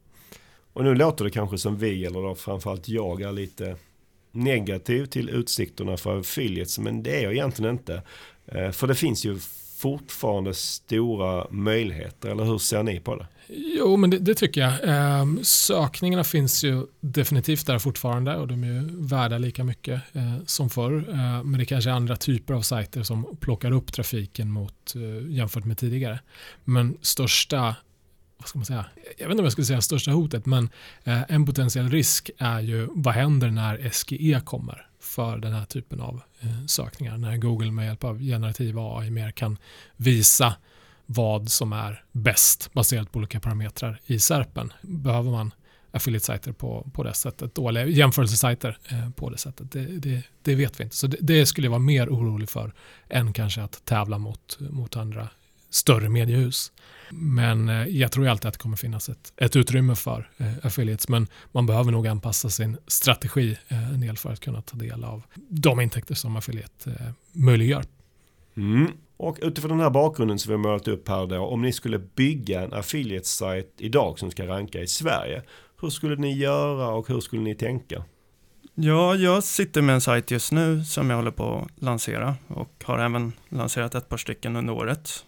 Och 0.80 0.86
nu 0.86 0.96
låter 0.96 1.26
det 1.26 1.32
kanske 1.32 1.58
som 1.58 1.78
vi, 1.78 2.06
eller 2.06 2.22
då 2.22 2.36
framförallt 2.36 2.90
jag, 2.90 3.22
är 3.22 3.32
lite 3.32 3.76
negativ 4.32 5.06
till 5.06 5.30
utsikterna 5.30 5.98
för 5.98 6.20
affiliates, 6.20 6.80
men 6.80 7.04
det 7.04 7.20
är 7.20 7.24
jag 7.24 7.34
egentligen 7.34 7.72
inte. 7.72 8.02
Eh, 8.46 8.72
för 8.72 8.88
det 8.88 8.96
finns 8.96 9.26
ju 9.26 9.40
fortfarande 9.78 10.54
stora 10.54 11.48
möjligheter, 11.50 12.30
eller 12.30 12.44
hur 12.44 12.58
ser 12.58 12.84
ni 12.84 13.00
på 13.00 13.16
det? 13.16 13.28
Jo, 13.48 13.98
men 13.98 14.10
det, 14.10 14.18
det 14.18 14.36
tycker 14.36 14.62
jag. 14.62 14.88
Eh, 14.88 15.26
sökningarna 15.42 16.24
finns 16.24 16.64
ju 16.64 16.86
definitivt 17.00 17.68
där 17.68 17.80
fortfarande 17.80 18.36
och 18.36 18.48
de 18.48 18.64
är 18.64 18.68
ju 18.68 19.08
värda 19.08 19.38
lika 19.38 19.64
mycket 19.64 20.02
eh, 20.14 20.38
som 20.46 20.70
förr. 20.70 21.10
Eh, 21.10 21.44
men 21.44 21.60
det 21.60 21.66
kanske 21.66 21.90
är 21.90 21.94
andra 21.94 22.16
typer 22.16 22.54
av 22.54 22.62
sajter 22.62 23.04
som 23.04 23.38
plockar 23.40 23.72
upp 23.72 23.94
trafiken 23.94 24.52
mot, 24.52 24.96
eh, 24.96 25.32
jämfört 25.32 25.66
med 25.66 25.78
tidigare. 25.78 26.20
Men 26.64 26.98
största 27.02 27.76
vad 28.40 28.48
ska 28.48 28.60
man 28.60 28.66
säga, 28.66 28.86
jag 29.18 29.28
vet 29.28 29.32
inte 29.32 29.42
om 29.42 29.46
jag 29.46 29.52
skulle 29.52 29.66
säga 29.66 29.82
största 29.82 30.12
hotet, 30.12 30.46
men 30.46 30.70
eh, 31.04 31.22
en 31.32 31.46
potentiell 31.46 31.90
risk 31.90 32.30
är 32.38 32.60
ju 32.60 32.88
vad 32.92 33.14
händer 33.14 33.50
när 33.50 33.90
SGE 33.90 34.42
kommer 34.46 34.88
för 35.00 35.38
den 35.38 35.54
här 35.54 35.66
typen 35.66 36.02
av 36.02 36.22
eh, 36.40 36.66
sökningar. 36.66 37.18
När 37.18 37.38
Google 37.38 37.72
med 37.72 37.86
hjälp 37.86 38.04
av 38.04 38.20
generativ 38.20 38.80
AI 38.80 39.12
mer 39.12 39.32
kan 39.32 39.58
visa 39.96 40.56
vad 41.06 41.52
som 41.52 41.74
är 41.74 42.04
bäst 42.12 42.74
baserat 42.74 43.12
på 43.12 43.20
olika 43.20 43.40
parametrar 43.40 44.02
i 44.06 44.20
SERPen. 44.20 44.74
Behöver 44.82 45.32
man 45.32 45.52
affiliate-sajter 45.92 46.52
på, 46.52 46.90
på 46.94 47.04
det 47.04 47.14
sättet 47.14 47.56
då, 47.56 47.70
eller 47.70 47.86
jämförelsesajter 47.86 48.78
eh, 48.90 49.10
på 49.10 49.30
det 49.30 49.38
sättet. 49.38 49.72
Det, 49.72 49.86
det, 49.86 50.24
det, 50.42 50.56
vet 50.56 50.80
vi 50.80 50.84
inte. 50.84 50.96
Så 50.96 51.08
det, 51.08 51.18
det, 51.22 51.46
skulle 51.46 51.66
jag 51.68 51.72
vara 51.72 51.80
mer 51.80 52.10
orolig 52.10 52.50
för 52.50 52.74
än 53.10 53.34
kanske 53.34 53.62
att 53.62 53.86
tävla 53.86 54.18
mot, 54.18 54.58
mot 54.60 54.96
andra 54.96 55.30
större 55.70 56.10
mediehus. 56.10 56.72
Men 57.12 57.70
eh, 57.70 57.88
jag 57.88 58.12
tror 58.12 58.28
alltid 58.28 58.46
att 58.46 58.54
det 58.54 58.60
kommer 58.60 58.78
finnas 58.78 59.10
ett, 59.10 59.34
ett 59.38 59.56
utrymme 59.56 59.96
för 59.96 60.30
eh, 60.38 60.54
affiliates, 60.64 61.10
men 61.10 61.28
man 61.52 61.66
behöver 61.66 61.92
nog 61.92 62.08
anpassa 62.08 62.50
sin 62.50 62.78
strategi 62.88 63.58
eh, 63.68 63.94
en 63.94 64.02
del 64.02 64.18
för 64.18 64.32
att 64.32 64.40
kunna 64.40 64.62
ta 64.62 64.78
del 64.78 65.04
av 65.04 65.24
de 65.50 65.82
intäkter 65.82 66.16
som 66.16 66.36
affiliate 66.36 66.90
eh, 66.90 67.12
möjliggör. 67.32 67.84
Mm. 68.58 68.88
Och 69.18 69.38
utifrån 69.42 69.72
den 69.72 69.80
här 69.80 69.90
bakgrunden 69.90 70.40
som 70.40 70.50
vi 70.50 70.54
har 70.54 70.64
målat 70.64 70.88
upp 70.88 71.08
här 71.08 71.28
då, 71.28 71.40
om 71.40 71.62
ni 71.62 71.74
skulle 71.74 72.00
bygga 72.00 72.62
en 72.62 72.74
affiliate-sajt 72.74 73.74
idag 73.78 74.20
som 74.20 74.32
ska 74.32 74.48
ranka 74.48 74.82
i 74.82 74.88
Sverige, 74.88 75.44
hur 75.82 75.90
skulle 75.90 76.16
ni 76.16 76.38
göra 76.38 76.90
och 76.90 77.08
hur 77.08 77.20
skulle 77.20 77.42
ni 77.42 77.56
tänka? 77.56 78.04
Ja, 78.76 79.16
jag 79.16 79.44
sitter 79.44 79.82
med 79.82 79.96
en 79.96 80.02
sajt 80.02 80.32
just 80.32 80.52
nu 80.52 80.84
som 80.84 81.10
jag 81.10 81.18
håller 81.18 81.32
på 81.32 81.58
att 81.66 81.84
lansera 81.84 82.36
och 82.48 82.84
har 82.84 83.00
även 83.00 83.34
lanserat 83.50 83.96
ett 83.96 84.10
par 84.10 84.18
stycken 84.18 84.56
under 84.56 84.74
året. 84.74 85.26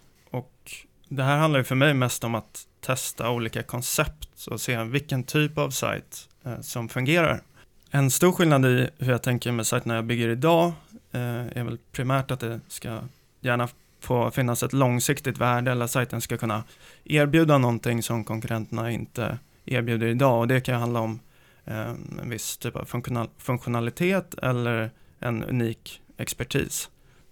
Det 1.14 1.24
här 1.24 1.38
handlar 1.38 1.60
ju 1.60 1.64
för 1.64 1.76
mig 1.76 1.94
mest 1.94 2.24
om 2.24 2.36
att 2.36 2.68
testa 2.82 3.30
olika 3.30 3.64
koncept 3.64 4.48
och 4.48 4.62
se 4.62 4.84
vilken 4.84 5.24
typ 5.24 5.58
av 5.58 5.70
sajt 5.70 6.30
eh, 6.44 6.62
som 6.62 6.90
fungerar. 6.90 7.42
En 7.90 8.12
stor 8.12 8.32
skillnad 8.32 8.66
i 8.66 8.90
hur 8.98 9.12
jag 9.12 9.24
tänker 9.24 9.52
med 9.52 9.68
sajterna 9.68 9.96
jag 9.96 10.06
bygger 10.06 10.30
idag 10.30 10.74
eh, 11.12 11.58
är 11.58 11.64
väl 11.64 11.78
primärt 11.92 12.32
att 12.32 12.40
det 12.40 12.60
ska 12.68 13.00
gärna 13.42 13.70
få 14.00 14.32
finnas 14.32 14.64
ett 14.64 14.74
långsiktigt 14.74 15.38
värde 15.38 15.72
eller 15.72 15.86
att 15.86 15.92
sajten 15.92 16.22
ska 16.22 16.38
kunna 16.38 16.64
erbjuda 17.04 17.58
någonting 17.58 18.04
som 18.04 18.24
konkurrenterna 18.24 18.92
inte 18.92 19.38
erbjuder 19.66 20.08
idag 20.08 20.40
och 20.40 20.48
det 20.48 20.62
kan 20.62 20.80
handla 20.80 21.00
om 21.00 21.20
eh, 21.66 21.90
en 22.22 22.30
viss 22.30 22.58
typ 22.58 22.76
av 22.76 22.86
funktional 22.86 23.30
funktionalitet 23.38 24.34
eller 24.34 24.92
en 25.20 25.44
unik 25.44 26.02
expertis. 26.18 26.90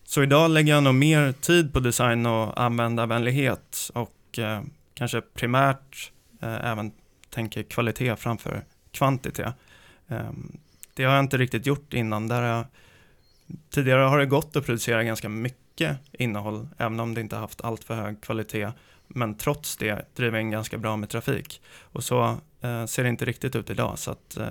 Så 0.09 0.23
idag 0.23 0.51
lägger 0.51 0.73
jag 0.73 0.83
nog 0.83 0.95
mer 0.95 1.31
tid 1.31 1.73
på 1.73 1.79
design 1.79 2.25
och 2.25 2.61
användarvänlighet 2.61 3.91
och 3.93 4.39
eh, 4.39 4.61
kanske 4.93 5.21
primärt 5.21 6.11
eh, 6.41 6.65
även 6.71 6.91
tänker 7.29 7.63
kvalitet 7.63 8.15
framför 8.15 8.65
kvantitet. 8.91 9.53
Eh, 10.07 10.29
det 10.93 11.03
har 11.03 11.13
jag 11.13 11.23
inte 11.23 11.37
riktigt 11.37 11.65
gjort 11.65 11.93
innan. 11.93 12.27
Där 12.27 12.41
jag, 12.41 12.65
tidigare 13.69 14.01
har 14.01 14.19
det 14.19 14.25
gått 14.25 14.55
att 14.55 14.65
producera 14.65 15.03
ganska 15.03 15.29
mycket 15.29 15.97
innehåll, 16.11 16.67
även 16.77 16.99
om 16.99 17.13
det 17.13 17.21
inte 17.21 17.35
haft 17.35 17.61
allt 17.61 17.83
för 17.83 17.95
hög 17.95 18.21
kvalitet. 18.21 18.71
Men 19.07 19.35
trots 19.35 19.77
det 19.77 20.15
driver 20.15 20.39
in 20.39 20.51
ganska 20.51 20.77
bra 20.77 20.97
med 20.97 21.09
trafik. 21.09 21.61
Och 21.81 22.03
så 22.03 22.37
eh, 22.61 22.85
ser 22.85 23.03
det 23.03 23.09
inte 23.09 23.25
riktigt 23.25 23.55
ut 23.55 23.69
idag. 23.69 23.99
Så 23.99 24.11
att, 24.11 24.37
eh, 24.37 24.47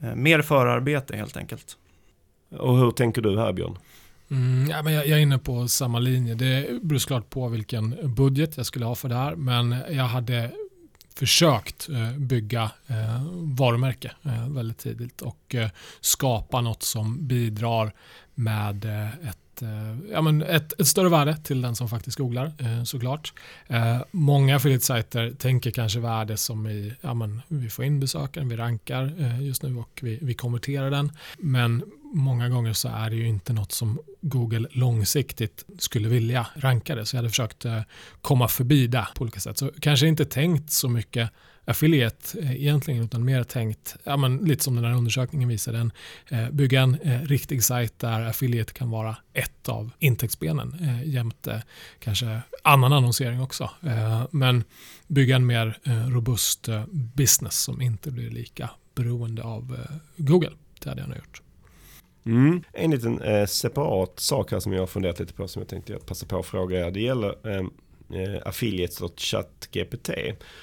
eh 0.00 0.14
mer 0.14 0.42
förarbete 0.42 1.16
helt 1.16 1.36
enkelt. 1.36 1.76
Och 2.50 2.78
hur 2.78 2.90
tänker 2.90 3.22
du 3.22 3.38
här 3.38 3.52
Björn? 3.52 3.78
Mm, 4.30 4.70
ja, 4.70 4.82
men 4.82 4.92
jag, 4.92 5.06
jag, 5.06 5.18
är 5.18 5.22
inne 5.22 5.38
på 5.38 5.68
samma 5.68 5.98
linje. 5.98 6.34
Det 6.34 6.82
beror 6.82 6.98
såklart 6.98 7.30
på 7.30 7.48
vilken 7.48 8.14
budget 8.14 8.56
jag 8.56 8.66
skulle 8.66 8.84
ha 8.84 8.94
för 8.94 9.08
det 9.08 9.14
här. 9.14 9.36
Men 9.36 9.76
jag 9.90 10.04
hade 10.04 10.50
försökt 11.14 11.88
eh, 11.88 12.12
bygga 12.18 12.70
eh, 12.86 13.22
varumärke 13.34 14.12
eh, 14.22 14.48
väldigt 14.48 14.78
tidigt 14.78 15.22
och 15.22 15.54
eh, 15.54 15.70
skapa 16.00 16.60
något 16.60 16.82
som 16.82 17.26
bidrar 17.26 17.92
med 18.34 18.84
eh, 18.84 19.28
ett 19.28 19.38
Eh, 19.62 19.96
ja, 20.12 20.22
men 20.22 20.42
ett, 20.42 20.80
ett, 20.80 20.86
större 20.86 21.08
värde 21.08 21.36
till 21.36 21.62
den 21.62 21.76
som 21.76 21.88
faktiskt 21.88 22.18
googlar 22.18 22.52
eh, 22.58 22.82
såklart. 22.84 23.32
Eh, 23.66 23.98
många 24.10 24.56
affiliate-sajter 24.56 25.34
tänker 25.38 25.70
kanske 25.70 26.00
värde 26.00 26.36
som 26.36 26.66
i 26.66 26.94
ja, 27.00 27.14
men 27.14 27.42
vi 27.48 27.70
får 27.70 27.84
in 27.84 28.00
besökaren, 28.00 28.48
vi 28.48 28.56
rankar 28.56 29.40
just 29.40 29.62
nu 29.62 29.76
och 29.76 30.00
vi, 30.02 30.18
vi 30.22 30.34
konverterar 30.34 30.90
den. 30.90 31.12
Men 31.38 31.84
många 32.14 32.48
gånger 32.48 32.72
så 32.72 32.88
är 32.88 33.10
det 33.10 33.16
ju 33.16 33.28
inte 33.28 33.52
något 33.52 33.72
som 33.72 33.98
Google 34.20 34.68
långsiktigt 34.70 35.64
skulle 35.78 36.08
vilja 36.08 36.46
ranka 36.54 36.94
det. 36.94 37.06
Så 37.06 37.16
jag 37.16 37.18
hade 37.18 37.28
försökt 37.28 37.66
komma 38.20 38.48
förbi 38.48 38.86
det 38.86 39.06
på 39.14 39.22
olika 39.22 39.40
sätt. 39.40 39.58
Så 39.58 39.70
kanske 39.80 40.06
inte 40.06 40.24
tänkt 40.24 40.72
så 40.72 40.88
mycket 40.88 41.30
affiliate 41.64 42.38
eh, 42.38 42.52
egentligen 42.52 43.04
utan 43.04 43.24
mer 43.24 43.42
tänkt, 43.44 43.96
ja, 44.04 44.16
men 44.16 44.36
lite 44.36 44.64
som 44.64 44.76
den 44.76 44.84
här 44.84 44.94
undersökningen 44.94 45.48
visade, 45.48 45.78
en, 45.78 45.92
eh, 46.28 46.50
bygga 46.50 46.80
en 46.80 46.94
eh, 46.94 47.22
riktig 47.22 47.64
sajt 47.64 47.98
där 47.98 48.20
affiliate 48.20 48.72
kan 48.72 48.90
vara 48.90 49.16
ett 49.32 49.68
av 49.68 49.90
intäktsbenen 49.98 50.76
eh, 50.80 51.08
jämte 51.08 51.62
kanske 51.98 52.40
annan 52.62 52.92
annonsering 52.92 53.40
också. 53.40 53.70
men 54.30 54.64
bygga 55.06 55.36
en 55.36 55.46
mer 55.46 55.78
robust 56.10 56.68
business 56.92 57.58
som 57.58 57.80
inte 57.80 58.10
blir 58.10 58.30
lika 58.30 58.70
beroende 58.94 59.42
av 59.42 59.76
Google. 60.16 60.52
Det 60.80 60.88
hade 60.88 61.00
jag 61.00 61.08
nog 61.08 61.18
gjort. 61.18 61.42
Mm. 62.26 62.62
En 62.72 62.90
liten 62.90 63.20
eh, 63.20 63.46
separat 63.46 64.20
sak 64.20 64.52
här 64.52 64.60
som 64.60 64.72
jag 64.72 64.80
har 64.80 64.86
funderat 64.86 65.18
lite 65.18 65.32
på 65.32 65.48
som 65.48 65.60
jag 65.60 65.68
tänkte 65.68 65.98
passa 66.06 66.26
på 66.26 66.38
att 66.38 66.46
fråga 66.46 66.86
er. 66.86 66.90
Det 66.90 67.00
gäller 67.00 67.56
eh, 67.56 67.66
eh 68.16 68.40
affiliates 68.44 69.00
och 69.00 69.12
ChatGPT. 69.16 70.10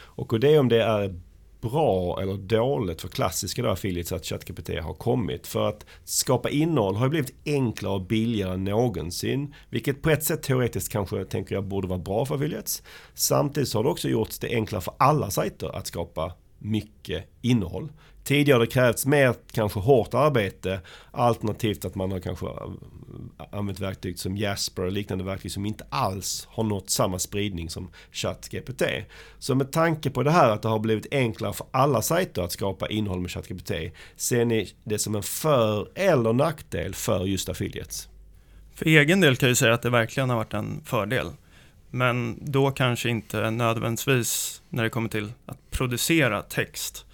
Och 0.04 0.40
det 0.40 0.54
är 0.54 0.60
om 0.60 0.70
det 0.70 0.84
är 0.84 1.16
bra 1.62 2.22
eller 2.22 2.34
dåligt 2.34 3.02
för 3.02 3.08
klassiska 3.08 3.62
då 3.62 3.70
affiliates 3.70 4.12
att 4.12 4.26
ChatGPT 4.26 4.70
har 4.70 4.94
kommit. 4.94 5.48
För 5.48 5.70
att 5.70 5.86
skapa 6.04 6.50
innehåll 6.50 6.96
har 6.96 7.06
ju 7.06 7.10
blivit 7.10 7.36
enklare 7.46 7.94
och 7.94 8.02
billigare 8.02 8.54
än 8.54 8.64
någonsin. 8.64 9.56
Vilket 9.70 10.02
på 10.02 10.10
ett 10.10 10.24
sätt 10.24 10.44
teoretiskt 10.44 10.92
kanske 10.92 11.26
tänker 11.26 11.56
jag 11.56 11.64
borde 11.64 11.88
vara 11.88 12.00
bra 12.00 12.26
för 12.26 12.36
affiliates. 12.36 12.84
Samtidigt 13.14 13.70
så 13.70 13.78
har 13.78 13.84
det 13.84 13.90
också 13.90 14.10
gjorts 14.10 14.40
det 14.40 14.48
enklare 14.48 14.82
för 14.82 14.94
alla 14.98 15.30
sajter 15.30 15.76
att 15.76 15.88
skapa 15.88 16.34
mycket 16.62 17.26
innehåll. 17.42 17.90
Tidigare 18.24 18.56
har 18.56 18.66
det 18.66 18.72
krävts 18.72 19.06
mer 19.06 19.36
kanske 19.52 19.80
hårt 19.80 20.14
arbete 20.14 20.80
alternativt 21.12 21.86
att 21.86 21.96
man 21.96 22.12
har 22.12 22.20
kanske 22.20 22.46
eh, 22.46 23.46
använt 23.52 23.80
verktyg 23.80 24.20
som 24.20 24.38
Jasper 24.38 24.86
och 24.86 24.92
liknande 24.92 25.24
verktyg 25.24 25.52
som 25.52 25.66
inte 25.66 25.86
alls 25.90 26.48
har 26.52 26.64
nått 26.64 26.90
samma 26.90 27.20
spridning 27.20 27.70
som 27.70 27.90
ChatGPT. 28.12 28.84
Så 29.40 29.56
med 29.56 29.72
tanke 29.72 30.10
på 30.10 30.24
det 30.24 30.32
här 30.32 30.50
att 30.50 30.62
det 30.62 30.70
har 30.70 30.80
blivit 30.80 31.08
enklare 31.12 31.54
för 31.54 31.68
alla 31.72 32.02
sajter 32.02 32.42
att 32.42 32.52
skapa 32.52 32.88
innehåll 32.88 33.20
med 33.20 33.32
ChatGPT 33.32 33.72
ser 34.16 34.46
ni 34.46 34.74
det 34.84 35.00
som 35.00 35.16
en 35.16 35.24
för 35.24 35.88
eller 35.96 36.34
nackdel 36.34 36.94
för 36.94 37.26
just 37.26 37.50
affiliates? 37.50 38.10
För 38.76 38.86
egen 38.86 39.22
del 39.22 39.36
kan 39.36 39.50
jag 39.50 39.58
säga 39.58 39.74
att 39.74 39.82
det 39.82 39.90
verkligen 39.90 40.30
har 40.30 40.38
varit 40.38 40.54
en 40.54 40.82
fördel. 40.86 41.28
Men 41.92 42.38
då 42.42 42.72
kanske 42.72 43.10
inte 43.10 43.52
nödvändigtvis 43.52 44.62
när 44.70 44.84
det 44.84 44.90
kommer 44.90 45.10
till 45.10 45.34
att 45.46 45.72
producera 45.72 46.42
text. 46.42 47.06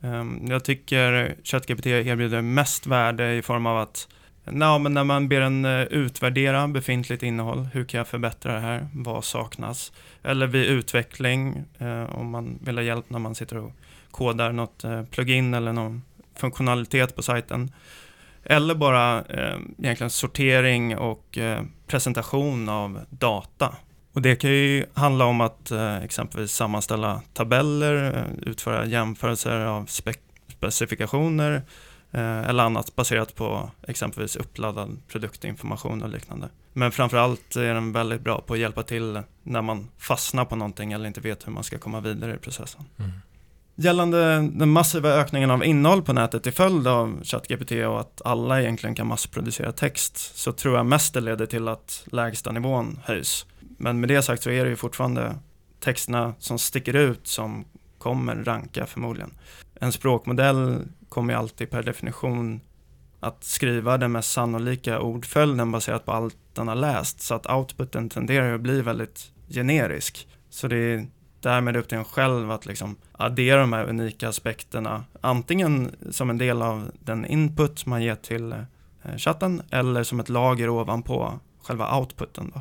Ehm, 0.00 0.46
jag 0.46 0.64
tycker 0.64 1.36
ChatGPT 1.44 1.86
erbjuder 1.86 2.42
mest 2.42 2.86
värde 2.86 3.34
i 3.34 3.42
form 3.42 3.66
av 3.66 3.78
att 3.78 4.08
Ja, 4.52 4.78
men 4.78 4.94
när 4.94 5.04
man 5.04 5.28
ber 5.28 5.40
den 5.40 5.64
eh, 5.64 5.82
utvärdera 5.82 6.68
befintligt 6.68 7.22
innehåll, 7.22 7.68
hur 7.72 7.84
kan 7.84 7.98
jag 7.98 8.08
förbättra 8.08 8.52
det 8.52 8.60
här, 8.60 8.88
vad 8.94 9.24
saknas? 9.24 9.92
Eller 10.22 10.46
vid 10.46 10.64
utveckling, 10.64 11.64
eh, 11.78 12.16
om 12.16 12.30
man 12.30 12.58
vill 12.62 12.76
ha 12.76 12.82
hjälp 12.82 13.10
när 13.10 13.18
man 13.18 13.34
sitter 13.34 13.56
och 13.56 13.72
kodar 14.10 14.52
något 14.52 14.84
eh, 14.84 15.02
plugin 15.04 15.54
eller 15.54 15.72
någon 15.72 16.02
funktionalitet 16.34 17.16
på 17.16 17.22
sajten. 17.22 17.72
Eller 18.44 18.74
bara 18.74 19.24
egentligen 19.78 20.10
sortering 20.10 20.96
och 20.98 21.38
presentation 21.86 22.68
av 22.68 23.00
data. 23.10 23.76
Och 24.16 24.22
det 24.22 24.36
kan 24.36 24.50
ju 24.50 24.86
handla 24.94 25.24
om 25.24 25.40
att 25.40 25.70
eh, 25.70 25.96
exempelvis 25.96 26.52
sammanställa 26.52 27.22
tabeller, 27.34 28.16
eh, 28.16 28.48
utföra 28.50 28.86
jämförelser 28.86 29.60
av 29.60 29.86
spe 29.86 30.12
specifikationer 30.48 31.62
eh, 32.12 32.48
eller 32.48 32.62
annat 32.62 32.96
baserat 32.96 33.34
på 33.34 33.70
exempelvis 33.88 34.36
uppladdad 34.36 34.98
produktinformation 35.08 36.02
och 36.02 36.08
liknande. 36.08 36.48
Men 36.72 36.92
framförallt 36.92 37.56
är 37.56 37.74
den 37.74 37.92
väldigt 37.92 38.20
bra 38.20 38.40
på 38.40 38.54
att 38.54 38.60
hjälpa 38.60 38.82
till 38.82 39.22
när 39.42 39.62
man 39.62 39.88
fastnar 39.98 40.44
på 40.44 40.56
någonting 40.56 40.92
eller 40.92 41.06
inte 41.06 41.20
vet 41.20 41.46
hur 41.46 41.52
man 41.52 41.64
ska 41.64 41.78
komma 41.78 42.00
vidare 42.00 42.34
i 42.34 42.38
processen. 42.38 42.84
Mm. 42.98 43.10
Gällande 43.74 44.48
den 44.52 44.70
massiva 44.70 45.08
ökningen 45.08 45.50
av 45.50 45.64
innehåll 45.64 46.02
på 46.02 46.12
nätet 46.12 46.42
till 46.42 46.52
följd 46.52 46.86
av 46.86 47.24
ChatGPT 47.24 47.72
och 47.72 48.00
att 48.00 48.22
alla 48.24 48.62
egentligen 48.62 48.94
kan 48.94 49.06
massproducera 49.06 49.72
text 49.72 50.36
så 50.36 50.52
tror 50.52 50.76
jag 50.76 50.86
mest 50.86 51.14
det 51.14 51.20
leder 51.20 51.46
till 51.46 51.68
att 51.68 52.04
lägsta 52.12 52.52
nivån 52.52 53.00
höjs. 53.04 53.46
Men 53.76 54.00
med 54.00 54.08
det 54.08 54.22
sagt 54.22 54.42
så 54.42 54.50
är 54.50 54.64
det 54.64 54.70
ju 54.70 54.76
fortfarande 54.76 55.34
texterna 55.80 56.34
som 56.38 56.58
sticker 56.58 56.96
ut 56.96 57.26
som 57.26 57.64
kommer 57.98 58.34
ranka 58.34 58.86
förmodligen. 58.86 59.34
En 59.80 59.92
språkmodell 59.92 60.84
kommer 61.08 61.32
ju 61.34 61.38
alltid 61.38 61.70
per 61.70 61.82
definition 61.82 62.60
att 63.20 63.44
skriva 63.44 63.98
den 63.98 64.12
mest 64.12 64.32
sannolika 64.32 65.00
ordföljden 65.00 65.72
baserat 65.72 66.04
på 66.04 66.12
allt 66.12 66.36
den 66.54 66.68
har 66.68 66.74
läst 66.74 67.20
så 67.20 67.34
att 67.34 67.50
outputen 67.50 68.08
tenderar 68.08 68.54
att 68.54 68.60
bli 68.60 68.82
väldigt 68.82 69.32
generisk. 69.48 70.28
Så 70.50 70.68
det 70.68 70.76
är 70.76 71.06
därmed 71.40 71.76
upp 71.76 71.88
till 71.88 71.98
en 71.98 72.04
själv 72.04 72.50
att 72.50 72.66
liksom 72.66 72.96
addera 73.12 73.60
de 73.60 73.72
här 73.72 73.88
unika 73.88 74.28
aspekterna 74.28 75.04
antingen 75.20 75.96
som 76.10 76.30
en 76.30 76.38
del 76.38 76.62
av 76.62 76.90
den 77.00 77.26
input 77.26 77.86
man 77.86 78.02
ger 78.02 78.14
till 78.14 78.52
eh, 78.52 79.16
chatten 79.16 79.62
eller 79.70 80.02
som 80.02 80.20
ett 80.20 80.28
lager 80.28 80.68
ovanpå 80.68 81.38
själva 81.62 81.98
outputen. 81.98 82.52
Då. 82.54 82.60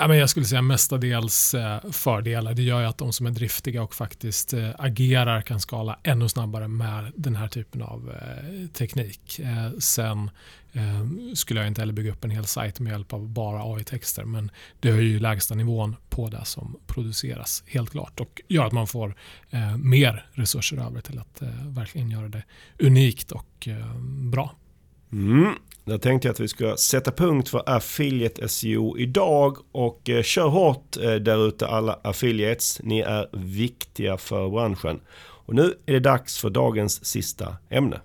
Ja, 0.00 0.08
men 0.08 0.18
jag 0.18 0.30
skulle 0.30 0.46
säga 0.46 0.62
mestadels 0.62 1.54
eh, 1.54 1.90
fördelar. 1.90 2.54
Det 2.54 2.62
gör 2.62 2.80
ju 2.80 2.86
att 2.86 2.98
de 2.98 3.12
som 3.12 3.26
är 3.26 3.30
driftiga 3.30 3.82
och 3.82 3.94
faktiskt 3.94 4.52
eh, 4.52 4.70
agerar 4.78 5.42
kan 5.42 5.60
skala 5.60 5.98
ännu 6.02 6.28
snabbare 6.28 6.68
med 6.68 7.12
den 7.16 7.36
här 7.36 7.48
typen 7.48 7.82
av 7.82 8.10
eh, 8.10 8.66
teknik. 8.68 9.40
Sen 9.78 10.30
skulle 11.34 11.60
jag 11.60 11.66
inte 11.66 11.80
heller 11.80 11.92
bygga 11.92 12.12
upp 12.12 12.24
en 12.24 12.30
hel 12.30 12.46
sajt 12.46 12.80
med 12.80 12.90
hjälp 12.90 13.12
av 13.12 13.28
bara 13.28 13.74
AI-texter 13.74 14.24
men 14.24 14.50
det 14.80 14.90
höjer 14.90 15.08
ju 15.08 15.18
lägsta 15.18 15.54
nivån 15.54 15.96
på 16.08 16.28
det 16.28 16.44
som 16.44 16.76
produceras 16.86 17.64
helt 17.66 17.90
klart 17.90 18.20
och 18.20 18.40
gör 18.48 18.66
att 18.66 18.72
man 18.72 18.86
får 18.86 19.14
mer 19.76 20.26
resurser 20.32 20.86
över 20.86 21.00
till 21.00 21.18
att 21.18 21.42
verkligen 21.66 22.10
göra 22.10 22.28
det 22.28 22.42
unikt 22.78 23.32
och 23.32 23.68
bra. 24.32 24.54
Mm. 25.12 25.54
Där 25.90 25.98
tänkte 25.98 26.28
jag 26.28 26.32
att 26.32 26.40
vi 26.40 26.48
ska 26.48 26.76
sätta 26.76 27.12
punkt 27.12 27.48
för 27.48 27.62
Affiliate 27.66 28.48
SEO 28.48 28.98
idag 28.98 29.56
och 29.72 30.10
eh, 30.10 30.22
kör 30.22 30.48
hårt 30.48 30.96
eh, 30.96 31.14
där 31.14 31.48
ute 31.48 31.66
alla 31.66 31.98
affiliates. 32.04 32.80
Ni 32.82 33.00
är 33.00 33.28
viktiga 33.32 34.16
för 34.16 34.50
branschen. 34.50 35.00
Och 35.18 35.54
nu 35.54 35.74
är 35.86 35.92
det 35.92 36.00
dags 36.00 36.38
för 36.38 36.50
dagens 36.50 37.04
sista 37.04 37.56
ämne. 37.70 38.00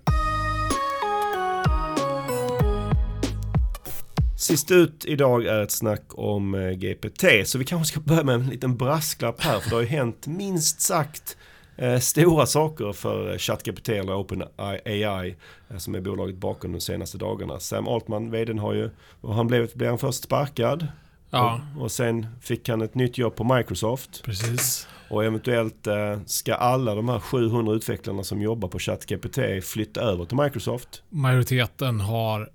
Sist 4.38 4.70
ut 4.70 5.04
idag 5.04 5.46
är 5.46 5.62
ett 5.62 5.70
snack 5.70 6.04
om 6.08 6.54
eh, 6.54 6.70
GPT, 6.70 7.24
så 7.44 7.58
vi 7.58 7.64
kanske 7.64 7.92
ska 7.92 8.00
börja 8.00 8.24
med 8.24 8.34
en 8.34 8.46
liten 8.46 8.76
brasklapp 8.76 9.42
här, 9.42 9.60
för 9.60 9.70
det 9.70 9.76
har 9.76 9.82
ju 9.82 9.88
hänt 9.88 10.26
minst 10.26 10.80
sagt 10.80 11.36
eh, 11.76 11.98
stora 11.98 12.46
saker 12.46 12.92
för 12.92 13.38
ChatGPT 13.38 13.88
eller 13.88 14.14
OpenAI 14.14 15.36
eh, 15.68 15.76
som 15.76 15.94
är 15.94 16.00
bolaget 16.00 16.36
bakom 16.36 16.72
de 16.72 16.80
senaste 16.80 17.18
dagarna. 17.18 17.60
Sam 17.60 17.88
Altman, 17.88 18.30
vdn 18.30 18.58
har 18.58 18.74
ju, 18.74 18.90
och 19.20 19.34
han 19.34 19.46
blev, 19.46 19.70
blev 19.74 19.88
han 19.88 19.98
först 19.98 20.24
sparkad 20.24 20.86
ja. 21.30 21.60
och, 21.76 21.82
och 21.82 21.92
sen 21.92 22.26
fick 22.40 22.68
han 22.68 22.82
ett 22.82 22.94
nytt 22.94 23.18
jobb 23.18 23.36
på 23.36 23.44
Microsoft. 23.44 24.22
Precis. 24.22 24.88
Och 25.10 25.24
eventuellt 25.24 25.86
eh, 25.86 26.18
ska 26.26 26.54
alla 26.54 26.94
de 26.94 27.08
här 27.08 27.20
700 27.20 27.74
utvecklarna 27.74 28.24
som 28.24 28.42
jobbar 28.42 28.68
på 28.68 28.78
ChatGPT 28.78 29.38
flytta 29.64 30.00
över 30.00 30.24
till 30.24 30.36
Microsoft. 30.36 31.02
Majoriteten 31.08 32.00
har 32.00 32.50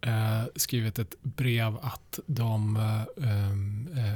skrivit 0.55 0.99
ett 0.99 1.15
brev 1.21 1.77
att 1.81 2.19
de 2.25 2.79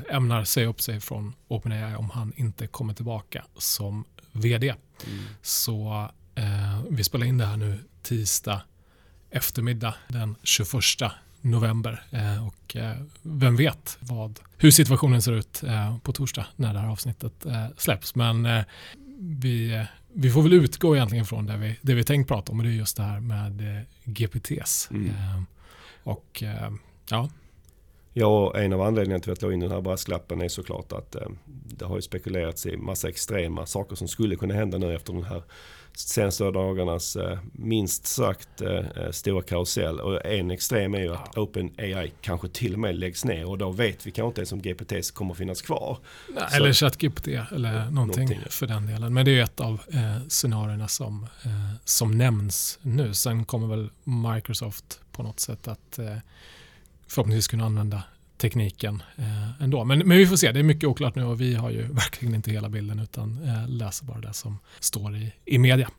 ämnar 0.10 0.44
säga 0.44 0.68
upp 0.68 0.82
sig 0.82 1.00
från 1.00 1.34
OpenAI 1.48 1.96
om 1.96 2.10
han 2.10 2.34
inte 2.36 2.68
kommer 2.68 2.94
tillbaka 2.94 3.46
som 3.58 4.06
vd. 4.36 4.70
Mm. 4.70 5.24
Så 5.42 6.10
eh, 6.36 6.82
vi 6.90 7.04
spelar 7.04 7.26
in 7.26 7.38
det 7.38 7.46
här 7.46 7.58
nu 7.58 7.80
tisdag 8.02 8.62
eftermiddag 9.30 9.96
den 10.08 10.36
21 10.44 10.72
november. 11.42 12.04
Eh, 12.12 12.48
och 12.48 12.76
eh, 12.76 12.98
vem 13.22 13.56
vet 13.56 13.98
vad, 14.00 14.40
hur 14.58 14.72
situationen 14.72 15.22
ser 15.22 15.32
ut 15.32 15.64
eh, 15.64 15.98
på 15.98 16.12
torsdag 16.12 16.48
när 16.56 16.74
det 16.74 16.80
här 16.80 16.88
avsnittet 16.88 17.46
eh, 17.46 17.68
släpps. 17.78 18.16
Men 18.16 18.46
eh, 18.46 18.64
vi, 19.20 19.86
vi 20.14 20.32
får 20.32 20.42
väl 20.42 20.54
utgå 20.54 20.96
egentligen 20.96 21.26
från 21.26 21.46
det 21.46 21.58
vi, 21.58 21.80
det 21.82 21.94
vi 21.94 22.04
tänkt 22.04 22.28
prata 22.28 22.52
om 22.52 22.60
och 22.60 22.66
det 22.66 22.72
är 22.72 22.74
just 22.74 22.98
det 22.98 23.04
här 23.04 23.20
med 23.20 23.86
GPTs. 24.04 24.90
Mm. 24.92 25.46
och 26.04 26.44
ja, 27.10 27.30
Ja, 28.18 28.58
en 28.58 28.74
av 28.74 28.82
anledningarna 28.82 29.24
till 29.24 29.32
att 29.32 29.42
jag 29.42 29.50
la 29.50 29.54
in 29.54 29.60
den 29.60 29.72
här 29.72 29.82
brasklappen 29.82 30.42
är 30.42 30.48
såklart 30.48 30.92
att 30.92 31.16
eh, 31.16 31.28
det 31.46 31.86
har 31.86 31.96
ju 31.96 32.02
spekulerats 32.02 32.66
i 32.66 32.78
massa 32.78 33.10
extrema 33.10 33.66
saker 33.66 33.96
som 33.96 34.08
skulle 34.08 34.36
kunna 34.36 34.54
hända 34.54 34.78
nu 34.78 34.96
efter 34.96 35.14
den 35.14 35.24
här 35.24 35.44
senaste 35.94 36.44
dagarnas 36.44 37.16
eh, 37.16 37.40
minst 37.52 38.06
sagt 38.06 38.62
eh, 38.62 38.72
eh, 38.72 39.12
stora 39.12 39.42
karusell. 39.42 40.00
Och 40.00 40.26
en 40.26 40.52
extrem 40.52 40.94
är 40.94 41.00
ju 41.00 41.14
att. 41.14 41.38
OpenAI 41.38 42.12
kanske 42.22 42.48
till 42.48 42.74
och 42.74 42.80
med 42.80 42.96
läggs 42.96 43.26
ner 43.26 43.50
och 43.50 43.58
då 43.58 43.72
vet 43.72 44.08
vi 44.08 44.12
kanske 44.12 44.28
inte 44.28 44.42
ens 44.42 44.52
om 44.52 44.62
GPT 44.62 45.14
kommer 45.14 45.34
finnas 45.34 45.62
kvar. 45.62 45.98
Nej, 46.30 46.44
eller 46.54 46.74
ChatGPT 46.74 47.28
eller 47.28 47.92
någonting, 47.92 47.96
någonting, 47.96 48.40
för 48.50 48.68
den 48.68 48.88
delen. 48.88 49.14
Men 49.14 49.26
det 49.26 49.40
är 49.40 49.44
ett 49.44 49.60
av 49.60 49.82
eh, 49.94 50.28
scenarierna 50.28 50.88
som, 50.88 51.28
eh, 51.44 51.52
som 51.86 52.18
nämns 52.18 52.80
nu. 52.82 53.14
Sen 53.14 53.46
kommer 53.46 53.68
väl 53.68 53.90
Microsoft 54.04 55.00
på 55.12 55.24
något 55.24 55.40
sätt 55.40 55.68
att 55.68 56.00
eh, 56.00 56.18
förhoppningsvis 57.08 57.48
kunna 57.48 57.66
använda 57.66 58.04
tekniken 58.38 59.04
eh, 59.16 59.64
ändå. 59.64 59.84
Men, 59.84 60.00
men 60.00 60.18
vi 60.18 60.28
får 60.28 60.36
se, 60.36 60.52
det 60.52 60.60
är 60.60 60.64
mycket 60.64 60.90
oklart 60.90 61.16
nu 61.16 61.24
och 61.24 61.42
vi 61.42 61.56
har 61.56 61.70
ju 61.70 61.82
verkligen 61.92 62.36
inte 62.36 62.52
hela 62.52 62.70
bilden 62.70 63.00
utan 63.00 63.40
eh, 63.44 63.70
läser 63.70 64.06
bara 64.06 64.20
det 64.20 64.34
som 64.34 64.60
står 64.80 65.16
i, 65.16 65.34
i 65.46 65.58
media. 65.58 65.90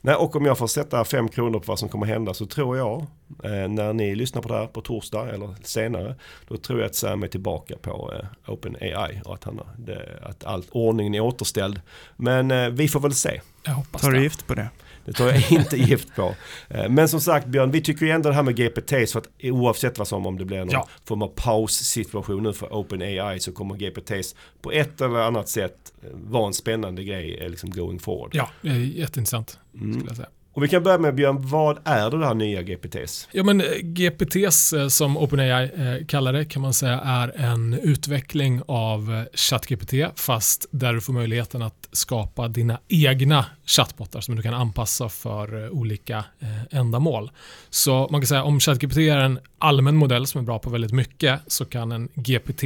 Nej, 0.00 0.14
och 0.14 0.36
om 0.36 0.44
jag 0.44 0.58
får 0.58 0.66
sätta 0.66 1.04
fem 1.04 1.28
kronor 1.28 1.58
på 1.58 1.64
vad 1.66 1.78
som 1.78 1.88
kommer 1.88 2.06
hända 2.06 2.34
så 2.34 2.46
tror 2.46 2.76
jag, 2.76 3.06
eh, 3.44 3.68
när 3.68 3.92
ni 3.92 4.14
lyssnar 4.14 4.42
på 4.42 4.48
det 4.48 4.54
här 4.54 4.66
på 4.66 4.80
torsdag 4.80 5.28
eller 5.34 5.54
senare, 5.62 6.14
då 6.48 6.56
tror 6.56 6.80
jag 6.80 6.86
att 6.86 6.94
Sam 6.94 7.22
är 7.22 7.28
tillbaka 7.28 7.76
på 7.76 8.12
eh, 8.14 8.52
OpenAI 8.52 9.20
och 9.24 9.34
att, 9.34 9.44
han, 9.44 9.60
det, 9.78 10.18
att 10.22 10.44
all 10.44 10.64
ordningen 10.70 11.14
är 11.14 11.20
återställd. 11.20 11.80
Men 12.16 12.50
eh, 12.50 12.68
vi 12.68 12.88
får 12.88 13.00
väl 13.00 13.14
se. 13.14 13.40
Jag 13.64 13.72
hoppas 13.72 14.02
Tar 14.02 14.10
du 14.10 14.22
gift 14.22 14.46
på 14.46 14.54
det? 14.54 14.68
Det 15.04 15.12
tar 15.12 15.26
jag 15.26 15.42
inte 15.52 15.76
gift 15.76 16.14
på. 16.16 16.34
Eh, 16.68 16.88
men 16.88 17.08
som 17.08 17.20
sagt 17.20 17.46
Björn, 17.46 17.70
vi 17.70 17.80
tycker 17.80 18.06
ju 18.06 18.12
ändå 18.12 18.28
det 18.28 18.34
här 18.34 18.42
med 18.42 18.56
GPT 18.56 19.08
så 19.10 19.18
att 19.18 19.28
oavsett 19.42 19.98
vad 19.98 20.08
som 20.08 20.26
om 20.26 20.38
det 20.38 20.44
blir 20.44 20.58
någon 20.58 20.70
ja. 20.70 20.88
form 21.04 21.22
av 21.22 21.28
paussituation 21.28 22.42
nu 22.42 22.52
för 22.52 22.74
OpenAI 22.74 23.40
så 23.40 23.52
kommer 23.52 23.74
GPTs 23.74 24.34
på 24.62 24.72
ett 24.72 25.00
eller 25.00 25.16
annat 25.16 25.48
sätt 25.48 25.92
eh, 26.02 26.08
vara 26.12 26.46
en 26.46 26.54
spännande 26.54 27.04
grej 27.04 27.38
eh, 27.40 27.48
liksom 27.48 27.70
going 27.70 27.98
forward. 27.98 28.30
Ja, 28.34 28.50
jätteintressant 28.62 29.58
mm. 29.74 29.92
skulle 29.92 30.10
jag 30.10 30.16
säga. 30.16 30.28
Och 30.54 30.62
vi 30.62 30.68
kan 30.68 30.82
börja 30.82 30.98
med 30.98 31.14
Björn, 31.14 31.36
vad 31.40 31.78
är 31.84 32.10
det 32.10 32.26
här 32.26 32.34
nya 32.34 32.62
GPTs? 32.62 33.28
Ja, 33.32 33.42
men 33.42 33.60
eh, 33.60 33.66
GPTs 33.82 34.72
eh, 34.72 34.88
som 34.88 35.16
OpenAI 35.16 35.64
eh, 35.64 36.06
kallar 36.06 36.32
det 36.32 36.44
kan 36.44 36.62
man 36.62 36.74
säga 36.74 37.00
är 37.00 37.32
en 37.36 37.74
utveckling 37.74 38.62
av 38.66 39.24
ChatGPT 39.34 39.94
fast 40.16 40.66
där 40.70 40.92
du 40.92 41.00
får 41.00 41.12
möjligheten 41.12 41.62
att 41.62 41.88
skapa 41.92 42.48
dina 42.48 42.78
egna 42.88 43.46
chattbottar 43.66 44.20
som 44.20 44.36
du 44.36 44.42
kan 44.42 44.54
anpassa 44.54 45.08
för 45.08 45.70
olika 45.70 46.24
ändamål. 46.70 47.30
Så 47.70 48.08
man 48.10 48.20
kan 48.20 48.26
säga 48.26 48.42
om 48.42 48.60
ChatGPT 48.60 48.96
är 48.96 49.18
en 49.18 49.38
allmän 49.58 49.96
modell 49.96 50.26
som 50.26 50.40
är 50.40 50.44
bra 50.44 50.58
på 50.58 50.70
väldigt 50.70 50.92
mycket 50.92 51.40
så 51.46 51.64
kan 51.64 51.92
en 51.92 52.08
GPT 52.14 52.62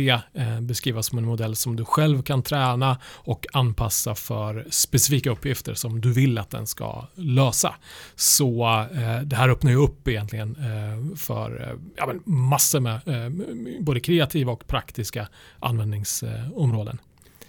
beskrivas 0.61 1.07
som 1.07 1.19
en 1.19 1.25
modell 1.25 1.57
som 1.57 1.77
du 1.77 1.85
själv 1.85 2.23
kan 2.23 2.43
träna 2.43 2.99
och 3.05 3.47
anpassa 3.53 4.15
för 4.15 4.67
specifika 4.71 5.31
uppgifter 5.31 5.75
som 5.75 6.01
du 6.01 6.13
vill 6.13 6.39
att 6.39 6.51
den 6.51 6.67
ska 6.67 7.07
lösa. 7.15 7.76
Så 8.15 8.87
eh, 8.95 9.21
det 9.21 9.37
här 9.37 9.49
öppnar 9.49 9.71
ju 9.71 9.77
upp 9.77 10.09
egentligen 10.09 10.57
eh, 10.57 11.17
för 11.17 11.63
eh, 11.63 11.79
ja, 11.97 12.07
men 12.07 12.23
massor 12.25 12.81
med 12.81 12.95
eh, 12.95 13.31
både 13.81 14.01
kreativa 14.01 14.53
och 14.53 14.67
praktiska 14.67 15.29
användningsområden. 15.59 16.99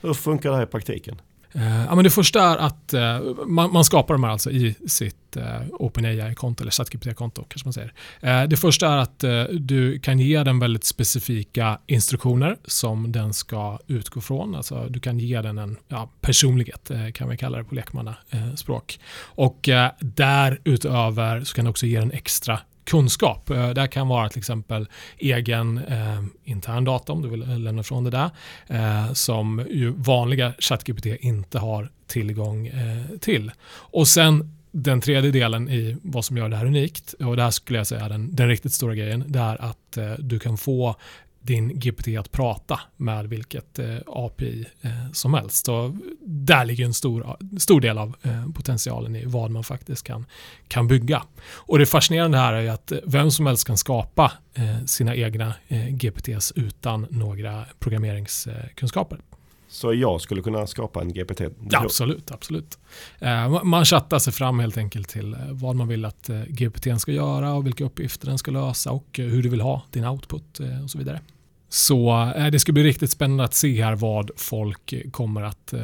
Hur 0.01 0.13
funkar 0.13 0.49
det 0.49 0.55
här 0.55 0.63
i 0.63 0.67
praktiken? 0.67 1.21
Eh, 1.58 1.86
ja, 1.86 1.95
men 1.95 2.03
det 2.03 2.10
första 2.10 2.41
är 2.41 2.58
att 2.58 2.93
eh, 2.93 3.20
man, 3.45 3.74
man, 3.74 3.86
skapar 3.86 4.14
de 4.14 4.24
här 4.24 4.32
alltså 4.32 4.51
i 4.51 4.76
sitt 4.88 5.38
eh, 5.38 5.62
OpenAI-konto 5.72 6.64
eller 6.64 6.72
ChatGPT-konto 6.72 7.45
kanske 7.49 7.68
man 7.68 7.74
säger. 7.74 8.47
Det 8.47 8.58
första 8.58 8.88
är 8.88 8.97
att 8.97 9.24
du 9.51 9.99
kan 9.99 10.20
ge 10.20 10.43
den 10.43 10.60
väldigt 10.60 10.84
specifika 10.84 11.80
instruktioner 11.86 12.58
som 12.66 13.12
den 13.12 13.34
ska 13.34 13.80
utgå 13.88 14.22
från. 14.22 14.55
Alltså, 14.55 14.88
du 14.89 14.99
kan 14.99 15.20
ge 15.20 15.41
den 15.41 15.58
en 15.58 15.78
ja, 15.88 16.10
personlighet 16.22 16.91
kan 17.14 17.30
vi 17.30 17.38
kalla 17.38 17.58
det 17.58 17.64
på 17.64 17.76
lekmannaspråk. 17.76 18.99
och 19.20 19.70
därutöver 19.99 21.43
så 21.43 21.55
kan 21.55 21.66
du 21.66 21.72
också 21.72 21.86
ge 21.86 21.99
den 21.99 22.12
extra 22.12 22.60
kunskap. 22.88 23.49
Eh, 23.49 23.69
det 23.69 23.88
kan 23.88 24.07
vara 24.07 24.29
till 24.29 24.39
exempel 24.39 24.88
egen 25.17 25.77
eh, 25.77 26.23
intern 26.43 26.83
data 26.83 27.13
om 27.13 27.21
du 27.21 27.29
vill 27.29 27.63
lämna 27.63 27.83
från 27.83 28.03
det 28.03 28.09
där 28.09 28.29
eh, 28.67 29.13
som 29.13 29.65
ju 29.69 29.89
vanliga 29.89 30.53
ChatGPT 30.59 31.05
inte 31.05 31.59
har 31.59 31.91
tillgång 32.07 32.67
eh, 32.67 33.17
till. 33.19 33.51
Och 33.69 34.07
sen 34.07 34.53
den 34.71 35.01
tredje 35.01 35.31
delen 35.31 35.69
i 35.69 35.97
vad 36.01 36.25
som 36.25 36.38
gör 36.38 36.49
det 36.49 36.55
här 36.55 36.65
unikt 36.65 37.13
och 37.13 37.35
det 37.35 37.43
här 37.43 37.51
skulle 37.51 37.79
jag 37.79 37.88
säga 37.88 38.05
är 38.05 38.09
den, 38.09 38.35
den 38.35 38.47
riktigt 38.47 38.73
stora 38.73 38.95
grejen 38.95 39.23
det 39.27 39.39
är 39.39 39.61
att 39.61 39.97
eh, 39.97 40.11
du 40.19 40.39
kan 40.39 40.57
få 40.57 40.95
din 41.47 41.79
GPT 41.79 42.07
att 42.19 42.31
prata 42.31 42.79
med 42.97 43.29
vilket 43.29 43.79
eh, 43.79 43.97
API 44.05 44.65
eh, 44.81 45.11
som 45.13 45.33
helst. 45.33 45.65
Så 45.65 45.97
där 46.21 46.65
ligger 46.65 46.85
en 46.85 46.93
stor, 46.93 47.37
stor 47.57 47.81
del 47.81 47.97
av 47.97 48.15
eh, 48.21 48.47
potentialen 48.55 49.15
i 49.15 49.25
vad 49.25 49.51
man 49.51 49.63
faktiskt 49.63 50.03
kan, 50.03 50.25
kan 50.67 50.87
bygga. 50.87 51.23
Och 51.51 51.79
det 51.79 51.85
fascinerande 51.85 52.37
här 52.37 52.53
är 52.53 52.71
att 52.71 52.91
vem 53.05 53.31
som 53.31 53.45
helst 53.45 53.67
kan 53.67 53.77
skapa 53.77 54.31
eh, 54.53 54.85
sina 54.85 55.15
egna 55.15 55.53
eh, 55.67 55.87
GPTs 55.87 56.53
utan 56.55 57.07
några 57.09 57.65
programmeringskunskaper. 57.79 59.19
Så 59.69 59.93
jag 59.93 60.21
skulle 60.21 60.41
kunna 60.41 60.67
skapa 60.67 61.01
en 61.01 61.13
GPT? 61.13 61.41
Ja, 61.69 61.83
absolut, 61.83 62.31
absolut. 62.31 62.79
Eh, 63.19 63.63
man 63.63 63.85
chattar 63.85 64.19
sig 64.19 64.33
fram 64.33 64.59
helt 64.59 64.77
enkelt 64.77 65.09
till 65.09 65.35
vad 65.49 65.75
man 65.75 65.87
vill 65.87 66.05
att 66.05 66.29
GPT 66.47 67.01
ska 67.01 67.11
göra 67.11 67.53
och 67.53 67.65
vilka 67.65 67.83
uppgifter 67.83 68.27
den 68.27 68.37
ska 68.37 68.51
lösa 68.51 68.91
och 68.91 69.07
hur 69.13 69.43
du 69.43 69.49
vill 69.49 69.61
ha 69.61 69.81
din 69.91 70.05
output 70.05 70.59
och 70.83 70.89
så 70.89 70.97
vidare. 70.97 71.21
Så 71.70 72.32
eh, 72.36 72.47
det 72.47 72.59
ska 72.59 72.72
bli 72.72 72.84
riktigt 72.84 73.11
spännande 73.11 73.43
att 73.43 73.53
se 73.53 73.84
här 73.84 73.95
vad 73.95 74.32
folk 74.36 75.11
kommer 75.11 75.41
att 75.41 75.74
eh, 75.74 75.80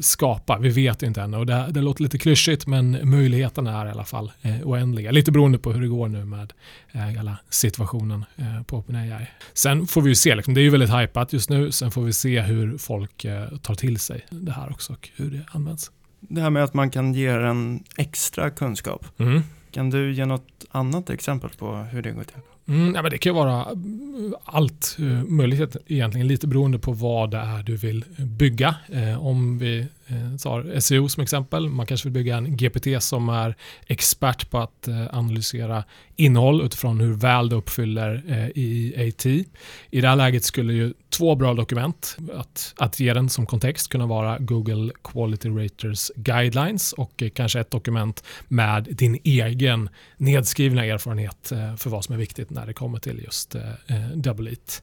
skapa. 0.00 0.58
Vi 0.58 0.68
vet 0.68 1.02
inte 1.02 1.22
än 1.22 1.34
och 1.34 1.46
det, 1.46 1.66
det 1.70 1.80
låter 1.80 2.02
lite 2.02 2.18
klyschigt 2.18 2.66
men 2.66 3.10
möjligheterna 3.10 3.80
är 3.80 3.86
i 3.86 3.90
alla 3.90 4.04
fall 4.04 4.32
eh, 4.42 4.60
oändliga. 4.62 5.10
Lite 5.10 5.32
beroende 5.32 5.58
på 5.58 5.72
hur 5.72 5.80
det 5.80 5.88
går 5.88 6.08
nu 6.08 6.24
med 6.24 6.52
hela 6.92 7.38
situationen 7.50 8.24
på 8.66 8.76
OpenAI. 8.76 9.26
Sen 9.54 9.86
får 9.86 10.02
vi 10.02 10.08
ju 10.08 10.14
se, 10.14 10.34
liksom, 10.34 10.54
det 10.54 10.60
är 10.60 10.62
ju 10.62 10.70
väldigt 10.70 10.94
hypat 10.94 11.32
just 11.32 11.50
nu, 11.50 11.72
sen 11.72 11.90
får 11.90 12.02
vi 12.02 12.12
se 12.12 12.40
hur 12.40 12.78
folk 12.78 13.26
tar 13.62 13.74
till 13.74 13.98
sig 13.98 14.26
det 14.30 14.52
här 14.52 14.70
också 14.70 14.92
och 14.92 15.10
hur 15.16 15.30
det 15.30 15.44
används. 15.48 15.90
Det 16.20 16.40
här 16.40 16.50
med 16.50 16.64
att 16.64 16.74
man 16.74 16.90
kan 16.90 17.14
ge 17.14 17.26
en 17.26 17.84
extra 17.96 18.50
kunskap. 18.50 19.06
Mm. 19.18 19.42
Kan 19.70 19.90
du 19.90 20.12
ge 20.12 20.26
något 20.26 20.64
annat 20.70 21.10
exempel 21.10 21.50
på 21.50 21.76
hur 21.76 22.02
det 22.02 22.10
går 22.10 22.24
till? 22.24 22.40
Mm, 22.66 22.94
ja, 22.94 23.02
men 23.02 23.10
det 23.10 23.18
kan 23.18 23.30
ju 23.30 23.34
vara 23.34 23.60
eh, 23.60 23.76
allt 24.44 24.96
eh, 24.98 25.24
möjligt 25.24 25.76
egentligen, 25.86 26.28
lite 26.28 26.46
beroende 26.46 26.78
på 26.78 26.92
vad 26.92 27.30
det 27.30 27.38
är 27.38 27.62
du 27.62 27.76
vill 27.76 28.04
bygga. 28.18 28.74
Eh, 28.92 29.26
om 29.26 29.58
vi 29.58 29.86
Eh, 30.06 30.36
tar 30.36 30.80
SEO 30.80 31.08
som 31.08 31.22
exempel. 31.22 31.68
Man 31.68 31.86
kanske 31.86 32.08
vill 32.08 32.12
bygga 32.12 32.36
en 32.36 32.56
GPT 32.56 33.02
som 33.02 33.28
är 33.28 33.54
expert 33.86 34.50
på 34.50 34.58
att 34.58 34.88
eh, 34.88 35.06
analysera 35.12 35.84
innehåll 36.16 36.62
utifrån 36.62 37.00
hur 37.00 37.12
väl 37.12 37.48
det 37.48 37.56
uppfyller 37.56 38.22
eh, 38.28 38.62
EAT. 38.64 39.26
I 39.26 40.00
det 40.00 40.08
här 40.08 40.16
läget 40.16 40.44
skulle 40.44 40.72
ju 40.72 40.92
två 41.10 41.34
bra 41.34 41.54
dokument 41.54 42.16
att, 42.34 42.74
att 42.76 43.00
ge 43.00 43.14
den 43.14 43.28
som 43.28 43.46
kontext 43.46 43.88
kunna 43.88 44.06
vara 44.06 44.38
Google 44.38 44.92
Quality 45.04 45.48
Raters 45.48 46.10
Guidelines 46.16 46.92
och 46.92 47.22
kanske 47.34 47.60
ett 47.60 47.70
dokument 47.70 48.24
med 48.48 48.88
din 48.90 49.18
egen 49.24 49.88
nedskrivna 50.16 50.84
erfarenhet 50.84 51.52
för 51.78 51.90
vad 51.90 52.04
som 52.04 52.14
är 52.14 52.18
viktigt 52.18 52.50
när 52.50 52.66
det 52.66 52.72
kommer 52.72 52.98
till 52.98 53.20
just 53.24 53.56
Double 54.14 54.50
Eat. 54.50 54.82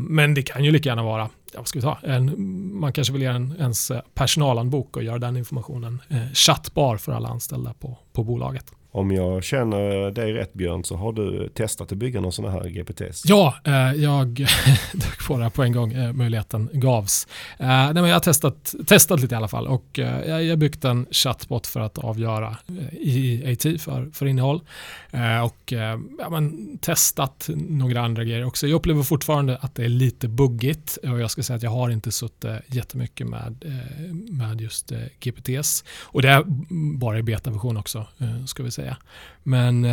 Men 0.00 0.34
det 0.34 0.42
kan 0.42 0.64
ju 0.64 0.70
lika 0.70 0.88
gärna 0.88 1.02
vara 1.02 1.30
vad 1.56 1.68
ska 1.68 1.78
vi 1.78 1.82
ta? 1.82 1.98
En, 2.02 2.34
man 2.80 2.92
kanske 2.92 3.12
vill 3.12 3.22
ge 3.22 3.28
en, 3.28 3.54
ens 3.58 3.92
personalanbok 4.14 4.96
och 4.96 5.02
göra 5.02 5.18
den 5.18 5.36
informationen 5.36 6.02
eh, 6.08 6.32
chattbar 6.34 6.96
för 6.96 7.12
alla 7.12 7.28
anställda 7.28 7.74
på, 7.74 7.98
på 8.12 8.24
bolaget. 8.24 8.72
Om 8.94 9.10
jag 9.10 9.44
känner 9.44 10.10
dig 10.10 10.32
rätt 10.32 10.52
Björn 10.52 10.84
så 10.84 10.96
har 10.96 11.12
du 11.12 11.48
testat 11.48 11.92
att 11.92 11.98
bygga 11.98 12.20
någon 12.20 12.32
sån 12.32 12.52
här 12.52 12.68
GPTs? 12.68 13.22
Ja, 13.26 13.54
eh, 13.64 13.92
jag 13.92 14.28
dök 14.92 15.26
på 15.28 15.36
det 15.36 15.42
här 15.42 15.50
på 15.50 15.62
en 15.62 15.72
gång, 15.72 15.92
eh, 15.92 16.12
möjligheten 16.12 16.68
gavs. 16.72 17.26
Eh, 17.58 17.66
nej, 17.66 17.94
men 17.94 18.04
jag 18.04 18.14
har 18.14 18.20
testat, 18.20 18.74
testat 18.86 19.20
lite 19.20 19.34
i 19.34 19.36
alla 19.36 19.48
fall 19.48 19.66
och 19.66 19.98
eh, 19.98 20.42
jag 20.42 20.48
har 20.50 20.56
byggt 20.56 20.84
en 20.84 21.06
chatbot 21.10 21.66
för 21.66 21.80
att 21.80 21.98
avgöra 21.98 22.56
eh, 22.68 22.98
IAT 23.00 23.62
för, 23.62 24.10
för 24.12 24.26
innehåll 24.26 24.56
eh, 24.56 24.62
Eh, 25.14 25.40
och 25.40 25.72
eh, 25.72 25.98
ja, 26.18 26.30
men, 26.30 26.78
testat 26.78 27.50
några 27.56 28.00
andra 28.00 28.24
grejer 28.24 28.44
också. 28.44 28.66
Jag 28.66 28.76
upplever 28.76 29.02
fortfarande 29.02 29.56
att 29.56 29.74
det 29.74 29.84
är 29.84 29.88
lite 29.88 30.28
buggigt 30.28 30.96
och 30.96 31.20
jag 31.20 31.30
ska 31.30 31.42
säga 31.42 31.56
att 31.56 31.62
jag 31.62 31.70
har 31.70 31.90
inte 31.90 32.12
suttit 32.12 32.44
eh, 32.44 32.56
jättemycket 32.66 33.26
med, 33.26 33.64
med 34.30 34.60
just 34.60 34.92
GPTs 35.20 35.84
och 36.00 36.22
det 36.22 36.28
är 36.28 36.44
bara 36.98 37.18
i 37.18 37.22
betaversion 37.22 37.76
också 37.76 38.06
ska 38.46 38.62
vi 38.62 38.70
säga. 38.70 38.96
Men 39.42 39.86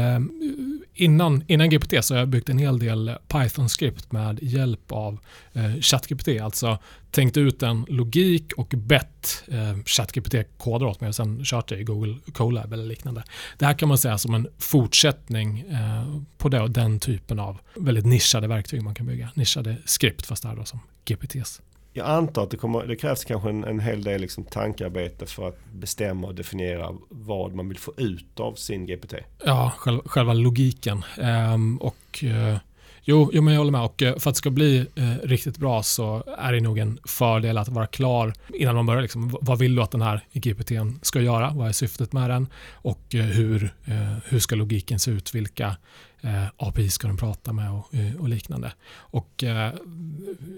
innan, 0.94 1.44
innan 1.48 1.70
GPT 1.70 1.94
så 2.02 2.14
har 2.14 2.20
jag 2.20 2.28
byggt 2.28 2.50
en 2.50 2.58
hel 2.58 2.80
del 2.80 3.12
Python-skript 3.28 4.12
med 4.12 4.40
hjälp 4.42 4.92
av 4.92 5.20
eh, 5.60 5.82
ChatGPT. 5.82 6.28
Alltså 6.42 6.78
tänkt 7.12 7.38
ut 7.38 7.64
en 7.64 7.86
logik 7.90 8.54
och 8.54 8.74
bett 8.78 9.44
eh, 9.48 9.76
ChatGPT-koder 9.86 10.86
åt 10.86 11.02
mig 11.02 11.08
och 11.08 11.16
sen 11.16 11.42
kört 11.44 11.70
det 11.70 11.78
i 11.78 11.84
Google 11.84 12.16
Colab 12.34 12.74
eller 12.74 12.86
liknande. 12.86 13.24
Det 13.58 13.66
här 13.66 13.74
kan 13.74 13.90
man 13.90 13.98
säga 13.98 14.18
som 14.18 14.34
en 14.34 14.48
fortsättning 14.58 15.60
eh, 15.60 16.22
på 16.38 16.50
det 16.50 16.68
den 16.68 17.00
typen 17.00 17.40
av 17.40 17.58
väldigt 17.76 18.06
nischade 18.06 18.48
verktyg 18.48 18.84
man 18.84 18.96
kan 18.96 19.06
bygga. 19.06 19.30
Nischade 19.34 19.78
skript 19.86 20.26
fast 20.26 20.44
det 20.44 20.50
här 20.50 20.56
då 20.56 20.66
som 20.66 20.80
GPTs 21.06 21.62
jag 21.94 22.08
antar 22.08 22.44
att 22.44 22.52
det, 22.52 22.58
kommer, 22.58 22.86
det 22.86 22.96
krävs 22.96 23.26
kanske 23.26 23.50
en, 23.50 23.64
en 23.64 23.80
hel 23.80 24.04
del 24.04 24.22
liksom 24.22 24.44
tankarbete 24.44 25.26
för 25.26 25.48
att 25.48 25.60
bestämma 25.74 26.28
och 26.28 26.36
definiera 26.36 26.96
vad 27.10 27.56
man 27.56 27.70
vill 27.70 27.78
få 27.78 27.94
ut 27.98 28.40
av 28.40 28.54
sin 28.54 28.86
GPT. 28.86 29.14
Ja, 29.46 29.74
själv, 29.78 30.02
själva 30.06 30.34
logiken. 30.34 31.04
Ehm, 31.22 31.78
och 31.78 32.24
eh, 32.24 32.58
jo, 33.04 33.30
jo, 33.34 33.42
men 33.42 33.54
jag 33.54 33.60
håller 33.60 33.72
med. 33.72 33.82
Och 33.82 34.02
eh, 34.02 34.18
för 34.18 34.30
att 34.30 34.36
det 34.36 34.38
ska 34.38 34.50
bli 34.50 34.86
eh, 34.96 35.14
riktigt 35.24 35.58
bra 35.58 35.84
så 35.84 36.24
är 36.38 36.54
det 36.54 36.60
nog 36.60 36.78
en 36.78 37.00
fördel 37.06 37.58
att 37.58 37.70
vara 37.70 37.88
klar 37.88 38.34
innan 38.54 38.76
man 38.76 38.86
börjar. 38.86 39.02
Liksom, 39.02 39.38
vad 39.42 39.60
vill 39.60 39.76
du 39.76 39.82
att 39.82 39.92
den 39.92 40.02
här 40.02 40.22
GPT 40.34 40.72
ska 41.02 41.22
göra? 41.22 41.52
Vad 41.56 41.68
är 41.68 41.72
syftet 41.72 42.14
med 42.14 42.30
den? 42.30 42.48
Och 42.72 43.16
eh, 43.16 43.26
hur, 43.26 43.74
eh, 43.86 44.18
hur 44.26 44.40
ska 44.40 44.56
logiken 44.56 45.00
se 45.00 45.12
ut? 45.12 45.36
Vilka 45.36 45.76
eh, 46.22 46.46
API 46.58 46.90
ska 46.90 47.08
den 47.08 47.18
prata 47.18 47.54
med 47.54 47.72
och, 47.72 47.96
eh, 47.96 48.16
och 48.16 48.30
liknande. 48.30 48.74
Och 48.98 49.44
eh, 49.44 49.74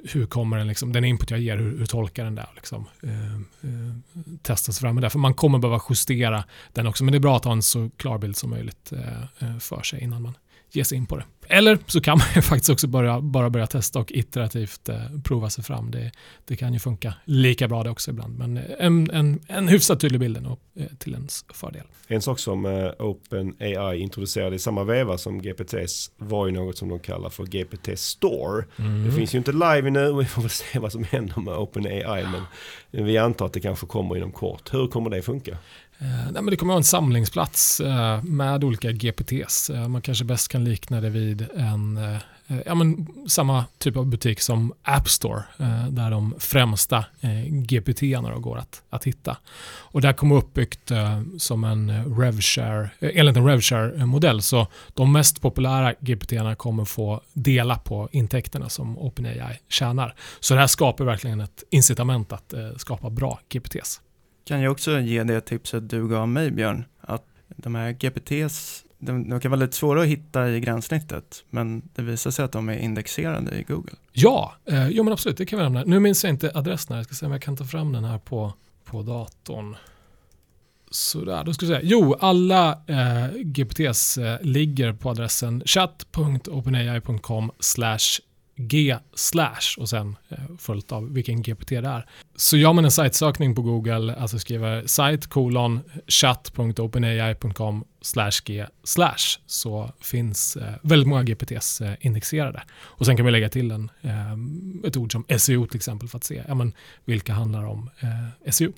hur 0.04 0.26
kommer 0.26 0.58
den, 0.58 0.68
liksom, 0.68 0.94
den 0.94 1.06
input 1.06 1.32
jag 1.32 1.40
ger, 1.40 1.58
hur, 1.58 1.78
hur 1.78 1.86
tolkar 1.86 2.24
den 2.24 2.36
det? 2.36 2.48
Liksom, 2.56 2.86
eh, 3.04 3.36
eh, 3.36 3.96
testas 4.42 4.80
fram 4.80 4.96
med 4.96 5.04
det. 5.04 5.10
För 5.10 5.20
man 5.20 5.34
kommer 5.34 5.60
behöva 5.60 5.82
justera 5.90 6.44
den 6.74 6.88
också, 6.88 7.04
men 7.04 7.12
det 7.12 7.18
är 7.18 7.20
bra 7.20 7.38
att 7.38 7.46
ha 7.46 7.52
en 7.52 7.64
så 7.64 7.90
klar 7.98 8.18
bild 8.18 8.38
som 8.38 8.50
möjligt 8.50 8.92
eh, 8.92 9.50
eh 9.50 9.58
för 9.58 9.82
sig 9.82 10.04
innan 10.04 10.22
man 10.22 10.34
ger 10.72 10.84
sig 10.84 10.98
in 10.98 11.06
på 11.06 11.18
det. 11.18 11.26
eller 11.48 11.78
så 11.88 12.02
kan 12.02 12.18
man 12.18 12.28
ju 12.36 12.42
faktiskt 12.52 12.70
också 12.70 12.88
börja, 12.88 13.22
bara 13.22 13.50
börja 13.50 13.68
testa 13.68 14.00
och 14.00 14.12
iterativt 14.12 14.90
eh, 14.90 14.98
prova 15.24 15.50
sig 15.50 15.64
fram. 15.64 15.92
Det, 15.92 16.12
det 16.46 16.56
kan 16.56 16.74
ju 16.74 16.80
funka 16.80 17.14
lika 17.26 17.68
bra 17.68 17.84
det 17.84 17.90
också 17.90 18.12
ibland. 18.12 18.38
Men 18.38 18.60
en, 18.80 19.12
en, 19.12 19.40
en 19.48 19.68
hyfsat 19.68 20.00
tydlig 20.00 20.20
bild 20.20 20.42
nog 20.42 20.60
eh, 20.76 20.86
till 21.00 21.14
ens 21.14 21.46
fördel. 21.54 21.84
En 22.08 22.22
sak 22.22 22.40
som 22.40 22.66
eh, 22.66 22.92
OpenAI 23.00 23.98
introducerade 23.98 24.56
i 24.56 24.60
samma 24.60 24.84
veva 24.84 25.18
som 25.18 25.42
GPTs 25.42 26.12
var 26.18 26.46
ju 26.46 26.52
något 26.52 26.78
som 26.78 26.90
de 26.90 27.00
kallar 27.00 27.30
för 27.30 27.46
GPT 27.46 28.00
Store. 28.00 28.66
Mm. 28.78 29.06
Det 29.06 29.12
finns 29.12 29.34
ju 29.34 29.38
inte 29.38 29.52
live 29.52 29.90
nu 29.90 30.08
och 30.08 30.22
vi 30.22 30.26
får 30.26 30.42
väl 30.42 30.52
se 30.52 30.80
vad 30.80 30.92
som 30.92 31.04
händer 31.04 31.42
med 31.42 31.54
OpenAI 31.54 32.24
men 32.24 32.42
vi 33.06 33.18
antar 33.18 33.46
att 33.46 33.54
det 33.54 33.60
kanske 33.60 33.86
kommer 33.86 34.18
inom 34.18 34.32
kort. 34.32 34.74
Hur 34.74 34.88
kommer 34.88 35.10
det 35.10 35.22
funka? 35.22 35.58
Eh, 36.02 36.08
nej, 36.08 36.34
men 36.34 36.46
det 36.46 36.56
kommer 36.56 36.72
att 36.72 36.76
vara 36.76 36.80
en 36.80 36.84
samlingsplats 36.84 37.80
eh, 37.80 38.24
med 38.24 38.64
olika 38.64 38.92
GPTs. 38.92 39.70
Eh, 39.70 39.88
man 39.88 40.02
kanske 40.02 40.26
bäst 40.26 40.48
kan 40.48 40.64
likna 40.64 41.02
det 41.02 41.10
vid 41.10 41.48
en, 41.58 42.00
ja, 42.66 42.76
men 42.76 43.08
samma 43.28 43.66
typ 43.78 43.98
av 43.98 44.06
butik 44.06 44.42
som 44.42 44.74
App 44.84 45.10
Store 45.10 45.44
där 45.90 46.12
de 46.12 46.36
främsta 46.40 46.98
eh, 46.98 47.46
GPT-erna 47.46 48.40
går 48.40 48.58
att, 48.58 48.84
att 48.90 49.04
hitta. 49.04 49.38
Och 49.80 50.02
det 50.02 50.08
här 50.08 50.14
kommer 50.14 50.36
uppbyggt 50.36 50.92
som 51.38 51.64
en 51.64 52.16
RevShare, 52.20 52.90
eh, 53.00 53.12
enligt 53.14 53.38
en 53.38 53.48
RevShare-modell. 53.48 54.42
Så 54.42 54.68
de 54.94 55.12
mest 55.12 55.42
populära 55.42 55.94
GPT-erna 56.00 56.56
kommer 56.56 56.86
få 56.86 57.22
dela 57.34 57.76
på 57.76 58.10
intäkterna 58.12 58.70
som 58.70 58.98
OpenAI 58.98 59.60
tjänar. 59.70 60.16
Så 60.40 60.54
det 60.54 60.60
här 60.60 60.68
skapar 60.68 61.06
verkligen 61.06 61.42
ett 61.42 61.64
incitament 61.70 62.32
att 62.32 62.54
skapa 62.78 63.10
bra 63.10 63.40
GPTs. 63.50 64.02
Kan 64.44 64.62
jag 64.62 64.72
också 64.72 65.00
ge 65.00 65.24
det 65.24 65.42
tipset 65.42 65.90
du 65.90 66.08
gav 66.08 66.28
mig 66.28 66.52
Björn, 66.52 66.86
att 67.02 67.26
de 67.48 67.76
här 67.76 67.92
GPTs, 67.92 68.86
de, 69.00 69.30
de 69.30 69.40
kan 69.40 69.52
vara 69.52 69.62
lite 69.62 69.78
svåra 69.78 70.02
att 70.02 70.08
hitta 70.08 70.50
i 70.50 70.60
gränssnittet, 70.60 71.44
men 71.50 71.90
det 71.96 72.02
visar 72.02 72.32
sig 72.32 72.46
att 72.46 72.52
de 72.52 72.70
är 72.70 72.78
indexerade 72.78 73.60
i 73.60 73.64
Google. 73.64 73.94
Ja, 74.12 74.54
eh, 74.66 74.88
jo 74.88 75.04
men 75.04 75.14
absolut, 75.14 75.38
det 75.38 75.46
kan 75.46 75.60
vi 75.60 75.64
nämna. 75.64 75.84
Nu 75.84 76.00
minns 76.00 76.24
jag 76.24 76.34
inte 76.34 76.52
adressen 76.54 76.94
här, 76.94 76.98
jag 76.98 77.06
ska 77.06 77.16
se 77.16 77.26
om 77.26 77.32
jag 77.32 77.42
kan 77.42 77.58
ta 77.58 77.66
fram 77.66 77.94
den 77.94 78.04
här 78.04 78.18
på, 78.18 78.54
på 78.86 79.02
datorn. 79.02 79.76
Sådär, 80.92 81.44
då 81.44 81.54
ska 81.54 81.66
jag 81.66 81.76
säga. 81.76 81.90
Jo, 81.90 82.16
alla 82.20 82.82
eh, 82.88 83.28
GPTs 83.36 84.18
eh, 84.18 84.38
ligger 84.42 84.94
på 84.94 85.10
adressen 85.10 85.64
chat.openai.com 85.66 87.52
g 88.68 88.98
slash 89.14 89.78
och 89.78 89.90
sen 89.90 90.16
eh, 90.30 90.38
följt 90.58 90.92
av 90.92 91.14
vilken 91.14 91.42
GPT 91.42 91.70
det 91.70 91.76
är. 91.76 92.06
Så 92.36 92.58
gör 92.58 92.74
man 92.74 92.86
en 92.86 92.92
sajtsökning 92.92 93.56
på 93.56 93.62
Google, 93.62 94.16
alltså 94.16 94.40
skriver 94.40 94.88
site 94.88 95.28
kolon 95.28 95.80
chat.openai.com 96.08 97.84
slash 98.02 98.32
g 98.46 98.66
slash 98.84 99.40
så 99.46 99.92
finns 100.00 100.56
eh, 100.56 100.74
väldigt 100.82 101.08
många 101.08 101.24
GPTs 101.24 101.82
eh, 101.82 101.94
indexerade. 102.00 102.64
Och 102.82 103.06
sen 103.06 103.18
kan 103.18 103.26
vi 103.26 103.32
lägga 103.32 103.50
till 103.50 103.72
en, 103.72 103.92
ett 104.86 104.98
ord 104.98 105.12
som 105.12 105.26
SEO 105.38 105.66
till 105.66 105.78
exempel 105.78 106.08
för 106.08 106.18
att 106.18 106.24
se 106.24 106.44
ja, 106.48 106.56
men, 106.56 106.74
vilka 107.06 107.34
handlar 107.34 107.66
om 107.66 107.90
SEO. 108.50 108.74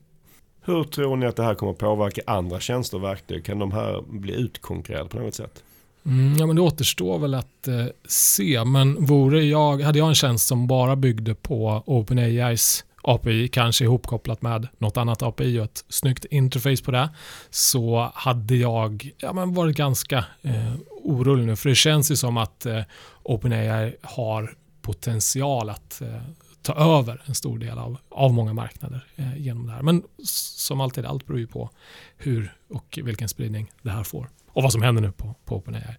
Hur 0.66 0.84
tror 0.84 1.16
ni 1.16 1.26
att 1.26 1.36
det 1.36 1.44
här 1.44 1.56
kommer 1.56 1.74
påverka 1.74 2.22
andra 2.28 2.60
tjänster 2.60 2.98
och 2.98 3.04
verktyg? 3.04 3.46
Kan 3.46 3.60
de 3.60 3.72
här 3.72 4.02
bli 4.08 4.34
utkonkurrerade 4.34 5.10
på 5.10 5.20
något 5.20 5.36
sätt? 5.36 5.64
Mm, 6.06 6.38
ja, 6.38 6.46
men 6.46 6.56
det 6.56 6.62
återstår 6.62 7.20
väl 7.20 7.34
att 7.34 7.68
eh, 7.68 7.86
se, 8.08 8.64
men 8.66 9.06
vore 9.06 9.44
jag, 9.44 9.82
hade 9.82 10.00
jag 10.00 10.08
en 10.08 10.16
tjänst 10.16 10.48
som 10.48 10.68
bara 10.68 10.96
byggde 10.96 11.36
på 11.36 11.84
OpenAIs 11.86 12.86
API, 13.04 13.48
kanske 13.48 13.84
ihopkopplat 13.84 14.42
med 14.42 14.68
något 14.78 14.98
annat 14.98 15.24
API 15.24 15.60
och 15.60 15.64
ett 15.64 15.86
snyggt 15.90 16.26
interface 16.26 16.84
på 16.84 16.92
det, 16.92 17.10
så 17.50 18.12
hade 18.14 18.56
jag 18.56 19.10
ja, 19.18 19.34
men 19.34 19.54
varit 19.54 19.78
ganska 19.78 20.26
eh, 20.42 20.74
orolig 21.04 21.46
nu. 21.46 21.56
För 21.56 21.70
det 21.70 21.76
känns 21.76 22.12
ju 22.12 22.16
som 22.16 22.38
att 22.38 22.66
eh, 22.66 22.82
OpenAI 23.24 23.96
har 24.02 24.56
potential 24.82 25.70
att 25.70 26.02
eh, 26.02 26.22
ta 26.62 27.00
över 27.00 27.22
en 27.26 27.36
stor 27.36 27.58
del 27.58 27.78
av, 27.78 27.98
av 28.10 28.34
många 28.34 28.54
marknader 28.54 29.06
eh, 29.16 29.38
genom 29.38 29.68
det 29.68 29.74
här. 29.74 29.82
Men 29.82 30.04
som 30.24 30.82
alltid, 30.82 31.06
allt 31.06 31.26
beror 31.26 31.40
ju 31.40 31.48
på 31.48 31.70
hur 32.18 32.54
och 32.70 33.00
vilken 33.04 33.30
spridning 33.30 33.72
det 33.82 33.92
här 33.92 34.04
får 34.04 34.30
och 34.54 34.64
vad 34.64 34.72
som 34.72 34.82
händer 34.82 35.02
nu 35.02 35.12
på, 35.12 35.36
på 35.46 35.56
OpenAI. 35.56 35.96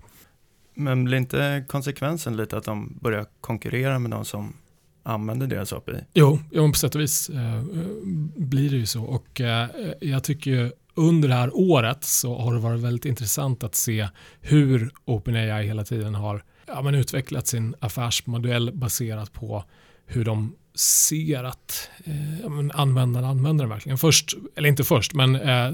Men 0.74 1.04
blir 1.04 1.18
inte 1.18 1.64
konsekvensen 1.68 2.36
lite 2.36 2.56
att 2.56 2.64
de 2.64 2.98
börjar 3.02 3.26
konkurrera 3.40 3.98
med 3.98 4.10
de 4.10 4.24
som 4.24 4.56
använder 5.02 5.46
deras 5.46 5.72
API? 5.72 6.04
Jo, 6.14 6.38
jo 6.52 6.72
på 6.72 6.78
sätt 6.78 6.94
och 6.94 7.00
vis 7.00 7.28
eh, 7.28 7.62
blir 8.36 8.70
det 8.70 8.76
ju 8.76 8.86
så. 8.86 9.04
Och 9.04 9.40
eh, 9.40 9.68
jag 10.00 10.24
tycker 10.24 10.50
ju 10.50 10.70
under 10.94 11.28
det 11.28 11.34
här 11.34 11.50
året 11.56 12.04
så 12.04 12.38
har 12.38 12.54
det 12.54 12.60
varit 12.60 12.80
väldigt 12.80 13.04
intressant 13.04 13.64
att 13.64 13.74
se 13.74 14.08
hur 14.40 14.90
OpenAI 15.04 15.66
hela 15.66 15.84
tiden 15.84 16.14
har 16.14 16.44
ja, 16.66 16.82
men 16.82 16.94
utvecklat 16.94 17.46
sin 17.46 17.74
affärsmodell 17.80 18.72
baserat 18.74 19.32
på 19.32 19.64
hur 20.06 20.24
de 20.24 20.56
ser 20.74 21.44
att 21.44 21.90
eh, 22.04 22.70
användarna 22.74 23.28
använder 23.28 23.64
den 23.64 23.70
verkligen. 23.70 23.98
Först, 23.98 24.34
eller 24.56 24.68
inte 24.68 24.84
först, 24.84 25.14
men 25.14 25.36
eh, 25.36 25.72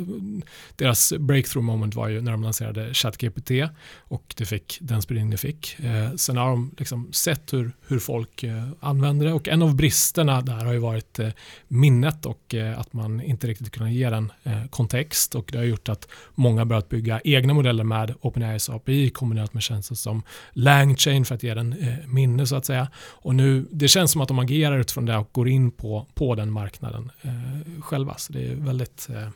deras 0.76 1.12
breakthrough 1.18 1.66
moment 1.66 1.94
var 1.94 2.08
ju 2.08 2.20
när 2.20 2.32
de 2.32 2.42
lanserade 2.42 2.94
ChatGPT 2.94 3.50
och 3.98 4.34
det 4.36 4.46
fick 4.46 4.78
den 4.80 5.02
spridning 5.02 5.30
det 5.30 5.36
fick. 5.36 5.80
Eh, 5.80 6.14
sen 6.16 6.36
har 6.36 6.50
de 6.50 6.74
liksom 6.78 7.12
sett 7.12 7.52
hur, 7.52 7.72
hur 7.86 7.98
folk 7.98 8.42
eh, 8.42 8.68
använder 8.80 9.26
det 9.26 9.32
och 9.32 9.48
en 9.48 9.62
av 9.62 9.76
bristerna 9.76 10.40
där 10.40 10.64
har 10.64 10.72
ju 10.72 10.78
varit 10.78 11.18
eh, 11.18 11.28
minnet 11.68 12.26
och 12.26 12.54
eh, 12.54 12.78
att 12.78 12.92
man 12.92 13.20
inte 13.20 13.46
riktigt 13.46 13.70
kunnat 13.70 13.92
ge 13.92 14.10
den 14.10 14.32
eh, 14.42 14.64
kontext 14.70 15.34
och 15.34 15.48
det 15.52 15.58
har 15.58 15.64
gjort 15.64 15.88
att 15.88 16.08
många 16.34 16.64
börjat 16.64 16.88
bygga 16.88 17.20
egna 17.24 17.54
modeller 17.54 17.84
med 17.84 18.14
OpenAIs 18.20 18.70
API 18.70 19.10
kombinerat 19.10 19.54
med 19.54 19.62
tjänster 19.62 19.94
som 19.94 20.22
LangChain 20.52 21.24
för 21.24 21.34
att 21.34 21.42
ge 21.42 21.54
den 21.54 21.72
eh, 21.72 22.06
minne 22.06 22.46
så 22.46 22.56
att 22.56 22.64
säga. 22.64 22.88
Och 22.96 23.34
nu, 23.34 23.66
det 23.70 23.88
känns 23.88 24.10
som 24.10 24.20
att 24.20 24.28
de 24.28 24.38
agerar 24.38 24.82
utifrån 24.90 25.06
det 25.06 25.16
och 25.16 25.28
går 25.32 25.48
in 25.48 25.70
på, 25.70 26.06
på 26.14 26.34
den 26.34 26.52
marknaden 26.52 27.10
eh, 27.22 27.80
själva. 27.80 28.14
Så 28.16 28.32
det 28.32 28.46
är 28.46 28.54
väldigt, 28.54 29.08
eh, 29.10 29.28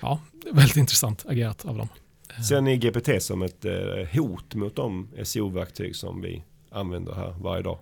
ja, 0.00 0.20
väldigt 0.52 0.76
intressant 0.76 1.24
agerat 1.28 1.64
av 1.64 1.78
dem. 1.78 1.88
Ser 2.48 2.60
ni 2.60 2.76
GPT 2.76 3.22
som 3.22 3.42
ett 3.42 3.64
eh, 3.64 3.72
hot 4.12 4.54
mot 4.54 4.76
de 4.76 5.08
SEO-verktyg 5.24 5.96
som 5.96 6.20
vi 6.20 6.42
använder 6.70 7.14
här 7.14 7.34
varje 7.40 7.62
dag? 7.62 7.78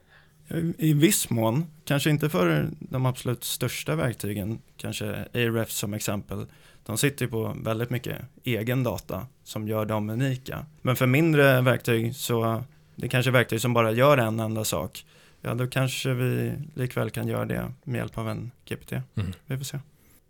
I 0.78 0.92
viss 0.92 1.30
mån, 1.30 1.66
kanske 1.84 2.10
inte 2.10 2.28
för 2.28 2.70
de 2.80 3.06
absolut 3.06 3.44
största 3.44 3.96
verktygen, 3.96 4.58
kanske 4.76 5.24
Ahrefs 5.34 5.78
som 5.78 5.94
exempel. 5.94 6.46
De 6.86 6.98
sitter 6.98 7.26
på 7.26 7.56
väldigt 7.62 7.90
mycket 7.90 8.18
egen 8.44 8.82
data 8.82 9.26
som 9.44 9.68
gör 9.68 9.86
dem 9.86 10.10
unika. 10.10 10.66
Men 10.82 10.96
för 10.96 11.06
mindre 11.06 11.60
verktyg 11.60 12.16
så 12.16 12.64
det 12.96 13.06
är 13.06 13.10
kanske 13.10 13.30
verktyg 13.30 13.60
som 13.60 13.72
bara 13.72 13.92
gör 13.92 14.18
en 14.18 14.40
enda 14.40 14.64
sak 14.64 15.04
ja 15.41 15.55
då 15.55 15.66
kanske 15.66 16.14
vi 16.14 16.53
likväl 16.74 17.11
kan 17.11 17.28
göra 17.28 17.45
det 17.45 17.72
med 17.84 17.99
hjälp 17.99 18.18
av 18.18 18.28
en 18.28 18.51
GPT. 18.64 18.93
Mm. 18.93 19.32
Vi 19.47 19.57
får 19.57 19.64
se. 19.64 19.78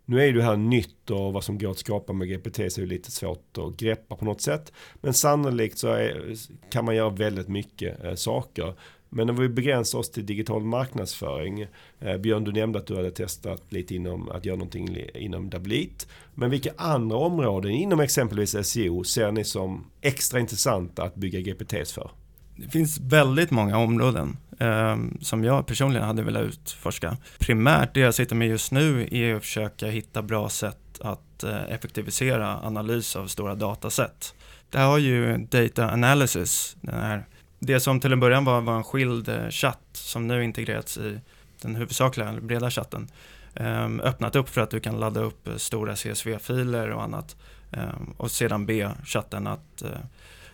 Nu 0.05 0.21
är 0.21 0.33
det 0.33 0.43
här 0.43 0.57
nytt 0.57 1.09
och 1.09 1.33
vad 1.33 1.43
som 1.43 1.57
går 1.57 1.71
att 1.71 1.79
skapa 1.79 2.13
med 2.13 2.29
GPT 2.29 2.55
så 2.55 2.81
är 2.81 2.85
det 2.85 2.85
lite 2.85 3.11
svårt 3.11 3.57
att 3.57 3.77
greppa 3.77 4.15
på 4.15 4.25
något 4.25 4.41
sätt. 4.41 4.71
Men 5.01 5.13
sannolikt 5.13 5.77
så 5.77 5.87
är, 5.87 6.35
kan 6.71 6.85
man 6.85 6.95
göra 6.95 7.09
väldigt 7.09 7.47
mycket 7.47 8.03
eh, 8.03 8.15
saker. 8.15 8.73
Men 9.09 9.29
om 9.29 9.35
vi 9.35 9.49
begränsar 9.49 9.99
oss 9.99 10.11
till 10.11 10.25
digital 10.25 10.63
marknadsföring. 10.63 11.67
Eh, 11.99 12.17
Björn, 12.17 12.43
du 12.43 12.51
nämnde 12.51 12.79
att 12.79 12.87
du 12.87 12.95
hade 12.95 13.11
testat 13.11 13.63
lite 13.69 13.95
inom 13.95 14.29
att 14.29 14.45
göra 14.45 14.57
någonting 14.57 14.97
inom 15.13 15.49
Dablit. 15.49 16.07
Men 16.33 16.49
vilka 16.49 16.71
andra 16.77 17.17
områden 17.17 17.71
inom 17.71 17.99
exempelvis 17.99 18.67
SEO 18.67 19.03
ser 19.03 19.31
ni 19.31 19.43
som 19.43 19.85
extra 20.01 20.39
intressanta 20.39 21.03
att 21.03 21.15
bygga 21.15 21.39
GPTs 21.39 21.93
för? 21.93 22.11
Det 22.55 22.69
finns 22.69 22.99
väldigt 22.99 23.51
många 23.51 23.77
områden 23.77 24.37
eh, 24.61 24.97
som 25.21 25.43
jag 25.43 25.67
personligen 25.67 26.07
hade 26.07 26.23
velat 26.23 26.43
utforska. 26.43 27.17
Primärt 27.39 27.93
det 27.93 27.99
jag 27.99 28.13
sitter 28.13 28.35
med 28.35 28.47
just 28.47 28.71
nu 28.71 29.07
är 29.11 29.35
att 29.35 29.41
försöka 29.41 29.87
hitta 29.87 30.21
bra 30.21 30.49
sätt 30.49 30.77
att 30.99 31.43
eh, 31.43 31.63
effektivisera 31.71 32.59
analys 32.63 33.15
av 33.15 33.27
stora 33.27 33.55
dataset. 33.55 34.33
Det 34.69 34.79
har 34.79 34.97
ju 34.97 35.37
data 35.37 35.91
analysis, 35.91 36.77
den 36.81 37.01
här, 37.01 37.25
det 37.59 37.79
som 37.79 37.99
till 37.99 38.13
en 38.13 38.19
början 38.19 38.45
var, 38.45 38.61
var 38.61 38.75
en 38.77 38.83
skild 38.83 39.29
eh, 39.29 39.49
chatt 39.49 39.89
som 39.93 40.27
nu 40.27 40.43
integrerats 40.43 40.97
i 40.97 41.19
den 41.61 41.75
huvudsakliga, 41.75 42.33
breda 42.41 42.71
chatten, 42.71 43.07
ehm, 43.55 43.99
öppnat 43.99 44.35
upp 44.35 44.49
för 44.49 44.61
att 44.61 44.69
du 44.69 44.79
kan 44.79 44.99
ladda 44.99 45.21
upp 45.21 45.47
eh, 45.47 45.55
stora 45.55 45.95
CSV-filer 45.95 46.89
och 46.89 47.03
annat 47.03 47.35
ehm, 47.71 48.13
och 48.17 48.31
sedan 48.31 48.65
be 48.65 48.91
chatten 49.05 49.47
att 49.47 49.81
eh, 49.81 49.89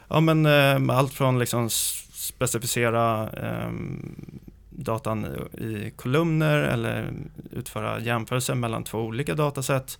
ja, 0.07 0.19
men, 0.19 0.45
eh, 0.45 0.97
allt 0.97 1.13
från 1.13 1.39
liksom 1.39 1.69
specificera 2.13 3.29
eh, 3.29 3.71
datan 4.69 5.25
i 5.57 5.93
kolumner 5.95 6.57
eller 6.57 7.13
utföra 7.51 7.99
jämförelser 7.99 8.55
mellan 8.55 8.83
två 8.83 8.99
olika 8.99 9.35
datasätt 9.35 9.99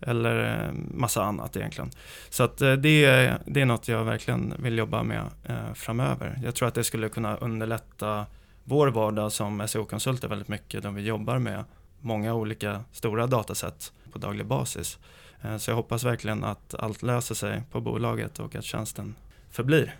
eller 0.00 0.64
eh, 0.64 0.72
massa 0.94 1.24
annat 1.24 1.56
egentligen. 1.56 1.90
Så 2.28 2.42
att 2.42 2.60
eh, 2.60 2.72
det, 2.72 3.04
är, 3.04 3.38
det 3.46 3.60
är 3.60 3.66
något 3.66 3.88
jag 3.88 4.04
verkligen 4.04 4.54
vill 4.58 4.78
jobba 4.78 5.02
med 5.02 5.22
eh, 5.44 5.74
framöver. 5.74 6.38
Jag 6.44 6.54
tror 6.54 6.68
att 6.68 6.74
det 6.74 6.84
skulle 6.84 7.08
kunna 7.08 7.36
underlätta 7.36 8.26
vår 8.64 8.88
vardag 8.88 9.32
som 9.32 9.68
SEO-konsulter 9.68 10.28
väldigt 10.28 10.48
mycket 10.48 10.82
då 10.82 10.90
vi 10.90 11.02
jobbar 11.02 11.38
med 11.38 11.64
många 12.00 12.34
olika 12.34 12.80
stora 12.92 13.26
datasätt 13.26 13.92
på 14.12 14.18
daglig 14.18 14.46
basis. 14.46 14.98
Eh, 15.42 15.56
så 15.56 15.70
jag 15.70 15.76
hoppas 15.76 16.04
verkligen 16.04 16.44
att 16.44 16.74
allt 16.74 17.02
löser 17.02 17.34
sig 17.34 17.62
på 17.70 17.80
bolaget 17.80 18.38
och 18.38 18.54
att 18.54 18.64
tjänsten 18.64 19.14
förblir. 19.56 19.94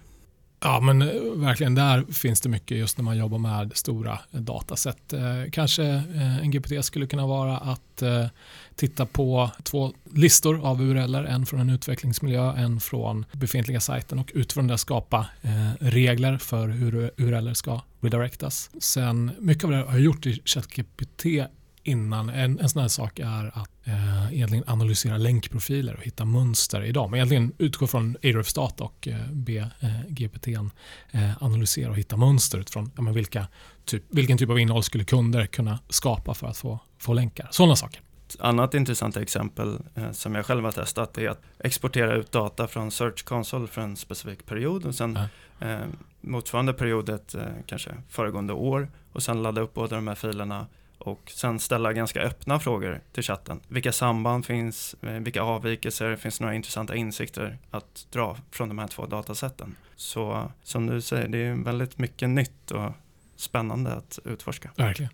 Ja, 0.60 0.80
men 0.80 1.02
eh, 1.02 1.08
verkligen. 1.34 1.74
Där 1.74 2.12
finns 2.12 2.40
det 2.40 2.48
mycket 2.48 2.78
just 2.78 2.98
när 2.98 3.04
man 3.04 3.18
jobbar 3.18 3.38
med 3.38 3.72
stora 3.74 4.18
eh, 4.32 4.40
dataset. 4.40 5.12
Eh, 5.12 5.20
kanske 5.52 5.84
en 6.42 6.50
GPT 6.50 6.84
skulle 6.84 7.06
kunna 7.06 7.26
vara 7.26 7.58
att 7.58 8.02
titta 8.74 9.06
på 9.06 9.50
två 9.62 9.92
listor 10.14 10.66
av 10.66 10.82
URL, 10.82 11.14
en 11.14 11.46
från 11.46 11.60
en 11.60 11.70
utvecklingsmiljö, 11.70 12.52
en 12.52 12.80
från 12.80 13.24
befintliga 13.32 13.80
sajten 13.80 14.18
och 14.18 14.32
utifrån 14.34 14.66
det 14.66 14.78
skapa 14.78 15.26
regler 15.80 16.38
för 16.38 16.68
hur 16.68 17.10
URL 17.16 17.54
ska 17.54 17.80
redirectas. 18.00 18.70
Sen, 18.80 19.30
mycket 19.38 19.64
av 19.64 19.70
det 19.70 19.76
har 19.76 19.92
jag 19.92 20.00
gjort 20.00 20.26
i 20.26 20.42
ChatGPT 20.44 21.24
innan. 21.82 22.28
En, 22.28 22.60
en 22.60 22.68
sån 22.68 22.82
här 22.82 22.88
sak 22.88 23.18
är 23.18 23.50
att 23.54 23.75
eh, 23.86 24.34
egentligen 24.34 24.64
analysera 24.66 25.16
länkprofiler 25.16 25.94
och 25.94 26.02
hitta 26.02 26.24
mönster 26.24 26.82
i 26.82 26.92
dem. 26.92 27.14
Egentligen 27.14 27.52
utgå 27.58 27.86
från 27.86 28.16
Ahrefs 28.22 28.54
data 28.54 28.84
och 28.84 29.08
eh, 29.08 29.32
be 29.32 29.70
eh, 29.80 30.00
GPT 30.08 30.48
eh, 30.48 31.42
analysera 31.42 31.90
och 31.90 31.96
hitta 31.96 32.16
mönster 32.16 32.58
utifrån 32.58 32.90
ja, 32.96 33.02
men 33.02 33.14
vilka 33.14 33.46
typ, 33.84 34.04
vilken 34.08 34.38
typ 34.38 34.50
av 34.50 34.58
innehåll 34.58 34.82
skulle 34.82 35.04
kunder 35.04 35.46
kunna 35.46 35.78
skapa 35.88 36.34
för 36.34 36.46
att 36.46 36.56
få, 36.56 36.78
få 36.98 37.12
länkar. 37.12 37.48
Sådana 37.50 37.76
saker. 37.76 38.00
Ett 38.28 38.40
annat 38.40 38.74
intressant 38.74 39.16
exempel 39.16 39.78
eh, 39.94 40.12
som 40.12 40.34
jag 40.34 40.46
själv 40.46 40.64
har 40.64 40.72
testat 40.72 41.18
är 41.18 41.28
att 41.28 41.42
exportera 41.58 42.14
ut 42.14 42.32
data 42.32 42.68
från 42.68 42.90
Search 42.90 43.24
Console 43.24 43.66
för 43.66 43.82
en 43.82 43.96
specifik 43.96 44.46
period 44.46 44.86
och 44.86 44.94
sen 44.94 45.18
eh, 45.60 45.78
motsvarande 46.20 46.72
period 46.72 47.08
ett, 47.08 47.34
eh, 47.34 47.42
kanske 47.66 47.90
föregående 48.08 48.52
år 48.52 48.88
och 49.12 49.22
sen 49.22 49.42
ladda 49.42 49.60
upp 49.60 49.74
båda 49.74 49.96
de 49.96 50.08
här 50.08 50.14
filerna 50.14 50.66
och 50.98 51.32
sen 51.34 51.58
ställa 51.58 51.92
ganska 51.92 52.20
öppna 52.20 52.60
frågor 52.60 53.00
till 53.12 53.22
chatten. 53.22 53.60
Vilka 53.68 53.92
samband 53.92 54.46
finns? 54.46 54.96
Eh, 55.02 55.12
vilka 55.12 55.42
avvikelser? 55.42 56.16
Finns 56.16 56.38
det 56.38 56.44
några 56.44 56.54
intressanta 56.54 56.96
insikter 56.96 57.58
att 57.70 58.06
dra 58.10 58.36
från 58.50 58.68
de 58.68 58.78
här 58.78 58.88
två 58.88 59.06
datasätten? 59.06 59.76
Så 59.96 60.52
som 60.62 60.86
du 60.86 61.00
säger, 61.00 61.28
det 61.28 61.38
är 61.38 61.64
väldigt 61.64 61.98
mycket 61.98 62.28
nytt 62.28 62.70
och 62.70 62.92
spännande 63.36 63.92
att 63.92 64.18
utforska. 64.24 64.70
Verkligen. 64.76 65.12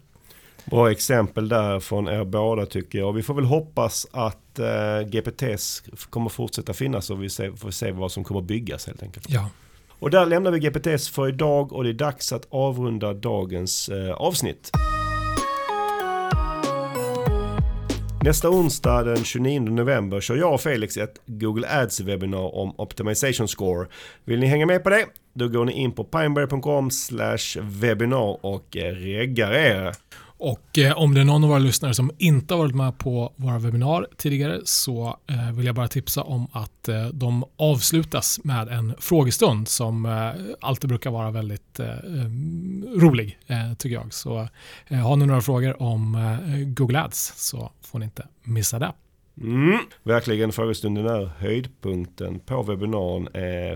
Bra 0.65 0.91
exempel 0.91 1.49
där 1.49 1.81
från 1.81 2.09
er 2.09 2.25
båda 2.25 2.67
tycker 2.67 2.99
jag. 2.99 3.13
Vi 3.13 3.23
får 3.23 3.35
väl 3.35 3.45
hoppas 3.45 4.07
att 4.13 4.59
eh, 4.59 5.01
GPTs 5.07 5.83
kommer 6.11 6.31
fortsätta 6.31 6.73
finnas 6.73 7.11
och 7.11 7.23
vi 7.23 7.31
se, 7.31 7.53
får 7.53 7.71
se 7.71 7.93
vad 7.93 8.13
som 8.13 8.25
kommer 8.25 8.41
byggas 8.41 8.87
helt 8.87 9.03
enkelt. 9.03 9.27
Ja. 9.31 9.49
Och 9.89 10.11
där 10.11 10.27
lämnar 10.27 10.51
vi 10.51 10.59
GPTs 10.59 11.09
för 11.09 11.29
idag 11.29 11.73
och 11.73 11.85
det 11.85 11.91
är 11.91 11.95
dags 11.95 12.33
att 12.33 12.47
avrunda 12.51 13.15
dagens 13.15 13.89
eh, 13.89 14.13
avsnitt. 14.13 14.71
Nästa 18.25 18.51
onsdag 18.51 19.03
den 19.03 19.25
29 19.25 19.61
november 19.61 20.21
kör 20.21 20.37
jag 20.37 20.55
och 20.55 20.61
Felix 20.61 20.97
ett 20.97 21.21
Google 21.27 21.67
Ads-webinar 21.69 22.55
om 22.55 22.75
Optimization 22.79 23.49
Score. 23.49 23.87
Vill 24.25 24.41
ni 24.41 24.47
hänga 24.47 24.67
med 24.67 24.85
på 24.85 24.91
det? 24.91 25.07
Då 25.35 25.49
går 25.49 25.65
ni 25.65 25.73
in 25.73 25.93
på 25.93 26.05
pineberry.com 26.05 26.91
webinar 27.61 28.47
och 28.47 28.77
eh, 28.77 28.95
reggar 28.95 29.53
er. 29.53 29.93
Och 30.45 30.79
eh, 30.79 30.99
om 30.99 31.15
det 31.15 31.21
är 31.21 31.25
någon 31.25 31.45
av 31.45 31.51
våra 31.51 31.59
lyssnare 31.59 31.95
som 31.95 32.11
inte 32.19 32.55
har 32.55 32.59
varit 32.59 32.75
med 32.75 32.99
på 32.99 33.33
våra 33.37 33.59
webbinar 33.59 34.07
tidigare 34.17 34.61
så 34.65 35.19
eh, 35.27 35.53
vill 35.53 35.67
jag 35.67 35.75
bara 35.75 35.89
tipsa 35.89 36.23
om 36.23 36.47
att 36.53 36.89
eh, 36.89 37.07
de 37.07 37.45
avslutas 37.57 38.41
med 38.45 38.69
en 38.69 38.95
frågestund 38.99 39.69
som 39.69 40.07
eh, 40.07 40.31
alltid 40.61 40.89
brukar 40.89 41.11
vara 41.11 41.31
väldigt 41.31 41.81
eh, 41.81 41.87
rolig 42.97 43.39
eh, 43.47 43.75
tycker 43.79 43.95
jag. 43.95 44.15
Så 44.15 44.49
har 44.89 45.17
ni 45.17 45.27
några 45.27 45.41
frågor 45.41 45.83
om 45.83 46.37
Google 46.77 47.01
Ads 47.01 47.33
så 47.37 47.73
får 47.81 47.99
ni 47.99 48.05
inte 48.05 48.27
missa 48.43 48.79
det. 48.79 48.93
Mm. 49.41 49.79
Verkligen, 50.03 50.53
frågestunden 50.53 51.07
är 51.07 51.31
höjdpunkten 51.39 52.41
på 52.41 52.63
webbinaren, 52.63 53.29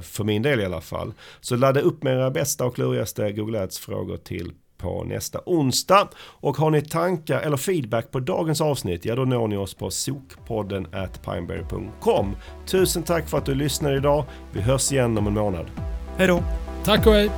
för 0.03 0.25
min 0.25 0.43
del 0.43 0.61
i 0.61 0.64
alla 0.64 0.81
fall. 0.81 1.12
Så 1.41 1.57
ladda 1.57 1.81
upp 1.81 2.03
med 2.03 2.12
era 2.12 2.31
bästa 2.31 2.64
och 2.64 2.75
klurigaste 2.75 3.33
Google 3.33 3.62
Ads-frågor 3.62 4.17
till 4.17 4.53
på 4.79 5.05
nästa 5.05 5.41
onsdag. 5.47 6.09
Och 6.18 6.57
har 6.57 6.70
ni 6.70 6.83
tankar 6.83 7.41
eller 7.41 7.57
feedback 7.57 8.11
på 8.11 8.20
dagens 8.20 8.61
avsnitt, 8.61 9.05
ja 9.05 9.14
då 9.14 9.24
når 9.24 9.49
ni 9.49 9.57
oss 9.57 9.74
på 9.74 9.91
sokpodden 9.91 10.87
at 10.93 11.22
pineberry.com. 11.22 12.37
Tusen 12.66 13.03
tack 13.03 13.29
för 13.29 13.39
att 13.39 13.47
du 13.47 13.55
lyssnade 13.55 13.97
idag. 13.97 14.24
Vi 14.53 14.61
hörs 14.61 14.93
igen 14.93 15.18
om 15.18 15.27
en 15.27 15.35
månad. 15.35 15.66
Hej 16.16 16.27
då! 16.27 16.43
Tack 16.85 17.07
och 17.07 17.12
hej! 17.12 17.31